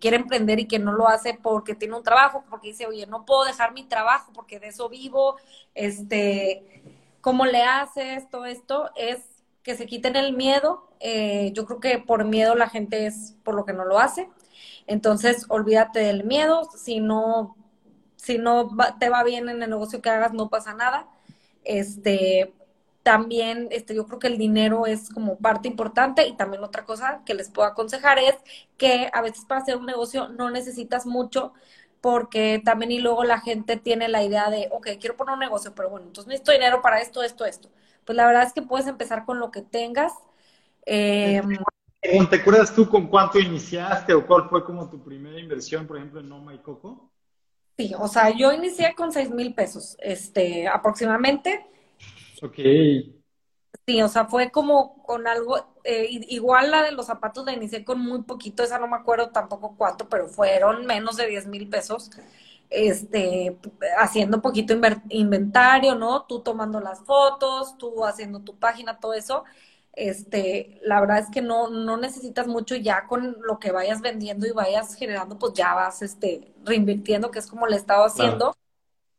quiere 0.00 0.16
emprender 0.16 0.58
y 0.58 0.66
que 0.66 0.80
no 0.80 0.92
lo 0.92 1.06
hace 1.06 1.38
porque 1.40 1.76
tiene 1.76 1.96
un 1.96 2.02
trabajo, 2.02 2.44
porque 2.50 2.68
dice, 2.68 2.86
oye, 2.86 3.06
no 3.06 3.24
puedo 3.24 3.44
dejar 3.44 3.72
mi 3.72 3.84
trabajo 3.84 4.32
porque 4.32 4.58
de 4.58 4.68
eso 4.68 4.88
vivo, 4.88 5.36
este, 5.74 6.82
¿cómo 7.20 7.46
le 7.46 7.62
haces? 7.62 8.28
Todo 8.28 8.46
esto 8.46 8.90
es 8.96 9.18
que 9.62 9.76
se 9.76 9.86
quiten 9.86 10.16
el 10.16 10.34
miedo. 10.36 10.88
Eh, 11.00 11.52
yo 11.54 11.66
creo 11.66 11.80
que 11.80 11.98
por 11.98 12.24
miedo 12.24 12.54
la 12.54 12.68
gente 12.68 13.06
es 13.06 13.36
por 13.44 13.54
lo 13.54 13.64
que 13.64 13.72
no 13.72 13.84
lo 13.84 13.98
hace. 13.98 14.28
Entonces, 14.86 15.46
olvídate 15.48 16.00
del 16.00 16.24
miedo. 16.24 16.68
Si 16.76 17.00
no, 17.00 17.56
si 18.16 18.38
no 18.38 18.70
te 18.98 19.08
va 19.08 19.22
bien 19.24 19.48
en 19.48 19.62
el 19.62 19.70
negocio 19.70 20.02
que 20.02 20.10
hagas, 20.10 20.32
no 20.32 20.48
pasa 20.48 20.74
nada. 20.74 21.08
Este, 21.64 22.52
también 23.02 23.68
este, 23.70 23.94
yo 23.94 24.06
creo 24.06 24.18
que 24.18 24.26
el 24.26 24.38
dinero 24.38 24.86
es 24.86 25.10
como 25.10 25.38
parte 25.38 25.68
importante 25.68 26.26
y 26.26 26.36
también 26.36 26.62
otra 26.64 26.84
cosa 26.84 27.22
que 27.24 27.34
les 27.34 27.50
puedo 27.50 27.66
aconsejar 27.68 28.18
es 28.18 28.34
que 28.76 29.10
a 29.12 29.22
veces 29.22 29.44
para 29.46 29.62
hacer 29.62 29.76
un 29.76 29.86
negocio 29.86 30.28
no 30.28 30.50
necesitas 30.50 31.06
mucho 31.06 31.52
porque 32.00 32.60
también 32.64 32.92
y 32.92 32.98
luego 32.98 33.24
la 33.24 33.40
gente 33.40 33.76
tiene 33.76 34.08
la 34.08 34.22
idea 34.22 34.50
de, 34.50 34.68
ok, 34.70 34.88
quiero 35.00 35.16
poner 35.16 35.34
un 35.34 35.40
negocio, 35.40 35.74
pero 35.74 35.90
bueno, 35.90 36.06
entonces 36.06 36.28
necesito 36.28 36.52
dinero 36.52 36.82
para 36.82 37.00
esto, 37.00 37.22
esto, 37.22 37.44
esto. 37.44 37.70
Pues 38.04 38.16
la 38.16 38.26
verdad 38.26 38.44
es 38.44 38.52
que 38.52 38.62
puedes 38.62 38.86
empezar 38.86 39.24
con 39.24 39.38
lo 39.38 39.50
que 39.50 39.62
tengas. 39.62 40.12
Eh, 40.86 41.42
¿Te 42.00 42.36
acuerdas 42.36 42.74
tú 42.74 42.88
con 42.88 43.08
cuánto 43.08 43.38
iniciaste 43.38 44.14
o 44.14 44.26
cuál 44.26 44.48
fue 44.48 44.64
como 44.64 44.88
tu 44.88 45.02
primera 45.02 45.38
inversión, 45.38 45.86
por 45.86 45.98
ejemplo, 45.98 46.20
en 46.20 46.28
Noma 46.28 46.54
y 46.54 46.58
Coco? 46.58 47.12
Sí, 47.76 47.92
o 47.98 48.08
sea, 48.08 48.30
yo 48.30 48.52
inicié 48.52 48.94
con 48.94 49.12
seis 49.12 49.30
mil 49.30 49.54
pesos, 49.54 49.96
este, 50.00 50.66
aproximadamente. 50.66 51.66
Ok. 52.42 52.58
Sí, 53.86 54.00
o 54.02 54.08
sea, 54.08 54.26
fue 54.26 54.50
como 54.50 55.02
con 55.02 55.26
algo, 55.26 55.56
eh, 55.84 56.06
igual 56.28 56.70
la 56.70 56.82
de 56.82 56.92
los 56.92 57.06
zapatos 57.06 57.44
la 57.44 57.52
inicié 57.52 57.84
con 57.84 58.00
muy 58.00 58.22
poquito, 58.22 58.62
esa 58.62 58.78
no 58.78 58.86
me 58.86 58.96
acuerdo 58.96 59.30
tampoco 59.30 59.74
cuánto, 59.76 60.08
pero 60.08 60.28
fueron 60.28 60.86
menos 60.86 61.16
de 61.16 61.26
10 61.26 61.46
mil 61.46 61.68
pesos, 61.68 62.10
este, 62.68 63.58
haciendo 63.98 64.42
poquito 64.42 64.74
inventario, 65.08 65.94
¿no? 65.96 66.24
Tú 66.26 66.40
tomando 66.42 66.80
las 66.80 67.00
fotos, 67.04 67.76
tú 67.78 68.04
haciendo 68.04 68.40
tu 68.40 68.58
página, 68.58 69.00
todo 69.00 69.14
eso. 69.14 69.44
Este, 69.92 70.78
la 70.82 71.00
verdad 71.00 71.18
es 71.18 71.30
que 71.30 71.42
no, 71.42 71.68
no 71.68 71.96
necesitas 71.96 72.46
mucho 72.46 72.76
ya 72.76 73.06
con 73.08 73.36
lo 73.42 73.58
que 73.58 73.72
vayas 73.72 74.00
vendiendo 74.02 74.46
y 74.46 74.52
vayas 74.52 74.94
generando, 74.94 75.38
pues 75.38 75.52
ya 75.54 75.74
vas, 75.74 76.02
este, 76.02 76.52
reinvirtiendo, 76.64 77.30
que 77.32 77.40
es 77.40 77.46
como 77.48 77.66
le 77.66 77.76
estaba 77.76 78.06
haciendo. 78.06 78.54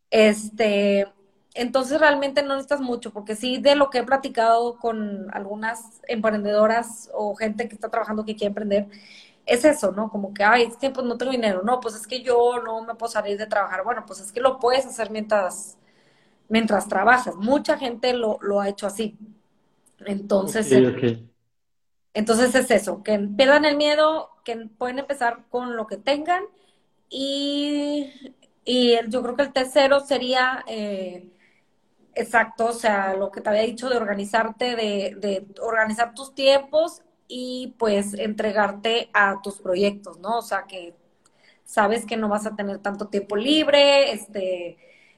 Este, 0.09 1.07
entonces 1.53 1.99
realmente 1.99 2.43
no 2.43 2.49
necesitas 2.55 2.81
mucho, 2.81 3.11
porque 3.11 3.35
sí 3.35 3.57
de 3.57 3.75
lo 3.75 3.89
que 3.89 3.99
he 3.99 4.03
platicado 4.03 4.77
con 4.79 5.27
algunas 5.33 6.01
emprendedoras 6.07 7.09
o 7.13 7.35
gente 7.35 7.67
que 7.67 7.75
está 7.75 7.89
trabajando 7.89 8.23
que 8.25 8.35
quiere 8.35 8.47
emprender, 8.47 8.87
es 9.45 9.65
eso, 9.65 9.91
¿no? 9.91 10.09
Como 10.09 10.33
que, 10.33 10.43
ay, 10.43 10.63
es 10.63 10.77
que 10.77 10.91
pues 10.91 11.05
no 11.05 11.17
tengo 11.17 11.31
dinero, 11.31 11.61
no, 11.63 11.79
pues 11.81 11.95
es 11.95 12.07
que 12.07 12.21
yo 12.21 12.61
no 12.63 12.83
me 12.83 12.95
puedo 12.95 13.11
salir 13.11 13.37
de 13.37 13.47
trabajar. 13.47 13.83
Bueno, 13.83 14.05
pues 14.05 14.19
es 14.21 14.31
que 14.31 14.39
lo 14.39 14.59
puedes 14.59 14.85
hacer 14.85 15.09
mientras, 15.11 15.77
mientras 16.49 16.87
trabajas. 16.87 17.35
Mucha 17.35 17.77
gente 17.77 18.13
lo, 18.13 18.37
lo 18.41 18.61
ha 18.61 18.69
hecho 18.69 18.87
así. 18.87 19.17
Entonces, 20.05 20.71
entonces 22.13 22.55
es 22.55 22.71
eso, 22.71 23.03
que 23.03 23.17
pierdan 23.19 23.65
el 23.65 23.77
miedo, 23.77 24.29
que 24.45 24.55
pueden 24.77 24.99
empezar 24.99 25.45
con 25.49 25.75
lo 25.75 25.87
que 25.87 25.97
tengan 25.97 26.43
y, 27.09 28.37
y 28.63 28.97
yo 29.09 29.21
creo 29.21 29.35
que 29.35 29.43
el 29.43 29.53
tercero 29.53 29.99
sería... 29.99 30.63
Eh, 30.67 31.29
Exacto, 32.13 32.65
o 32.67 32.73
sea, 32.73 33.15
lo 33.15 33.31
que 33.31 33.39
te 33.41 33.49
había 33.49 33.61
dicho 33.63 33.89
de 33.89 33.95
organizarte, 33.97 34.75
de, 34.75 35.15
de 35.17 35.45
organizar 35.61 36.13
tus 36.13 36.35
tiempos 36.35 37.01
y 37.27 37.73
pues 37.79 38.13
entregarte 38.15 39.09
a 39.13 39.41
tus 39.41 39.59
proyectos, 39.61 40.19
¿no? 40.19 40.39
O 40.39 40.41
sea, 40.41 40.65
que 40.67 40.93
sabes 41.65 42.05
que 42.05 42.17
no 42.17 42.29
vas 42.29 42.45
a 42.47 42.55
tener 42.55 42.79
tanto 42.79 43.07
tiempo 43.09 43.35
libre, 43.37 44.11
este, 44.13 44.77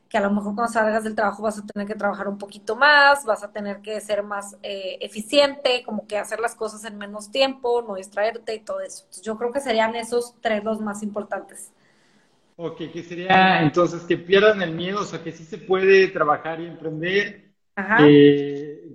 que 0.10 0.18
a 0.18 0.22
lo 0.22 0.32
mejor 0.32 0.56
cuando 0.56 0.74
salgas 0.74 1.04
del 1.06 1.16
trabajo 1.16 1.44
vas 1.44 1.60
a 1.60 1.66
tener 1.66 1.88
que 1.88 1.96
trabajar 1.96 2.28
un 2.30 2.38
poquito 2.39 2.76
más, 2.76 3.26
vas 3.26 3.44
a 3.44 3.52
tener 3.52 3.82
que 3.82 4.02
ser 4.02 4.24
más 4.24 4.58
eh, 4.64 4.98
eficiente, 5.02 5.84
como 5.86 6.08
que 6.08 6.18
hacer 6.20 6.39
las 6.41 6.56
cosas 6.56 6.86
en 6.86 6.98
menos 6.98 7.32
tiempo, 7.32 7.82
no 7.84 7.96
distraerte 7.96 8.56
y 8.56 8.60
todo 8.62 8.82
eso. 8.82 9.06
yo 9.24 9.38
creo 9.38 9.52
que 9.52 9.62
serían 9.62 9.96
esos 9.96 10.36
tres 10.41 10.64
los 10.64 10.82
más 10.82 11.04
importantes. 11.04 11.72
Ok, 12.56 12.78
que 12.91 13.04
sería 13.04 13.62
entonces 13.62 14.04
que 14.04 14.18
pierdan 14.18 14.62
el 14.62 14.74
miedo, 14.74 15.01
o 15.01 15.06
sea, 15.06 15.24
que 15.24 15.32
sí 15.32 15.43
se 15.43 15.58
puede 15.58 16.10
trabajar 16.10 16.62
y 16.62 16.68
emprender, 16.68 17.51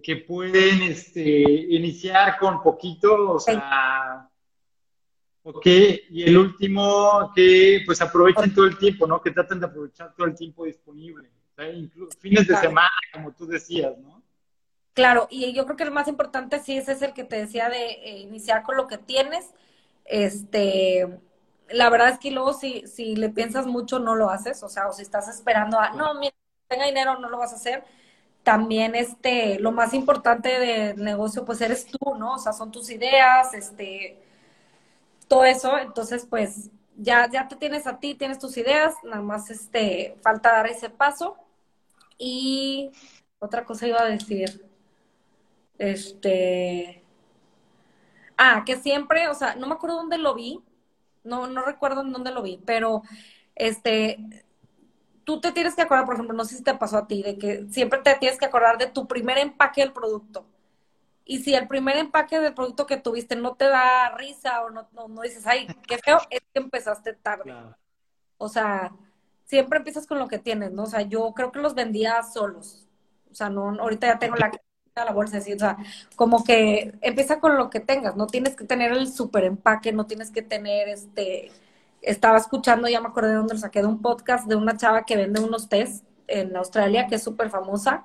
que 0.03 0.25
pueden 0.27 0.83
este, 0.83 1.23
iniciar 1.23 2.39
con 2.39 2.63
poquito, 2.63 3.33
o 3.33 3.41
sea, 3.41 4.29
ok, 5.43 5.67
y 6.11 6.23
el 6.23 6.39
último, 6.39 7.33
que 7.35 7.83
pues 7.85 8.01
aprovechen 8.01 8.55
todo 8.55 8.67
el 8.67 8.79
tiempo, 8.79 9.07
¿no? 9.09 9.21
Que 9.21 9.33
traten 9.33 9.59
de 9.59 9.67
aprovechar 9.67 10.15
todo 10.15 10.29
el 10.29 10.37
tiempo 10.37 10.65
disponible, 10.65 11.29
incluso 11.75 12.17
fines 12.21 12.47
de 12.47 12.57
semana, 12.57 12.91
como 13.13 13.33
tú 13.33 13.47
decías, 13.47 13.99
¿no? 13.99 14.23
Claro, 14.93 15.29
y 15.31 15.53
yo 15.53 15.65
creo 15.65 15.77
que 15.77 15.85
el 15.85 15.93
más 15.93 16.09
importante 16.09 16.61
sí 16.61 16.77
ese 16.77 16.93
es 16.93 17.03
el 17.03 17.13
que 17.13 17.23
te 17.23 17.37
decía 17.37 17.69
de 17.69 17.91
eh, 18.03 18.19
iniciar 18.19 18.63
con 18.63 18.77
lo 18.77 18.89
que 18.89 18.99
tienes, 18.99 19.53
este 20.05 21.21
la 21.71 21.91
verdad 21.91 22.11
es 22.11 22.19
que 22.19 22.31
luego 22.31 22.53
si, 22.55 22.87
si 22.87 23.17
le 23.17 23.31
piensas 23.31 23.67
mucho 23.67 23.99
no 23.99 24.15
lo 24.17 24.31
haces, 24.31 24.63
o 24.63 24.69
sea, 24.69 24.89
o 24.89 24.93
si 24.93 25.03
estás 25.03 25.29
esperando 25.29 25.79
a, 25.81 25.91
no, 25.91 26.15
mira, 26.15 26.35
tenga 26.69 26.87
dinero, 26.87 27.19
no 27.19 27.29
lo 27.31 27.39
vas 27.39 27.53
a 27.53 27.57
hacer. 27.57 27.85
También 28.43 28.95
este, 28.95 29.59
lo 29.61 29.73
más 29.73 29.95
importante 29.95 30.49
del 30.61 31.03
negocio 31.05 31.45
pues 31.45 31.61
eres 31.61 31.87
tú, 31.87 32.15
¿no? 32.17 32.35
O 32.35 32.39
sea, 32.39 32.53
son 32.53 32.73
tus 32.73 32.91
ideas, 32.91 33.55
este, 33.55 34.19
todo 35.29 35.45
eso, 35.45 35.79
entonces 35.79 36.27
pues 36.27 36.71
ya, 36.97 37.29
ya 37.31 37.49
te 37.49 37.57
tienes 37.57 37.87
a 37.87 37.99
ti, 38.01 38.15
tienes 38.15 38.39
tus 38.39 38.57
ideas, 38.57 38.95
nada 39.05 39.23
más 39.23 39.51
este, 39.51 40.17
falta 40.23 40.53
dar 40.53 40.67
ese 40.67 40.91
paso. 40.91 41.37
Y 42.19 42.93
otra 43.41 43.65
cosa 43.65 43.87
iba 43.89 44.03
a 44.03 44.07
decir, 44.07 44.65
este, 45.79 47.03
ah, 48.37 48.63
que 48.67 48.77
siempre, 48.77 49.29
o 49.29 49.35
sea, 49.35 49.55
no 49.57 49.67
me 49.67 49.75
acuerdo 49.75 49.97
dónde 49.97 50.19
lo 50.19 50.35
vi, 50.35 50.61
no, 51.25 51.47
no 51.47 51.63
recuerdo 51.63 52.03
en 52.03 52.13
dónde 52.13 52.31
lo 52.31 52.43
vi, 52.43 52.61
pero 52.65 53.03
este, 53.55 54.19
tú 55.25 55.41
te 55.41 55.53
tienes 55.53 55.75
que 55.75 55.83
acordar, 55.83 56.07
por 56.07 56.15
ejemplo, 56.15 56.37
no 56.37 56.45
sé 56.45 56.57
si 56.57 56.63
te 56.63 56.75
pasó 56.75 56.99
a 56.99 57.07
ti, 57.07 57.23
de 57.23 57.37
que 57.37 57.67
siempre 57.71 58.01
te 58.01 58.15
tienes 58.15 58.39
que 58.39 58.47
acordar 58.47 58.79
de 58.79 58.87
tu 58.87 59.07
primer 59.07 59.39
empaque 59.39 59.83
del 59.83 59.93
producto. 59.93 60.47
Y 61.25 61.41
si 61.41 61.55
el 61.55 61.69
primer 61.69 61.99
empaque 61.99 62.41
del 62.41 62.55
producto 62.55 62.87
que 62.87 62.97
tuviste 62.97 63.37
no 63.37 63.55
te 63.55 63.67
da 63.67 64.17
risa 64.17 64.63
o 64.63 64.71
no, 64.71 64.89
no, 64.93 65.23
dices, 65.23 65.47
ay, 65.47 65.67
qué 65.87 65.99
feo, 65.99 66.19
es 66.31 66.41
que 66.53 66.61
empezaste 66.61 67.13
tarde. 67.13 67.55
O 68.39 68.49
sea, 68.49 68.93
siempre 69.45 69.79
empiezas 69.79 70.07
con 70.07 70.19
lo 70.19 70.29
que 70.29 70.39
tienes, 70.39 70.73
¿no? 70.73 70.85
O 70.85 70.87
sea, 70.87 71.03
yo 71.03 71.35
creo 71.35 71.53
que 71.53 71.61
los 71.61 71.75
vendía 71.75 72.23
solos. 72.23 72.89
O 73.31 73.35
sea, 73.35 73.51
no, 73.51 73.69
ahorita 73.69 74.07
ya 74.07 74.19
tengo 74.19 74.37
la 74.37 74.51
la 75.05 75.13
bolsa, 75.13 75.39
así, 75.39 75.53
o 75.53 75.59
sea, 75.59 75.77
como 76.17 76.45
que 76.45 76.95
empieza 77.01 77.41
con 77.41 77.57
lo 77.57 77.71
que 77.71 77.81
tengas, 77.81 78.17
no 78.17 78.27
tienes 78.27 78.57
que 78.57 78.65
tener 78.65 78.93
el 78.93 79.13
super 79.13 79.45
empaque, 79.45 79.93
no 79.93 80.07
tienes 80.07 80.31
que 80.31 80.43
tener 80.43 80.89
este, 80.89 81.51
estaba 82.03 82.39
escuchando, 82.39 82.89
ya 82.89 83.01
me 83.01 83.09
acordé 83.09 83.31
de 83.31 83.37
dónde 83.37 83.55
lo 83.55 83.61
saqué 83.61 83.81
de 83.81 83.87
un 83.87 84.03
podcast 84.03 84.47
de 84.47 84.57
una 84.57 84.77
chava 84.77 85.05
que 85.05 85.17
vende 85.17 85.41
unos 85.41 85.69
test 85.69 86.05
en 86.27 86.57
Australia, 86.57 87.07
que 87.09 87.17
es 87.17 87.23
súper 87.23 87.51
famosa, 87.51 88.05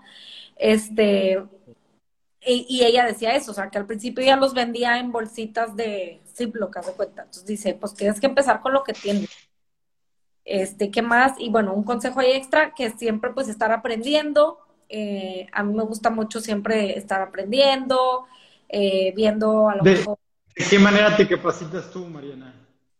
este, 0.55 1.43
y, 2.45 2.83
ella 2.83 3.05
decía 3.05 3.35
eso, 3.35 3.51
o 3.51 3.53
sea, 3.53 3.69
que 3.69 3.77
al 3.77 3.85
principio 3.85 4.23
ya 4.23 4.35
los 4.35 4.53
vendía 4.53 4.99
en 4.99 5.11
bolsitas 5.11 5.75
de 5.75 6.21
Ziploc, 6.35 6.75
de 6.85 6.91
cuenta, 6.93 7.23
entonces 7.23 7.45
dice, 7.45 7.73
pues 7.75 7.93
tienes 7.93 8.19
que 8.19 8.27
empezar 8.27 8.61
con 8.61 8.73
lo 8.73 8.83
que 8.83 8.93
tienes. 8.93 9.29
Este, 10.45 10.91
¿qué 10.91 11.01
más? 11.01 11.33
Y 11.39 11.49
bueno, 11.49 11.73
un 11.73 11.83
consejo 11.83 12.19
ahí 12.19 12.33
extra, 12.33 12.73
que 12.73 12.89
siempre 12.91 13.31
pues 13.31 13.47
estar 13.47 13.71
aprendiendo, 13.71 14.59
eh, 14.95 15.47
a 15.51 15.63
mí 15.63 15.73
me 15.73 15.83
gusta 15.83 16.11
mucho 16.11 16.39
siempre 16.39 16.95
estar 16.95 17.19
aprendiendo, 17.19 18.27
eh, 18.69 19.11
viendo 19.15 19.67
a 19.67 19.77
lo 19.77 19.83
mejor... 19.83 20.19
¿De 20.55 20.65
qué 20.69 20.77
manera 20.77 21.17
te 21.17 21.27
capacitas 21.27 21.89
tú, 21.89 22.05
Mariana? 22.05 22.53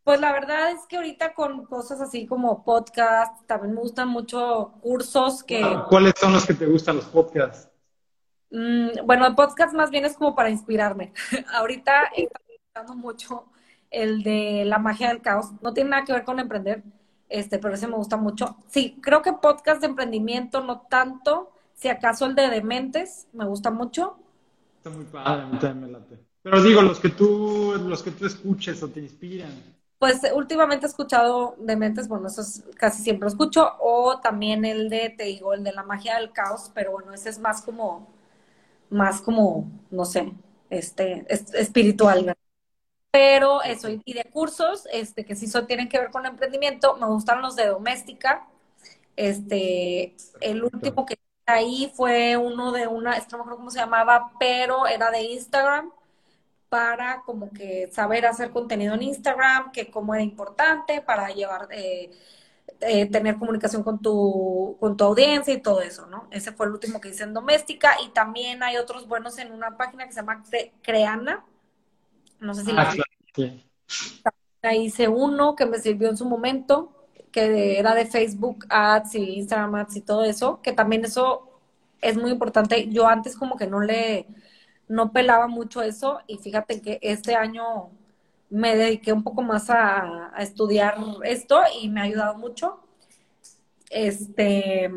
Pues 0.04 0.20
la 0.20 0.32
verdad 0.32 0.72
es 0.72 0.80
que 0.89 0.96
ahorita 0.96 1.36
con 1.36 1.66
cosas 1.66 2.02
así 2.02 2.26
como 2.26 2.64
podcast, 2.64 3.46
también 3.46 3.76
me 3.76 3.82
gustan 3.82 4.08
mucho 4.08 4.74
cursos 4.82 5.44
que... 5.44 5.62
¿Cuáles 5.88 6.16
son 6.18 6.34
los 6.34 6.48
que 6.48 6.56
te 6.56 6.66
gustan 6.66 6.96
los 6.96 7.06
podcasts? 7.06 7.70
Mm, 8.50 9.06
bueno, 9.06 9.28
el 9.28 9.36
podcast 9.36 9.76
más 9.76 9.91
bien 9.91 10.06
es 10.06 10.18
como 10.18 10.34
para 10.34 10.50
inspirarme. 10.50 11.14
ahorita 11.54 12.06
estoy 12.16 12.56
escuchando 12.56 12.96
mucho 12.96 13.46
el 13.91 14.24
de 14.24 14.64
la 14.66 14.80
magia 14.80 15.10
del 15.10 15.22
caos. 15.22 15.52
No 15.62 15.76
tiene 15.76 15.91
nada 15.91 16.06
que 16.06 16.14
ver 16.14 16.24
con 16.24 16.39
emprender, 16.39 16.82
este, 17.30 17.60
pero 17.60 17.76
ese 17.76 17.88
me 17.88 17.98
gusta 17.98 18.18
mucho. 18.18 18.58
Sí, 18.68 18.98
creo 19.00 19.22
que 19.22 19.34
podcast 19.34 19.80
de 19.80 19.88
emprendimiento 19.88 20.64
no 20.64 20.82
tanto, 20.89 21.53
si 21.84 21.89
acaso 21.89 22.25
el 22.25 22.34
de 22.34 22.49
Dementes, 22.49 23.27
me 23.34 23.43
gusta 23.43 23.69
mucho. 23.69 24.15
Está 24.77 24.89
muy 24.89 25.03
padre, 25.03 25.73
me 25.73 25.89
late. 25.89 26.17
Pero 26.41 26.63
digo, 26.63 26.81
los 26.81 26.97
que 26.97 27.09
tú, 27.09 27.75
los 27.77 28.01
que 28.01 28.11
tú 28.11 28.25
escuches 28.25 28.81
o 28.84 28.88
te 28.88 29.01
inspiran. 29.01 29.51
Pues 29.99 30.21
últimamente 30.34 30.86
he 30.86 30.89
escuchado 30.89 31.57
Dementes, 31.59 32.07
bueno, 32.07 32.27
eso 32.27 32.41
casi 32.77 33.03
siempre 33.03 33.25
lo 33.25 33.31
escucho, 33.31 33.69
o 33.81 34.21
también 34.21 34.63
el 34.63 34.89
de, 34.89 35.09
te 35.09 35.25
digo, 35.25 35.53
el 35.53 35.65
de 35.65 35.73
la 35.73 35.84
magia 35.84 36.17
del 36.19 36.31
caos, 36.31 36.71
pero 36.73 36.93
bueno, 36.93 37.13
ese 37.13 37.27
es 37.29 37.38
más 37.39 37.61
como, 37.61 38.07
más 38.89 39.21
como, 39.21 39.69
no 39.91 40.05
sé, 40.05 40.31
este, 40.69 41.25
espiritual, 41.27 42.19
¿verdad? 42.19 42.38
Pero 43.11 43.61
eso, 43.61 43.89
y 43.89 44.13
de 44.13 44.23
cursos, 44.31 44.88
este, 44.93 45.25
que 45.25 45.36
sí 45.36 45.47
son, 45.47 45.67
tienen 45.67 45.89
que 45.89 45.99
ver 45.99 46.11
con 46.11 46.25
emprendimiento, 46.25 46.95
me 46.95 47.07
gustan 47.07 47.41
los 47.41 47.57
de 47.57 47.67
doméstica. 47.67 48.47
Este, 49.15 50.15
el 50.41 50.63
último 50.63 51.05
que 51.05 51.17
ahí 51.46 51.91
fue 51.96 52.38
uno 52.38 52.72
de 52.72 52.88
una, 52.88 53.12
no 53.12 53.38
me 53.38 53.41
acuerdo 53.41 53.58
cómo 53.58 53.72
se 53.72 53.80
llamaba, 53.80 54.32
pero 54.39 54.88
era 54.88 55.12
de 55.12 55.22
Instagram 55.24 55.91
para 56.70 57.22
como 57.22 57.52
que 57.52 57.89
saber 57.91 58.26
hacer 58.26 58.52
contenido 58.52 58.96
en 58.96 59.04
Instagram, 59.04 59.72
que 59.72 59.91
cómo 59.91 60.16
era 60.16 60.24
importante 60.24 61.02
para 61.02 61.30
llevar, 61.30 61.68
eh, 61.72 62.12
eh, 62.82 63.06
tener 63.12 63.38
comunicación 63.38 63.84
con 63.84 64.02
tu, 64.02 64.78
con 64.80 64.98
tu 64.98 65.04
audiencia 65.04 65.54
y 65.54 65.62
todo 65.62 65.82
eso, 65.82 66.08
¿no? 66.08 66.28
Ese 66.32 66.52
fue 66.52 66.66
el 66.66 66.72
último 66.72 67.00
que 67.00 67.10
hice 67.10 67.24
en 67.24 67.34
Doméstica 67.34 67.98
y 68.04 68.10
también 68.10 68.64
hay 68.64 68.78
otros 68.78 69.08
buenos 69.08 69.38
en 69.38 69.52
una 69.52 69.78
página 69.78 70.06
que 70.06 70.14
se 70.14 70.22
llama 70.22 70.44
Creana. 70.82 71.46
No 72.39 72.54
sé 72.56 72.64
si 72.64 72.72
ah, 72.76 72.91
Ahí 74.64 74.86
hice 74.86 75.10
uno 75.10 75.56
que 75.56 75.66
me 75.66 75.78
sirvió 75.78 76.10
en 76.10 76.18
su 76.18 76.26
momento 76.26 76.93
que 77.34 77.79
era 77.79 77.95
de 77.95 78.05
Facebook 78.05 78.65
Ads 78.69 79.15
y 79.15 79.39
Instagram 79.39 79.75
Ads 79.75 79.97
y 79.97 80.01
todo 80.01 80.23
eso, 80.23 80.61
que 80.61 80.71
también 80.71 81.03
eso 81.03 81.49
es 81.99 82.15
muy 82.15 82.31
importante. 82.31 82.88
Yo 82.89 83.07
antes 83.07 83.36
como 83.36 83.57
que 83.57 83.67
no 83.67 83.81
le, 83.81 84.27
no 84.88 85.11
pelaba 85.11 85.47
mucho 85.47 85.81
eso 85.81 86.21
y 86.27 86.38
fíjate 86.38 86.79
que 86.79 86.99
este 87.01 87.36
año 87.36 87.89
me 88.51 88.77
dediqué 88.77 89.11
un 89.11 89.23
poco 89.23 89.41
más 89.41 89.69
a, 89.69 90.31
estudiar 90.38 90.97
esto 91.23 91.59
y 91.81 91.89
me 91.89 92.01
ha 92.01 92.03
ayudado 92.03 92.38
mucho. 92.38 92.79
Este, 93.89 94.91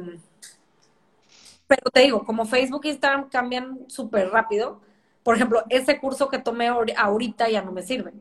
pero 1.66 1.90
te 1.90 2.00
digo, 2.00 2.22
como 2.24 2.44
Facebook 2.44 2.82
y 2.84 2.90
Instagram 2.90 3.30
cambian 3.30 3.78
súper 3.88 4.28
rápido, 4.28 4.82
por 5.22 5.36
ejemplo, 5.36 5.64
ese 5.70 5.98
curso 5.98 6.28
que 6.28 6.38
tomé 6.38 6.68
ahorita 6.68 7.48
ya 7.48 7.62
no 7.62 7.72
me 7.72 7.82
sirve. 7.82 8.12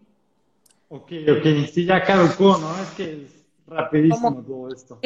Ok, 0.88 1.12
ok, 1.30 1.70
sí, 1.72 1.84
ya 1.86 2.02
caducó, 2.02 2.58
¿no? 2.58 2.82
Es 2.82 2.90
que 2.92 3.35
rapidísimo 3.68 4.44
todo 4.44 4.70
esto. 4.70 5.00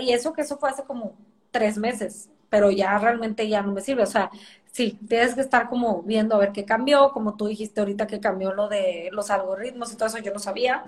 Y 0.00 0.12
eso 0.12 0.32
que 0.32 0.42
eso 0.42 0.58
fue 0.58 0.70
hace 0.70 0.84
como 0.84 1.16
tres 1.50 1.78
meses, 1.78 2.28
pero 2.50 2.70
ya 2.70 2.98
realmente 2.98 3.48
ya 3.48 3.62
no 3.62 3.72
me 3.72 3.80
sirve. 3.80 4.02
O 4.02 4.06
sea, 4.06 4.30
sí, 4.70 4.98
tienes 5.08 5.34
que 5.34 5.40
estar 5.40 5.68
como 5.68 6.02
viendo 6.02 6.34
a 6.34 6.38
ver 6.38 6.52
qué 6.52 6.64
cambió, 6.64 7.10
como 7.12 7.36
tú 7.36 7.46
dijiste 7.46 7.80
ahorita 7.80 8.06
que 8.06 8.20
cambió 8.20 8.52
lo 8.52 8.68
de 8.68 9.08
los 9.12 9.30
algoritmos 9.30 9.92
y 9.92 9.96
todo 9.96 10.08
eso, 10.08 10.18
yo 10.18 10.32
no 10.32 10.38
sabía. 10.38 10.84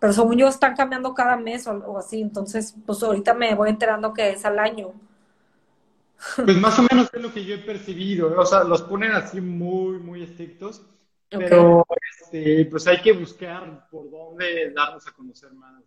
Pero 0.00 0.12
según 0.12 0.36
yo 0.38 0.48
están 0.48 0.76
cambiando 0.76 1.14
cada 1.14 1.36
mes 1.36 1.66
o, 1.68 1.72
o 1.72 1.98
así, 1.98 2.20
entonces 2.22 2.74
pues 2.86 3.02
ahorita 3.02 3.34
me 3.34 3.54
voy 3.54 3.70
enterando 3.70 4.12
que 4.12 4.30
es 4.30 4.44
al 4.44 4.58
año. 4.58 4.92
Pues 6.44 6.56
más 6.56 6.78
o 6.78 6.82
menos 6.90 7.10
es 7.12 7.20
lo 7.20 7.32
que 7.32 7.44
yo 7.44 7.54
he 7.54 7.58
percibido, 7.58 8.38
o 8.40 8.46
sea, 8.46 8.64
los 8.64 8.82
ponen 8.82 9.12
así 9.12 9.40
muy, 9.40 9.98
muy 9.98 10.22
estrictos, 10.22 10.82
pero 11.28 11.84
este, 12.12 12.66
pues 12.66 12.86
hay 12.86 13.00
que 13.00 13.12
buscar 13.12 13.88
por 13.90 14.10
dónde 14.10 14.72
darnos 14.72 15.06
a 15.06 15.12
conocer 15.12 15.52
más, 15.52 15.82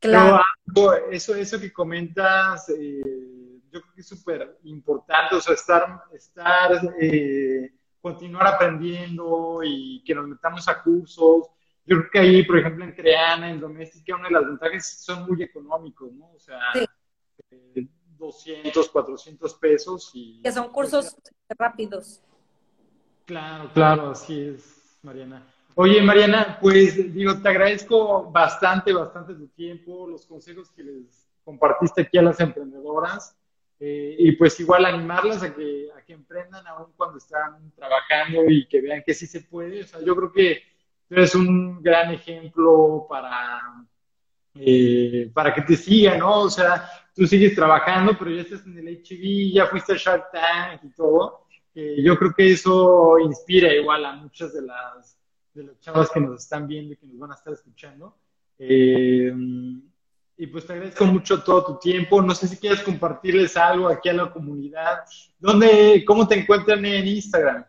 Claro. 0.00 0.42
eso, 1.10 1.34
eso 1.34 1.60
que 1.60 1.72
comentas, 1.72 2.68
eh, 2.68 3.60
yo 3.70 3.80
creo 3.80 3.94
que 3.94 4.00
es 4.00 4.08
súper 4.08 4.58
importante, 4.64 5.36
o 5.36 5.40
sea, 5.40 5.54
estar, 5.54 6.02
estar 6.12 6.94
eh, 7.00 7.72
continuar 8.00 8.46
aprendiendo 8.46 9.60
y 9.64 10.02
que 10.04 10.14
nos 10.14 10.28
metamos 10.28 10.68
a 10.68 10.82
cursos. 10.82 11.46
Yo 11.84 11.98
creo 11.98 12.10
que 12.12 12.18
ahí, 12.18 12.42
por 12.44 12.58
ejemplo, 12.58 12.84
en 12.84 12.92
Creana, 12.92 13.50
en 13.50 13.60
Doméstica, 13.60 14.16
una 14.16 14.28
de 14.28 14.34
las 14.34 14.46
ventajas 14.46 15.04
son 15.04 15.26
muy 15.26 15.42
económicos, 15.42 16.12
¿no? 16.12 16.32
O 16.32 16.38
sea, 16.38 16.58
eh, 17.50 17.88
200, 18.18 18.88
400 18.88 19.54
pesos. 19.54 20.10
Y, 20.14 20.42
que 20.42 20.52
son 20.52 20.68
cursos 20.70 21.16
rápidos. 21.50 22.22
Claro, 23.24 23.70
claro, 23.72 24.10
así 24.10 24.48
es, 24.48 24.98
Mariana. 25.02 25.46
Oye, 25.78 26.00
Mariana, 26.00 26.58
pues 26.58 27.12
digo, 27.12 27.38
te 27.42 27.50
agradezco 27.50 28.30
bastante, 28.30 28.94
bastante 28.94 29.34
tu 29.34 29.46
tiempo, 29.48 30.08
los 30.08 30.24
consejos 30.24 30.70
que 30.70 30.82
les 30.82 31.28
compartiste 31.44 32.00
aquí 32.00 32.16
a 32.16 32.22
las 32.22 32.40
emprendedoras. 32.40 33.36
Eh, 33.78 34.16
y 34.18 34.32
pues 34.32 34.58
igual 34.58 34.86
animarlas 34.86 35.42
a 35.42 35.54
que, 35.54 35.88
a 35.94 36.02
que 36.02 36.14
emprendan 36.14 36.66
aún 36.66 36.94
cuando 36.96 37.18
están 37.18 37.70
trabajando 37.72 38.48
y 38.48 38.66
que 38.66 38.80
vean 38.80 39.02
que 39.04 39.12
sí 39.12 39.26
se 39.26 39.42
puede. 39.42 39.82
O 39.82 39.86
sea, 39.86 40.00
yo 40.00 40.16
creo 40.16 40.32
que 40.32 40.62
eres 41.10 41.34
un 41.34 41.82
gran 41.82 42.10
ejemplo 42.10 43.06
para, 43.06 43.60
eh, 44.54 45.30
para 45.34 45.52
que 45.52 45.60
te 45.60 45.76
sigan, 45.76 46.20
¿no? 46.20 46.40
O 46.40 46.50
sea, 46.50 46.88
tú 47.14 47.26
sigues 47.26 47.54
trabajando, 47.54 48.16
pero 48.18 48.30
ya 48.30 48.40
estás 48.40 48.64
en 48.64 48.78
el 48.78 49.02
HB, 49.02 49.52
ya 49.52 49.66
fuiste 49.66 49.92
a 49.92 49.96
Shark 49.96 50.30
Tank 50.32 50.84
y 50.84 50.94
todo. 50.94 51.44
Yo 51.74 52.16
creo 52.16 52.32
que 52.34 52.52
eso 52.52 53.18
inspira 53.18 53.70
igual 53.74 54.06
a 54.06 54.12
muchas 54.12 54.54
de 54.54 54.62
las, 54.62 55.15
de 55.56 55.64
las 55.64 55.80
chavas 55.80 56.10
que 56.10 56.20
nos 56.20 56.42
están 56.42 56.68
viendo 56.68 56.92
y 56.92 56.96
que 56.96 57.06
nos 57.06 57.18
van 57.18 57.32
a 57.32 57.34
estar 57.34 57.52
escuchando. 57.52 58.16
Eh, 58.58 59.32
y 60.38 60.46
pues 60.48 60.66
te 60.66 60.74
agradezco 60.74 61.04
mucho 61.06 61.42
todo 61.42 61.64
tu 61.64 61.78
tiempo. 61.78 62.20
No 62.20 62.34
sé 62.34 62.46
si 62.46 62.58
quieres 62.58 62.82
compartirles 62.82 63.56
algo 63.56 63.88
aquí 63.88 64.10
a 64.10 64.12
la 64.12 64.30
comunidad. 64.30 65.04
¿Dónde, 65.38 66.04
cómo 66.06 66.28
te 66.28 66.38
encuentran 66.38 66.84
en 66.84 67.06
Instagram? 67.06 67.64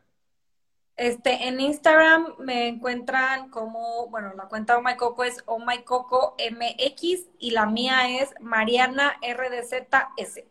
Este, 0.97 1.47
en 1.47 1.59
Instagram 1.59 2.33
me 2.39 2.67
encuentran 2.67 3.49
como, 3.49 4.09
bueno, 4.09 4.33
la 4.35 4.47
cuenta 4.47 4.73
de 4.73 4.79
Oh 4.79 4.83
My 4.83 4.95
Coco 4.97 5.23
es 5.23 5.43
Oh 5.45 5.59
My 5.59 5.83
Coco 5.83 6.35
MX 6.39 7.27
y 7.37 7.51
la 7.51 7.67
mía 7.67 8.19
es 8.19 8.33
Mariana 8.41 9.15
RDZS. 9.21 10.43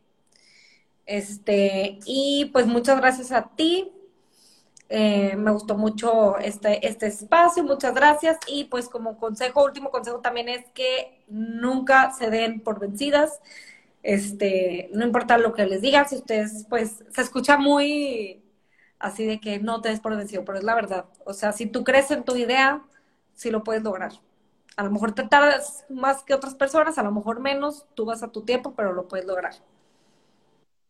Este, 1.04 1.98
y 2.06 2.46
pues 2.52 2.66
muchas 2.66 2.98
gracias 2.98 3.32
a 3.32 3.48
ti. 3.56 3.92
Eh, 4.88 5.34
me 5.36 5.50
gustó 5.50 5.76
mucho 5.76 6.38
este, 6.38 6.86
este 6.86 7.06
espacio, 7.06 7.64
muchas 7.64 7.94
gracias. 7.94 8.38
Y 8.46 8.64
pues 8.64 8.88
como 8.88 9.18
consejo, 9.18 9.64
último 9.64 9.90
consejo 9.90 10.20
también 10.20 10.48
es 10.48 10.64
que 10.70 11.24
nunca 11.28 12.12
se 12.12 12.30
den 12.30 12.60
por 12.60 12.78
vencidas. 12.80 13.40
Este, 14.02 14.88
no 14.92 15.04
importa 15.04 15.38
lo 15.38 15.52
que 15.54 15.66
les 15.66 15.80
diga, 15.82 16.04
si 16.06 16.16
ustedes, 16.16 16.66
pues, 16.68 17.04
se 17.12 17.22
escucha 17.22 17.58
muy 17.58 18.42
así 18.98 19.26
de 19.26 19.40
que 19.40 19.58
no 19.58 19.80
te 19.82 19.88
des 19.90 20.00
por 20.00 20.16
vencido, 20.16 20.44
pero 20.44 20.58
es 20.58 20.64
la 20.64 20.74
verdad. 20.74 21.06
O 21.24 21.32
sea, 21.34 21.52
si 21.52 21.66
tú 21.66 21.84
crees 21.84 22.10
en 22.10 22.24
tu 22.24 22.36
idea, 22.36 22.82
sí 23.34 23.50
lo 23.50 23.64
puedes 23.64 23.82
lograr. 23.82 24.12
A 24.76 24.84
lo 24.84 24.90
mejor 24.90 25.12
te 25.12 25.24
tardas 25.24 25.84
más 25.88 26.22
que 26.22 26.34
otras 26.34 26.54
personas, 26.54 26.98
a 26.98 27.02
lo 27.02 27.12
mejor 27.12 27.40
menos, 27.40 27.86
tú 27.94 28.04
vas 28.04 28.22
a 28.22 28.30
tu 28.30 28.42
tiempo, 28.42 28.74
pero 28.76 28.92
lo 28.92 29.08
puedes 29.08 29.26
lograr. 29.26 29.54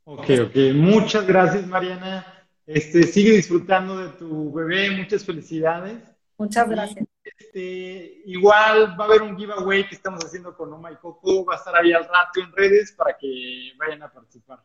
Ok, 0.05 0.31
ok. 0.47 0.57
Muchas 0.75 1.27
gracias, 1.27 1.67
Mariana. 1.67 2.36
Este, 2.67 3.05
sigue 3.05 3.33
disfrutando 3.33 3.97
de 3.97 4.09
tu 4.19 4.53
bebé, 4.53 4.91
muchas 4.91 5.25
felicidades. 5.25 6.03
Muchas 6.37 6.69
gracias. 6.69 7.07
este, 7.25 8.23
igual 8.27 8.99
va 8.99 9.05
a 9.05 9.07
haber 9.07 9.23
un 9.23 9.37
giveaway 9.37 9.89
que 9.89 9.95
estamos 9.95 10.25
haciendo 10.25 10.55
con 10.55 10.73
Oma 10.73 10.93
y 10.93 10.97
Coco, 10.97 11.45
va 11.45 11.55
a 11.55 11.57
estar 11.57 11.75
ahí 11.77 11.93
al 11.93 12.05
rato 12.05 12.41
en 12.41 12.53
redes 12.53 12.93
para 12.93 13.17
que 13.17 13.73
vayan 13.79 14.03
a 14.03 14.12
participar. 14.12 14.62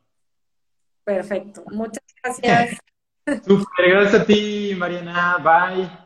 Perfecto, 1.03 1.63
muchas 1.71 2.03
gracias. 2.23 2.79
Super, 3.45 3.89
gracias 3.89 4.21
a 4.21 4.25
ti, 4.25 4.73
Mariana. 4.75 5.37
Bye. 5.37 6.00